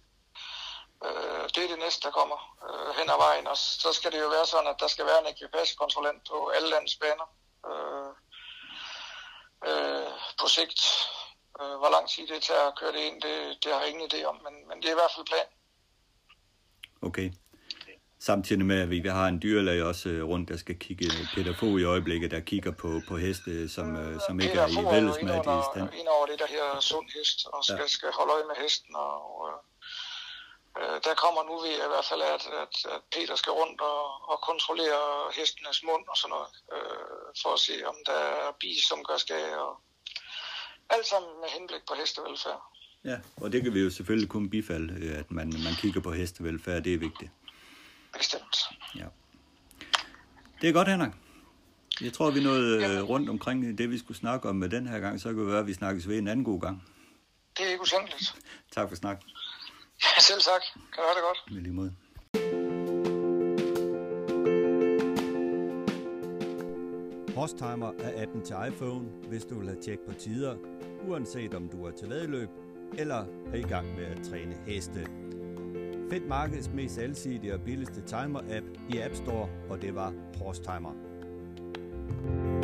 Øh, 1.05 1.43
det 1.53 1.61
er 1.63 1.71
det 1.73 1.83
næste, 1.85 2.01
der 2.07 2.17
kommer 2.19 2.39
øh, 2.67 2.89
hen 2.99 3.07
ad 3.15 3.19
vejen, 3.25 3.47
og 3.53 3.57
så 3.83 3.89
skal 3.97 4.11
det 4.13 4.19
jo 4.25 4.29
være 4.37 4.47
sådan, 4.53 4.71
at 4.73 4.81
der 4.83 4.89
skal 4.93 5.05
være 5.09 5.21
en 5.21 5.31
ekvipagekonsulent 5.33 6.21
på 6.29 6.37
alle 6.55 6.69
landets 6.73 6.97
baner. 7.03 7.27
Øh, 7.69 8.09
øh, 9.69 10.09
på 10.39 10.47
sigt. 10.47 10.81
Øh, 11.61 11.75
hvor 11.81 11.91
lang 11.95 12.05
tid 12.09 12.27
det 12.27 12.41
tager 12.49 12.67
at 12.71 12.77
køre 12.79 12.91
det 12.91 13.03
ind, 13.09 13.21
det, 13.21 13.35
det 13.63 13.69
har 13.73 13.79
jeg 13.81 13.89
ingen 13.89 14.09
idé 14.11 14.19
om, 14.31 14.37
men, 14.45 14.53
men 14.67 14.77
det 14.81 14.87
er 14.87 14.95
i 14.95 15.01
hvert 15.01 15.13
fald 15.15 15.25
plan. 15.25 15.49
Okay. 17.01 17.31
Samtidig 18.19 18.65
med, 18.65 18.79
at 18.81 18.89
vi 18.89 18.99
har 18.99 19.27
en 19.27 19.41
dyrlæge 19.41 19.85
også 19.85 20.09
øh, 20.09 20.27
rundt, 20.27 20.49
der 20.49 20.57
skal 20.57 20.79
kigge, 20.79 21.07
Peter 21.35 21.53
Fogh 21.59 21.81
i 21.81 21.83
øjeblikket, 21.83 22.31
der 22.31 22.39
kigger 22.39 22.71
på, 22.71 23.01
på 23.07 23.17
heste, 23.17 23.69
som, 23.69 23.95
øh, 23.95 24.19
som 24.27 24.39
ikke 24.39 24.59
er 24.59 24.67
i 24.67 24.95
vældes 24.95 25.17
med 25.21 25.35
i 25.35 25.63
stand. 25.71 25.89
Ind 25.99 26.07
over 26.07 26.25
det 26.25 26.39
der 26.39 26.47
her 26.47 26.79
sund 26.79 27.07
hest, 27.17 27.47
og 27.53 27.63
skal, 27.63 27.77
ja. 27.79 27.87
skal 27.87 28.09
holde 28.17 28.33
øje 28.33 28.45
med 28.51 28.55
hesten, 28.63 28.95
og 28.95 29.49
øh, 29.49 29.57
der 31.05 31.13
kommer 31.23 31.41
nu 31.49 31.55
ved 31.63 31.73
i 31.85 31.89
hvert 31.93 32.07
fald, 32.09 32.21
at, 32.35 32.43
at, 32.63 32.75
at 32.93 33.01
Peter 33.13 33.35
skal 33.35 33.51
rundt 33.51 33.81
og, 33.81 34.01
og 34.31 34.37
kontrollere 34.49 35.03
hestenes 35.37 35.79
mund 35.87 36.05
og 36.11 36.17
sådan 36.17 36.33
noget, 36.35 36.49
øh, 36.75 37.25
for 37.41 37.51
at 37.53 37.61
se, 37.67 37.75
om 37.91 37.97
der 38.09 38.19
er 38.43 38.51
bis, 38.59 38.83
som 38.89 38.99
gør 39.07 39.17
skade, 39.17 39.57
og 39.67 39.73
alt 40.89 41.07
sammen 41.11 41.31
med 41.41 41.49
henblik 41.55 41.83
på 41.89 41.93
hestevelfærd. 42.01 42.61
Ja, 43.09 43.17
og 43.41 43.51
det 43.51 43.63
kan 43.63 43.73
vi 43.73 43.79
jo 43.79 43.89
selvfølgelig 43.89 44.29
kun 44.29 44.49
bifalde, 44.49 44.93
øh, 45.05 45.19
at 45.21 45.31
man, 45.31 45.47
man 45.67 45.75
kigger 45.81 46.01
på 46.01 46.11
hestevelfærd, 46.11 46.83
det 46.83 46.93
er 46.93 46.97
vigtigt. 46.97 47.31
Bestemt. 48.17 48.57
Ja. 48.95 49.07
Det 50.61 50.69
er 50.69 50.73
godt, 50.73 50.87
Henrik. 50.87 51.13
Jeg 52.01 52.13
tror, 52.13 52.31
vi 52.31 52.43
nåede. 52.43 52.85
Øh, 52.85 53.09
rundt 53.09 53.29
omkring 53.29 53.77
det, 53.77 53.89
vi 53.89 53.97
skulle 53.97 54.17
snakke 54.17 54.49
om 54.49 54.55
med 54.55 54.69
den 54.69 54.87
her 54.87 54.99
gang. 54.99 55.21
Så 55.21 55.29
kan 55.29 55.37
det 55.37 55.47
være, 55.47 55.59
at 55.59 55.67
vi 55.67 55.73
snakkes 55.73 56.07
ved 56.07 56.17
en 56.17 56.27
anden 56.27 56.45
god 56.45 56.61
gang. 56.61 56.83
Det 57.57 57.65
er 57.65 57.69
ikke 57.69 57.81
usændeligt. 57.81 58.35
Tak 58.71 58.89
for 58.89 58.95
snak. 58.95 59.21
Ja, 60.03 60.21
selv 60.27 60.41
tak. 60.41 60.61
Kan 60.93 60.99
du 61.03 61.07
have 61.07 61.15
det 61.17 61.23
godt. 61.29 61.39
Med 61.51 61.61
lige 61.61 61.73
måde. 61.73 61.93
Horstimer 67.35 67.91
er 67.99 68.21
appen 68.23 68.41
til 68.45 68.55
iPhone, 68.67 69.05
hvis 69.27 69.45
du 69.45 69.59
vil 69.59 69.67
have 69.67 69.81
tjek 69.81 69.99
på 70.07 70.13
tider, 70.13 70.55
uanset 71.07 71.53
om 71.53 71.69
du 71.69 71.85
er 71.85 71.91
til 71.91 72.09
vedløb 72.09 72.49
eller 72.97 73.25
er 73.53 73.57
i 73.57 73.61
gang 73.61 73.95
med 73.95 74.05
at 74.05 74.23
træne 74.29 74.55
heste. 74.67 75.07
Find 76.11 76.25
markedets 76.25 76.69
mest 76.69 76.97
alsidige 76.97 77.53
og 77.53 77.61
billigste 77.61 78.01
timer-app 78.01 78.65
i 78.89 78.97
App 78.97 79.15
Store, 79.15 79.49
og 79.69 79.81
det 79.81 79.95
var 79.95 80.13
Horstimer. 80.41 80.91
Timer. 80.91 82.54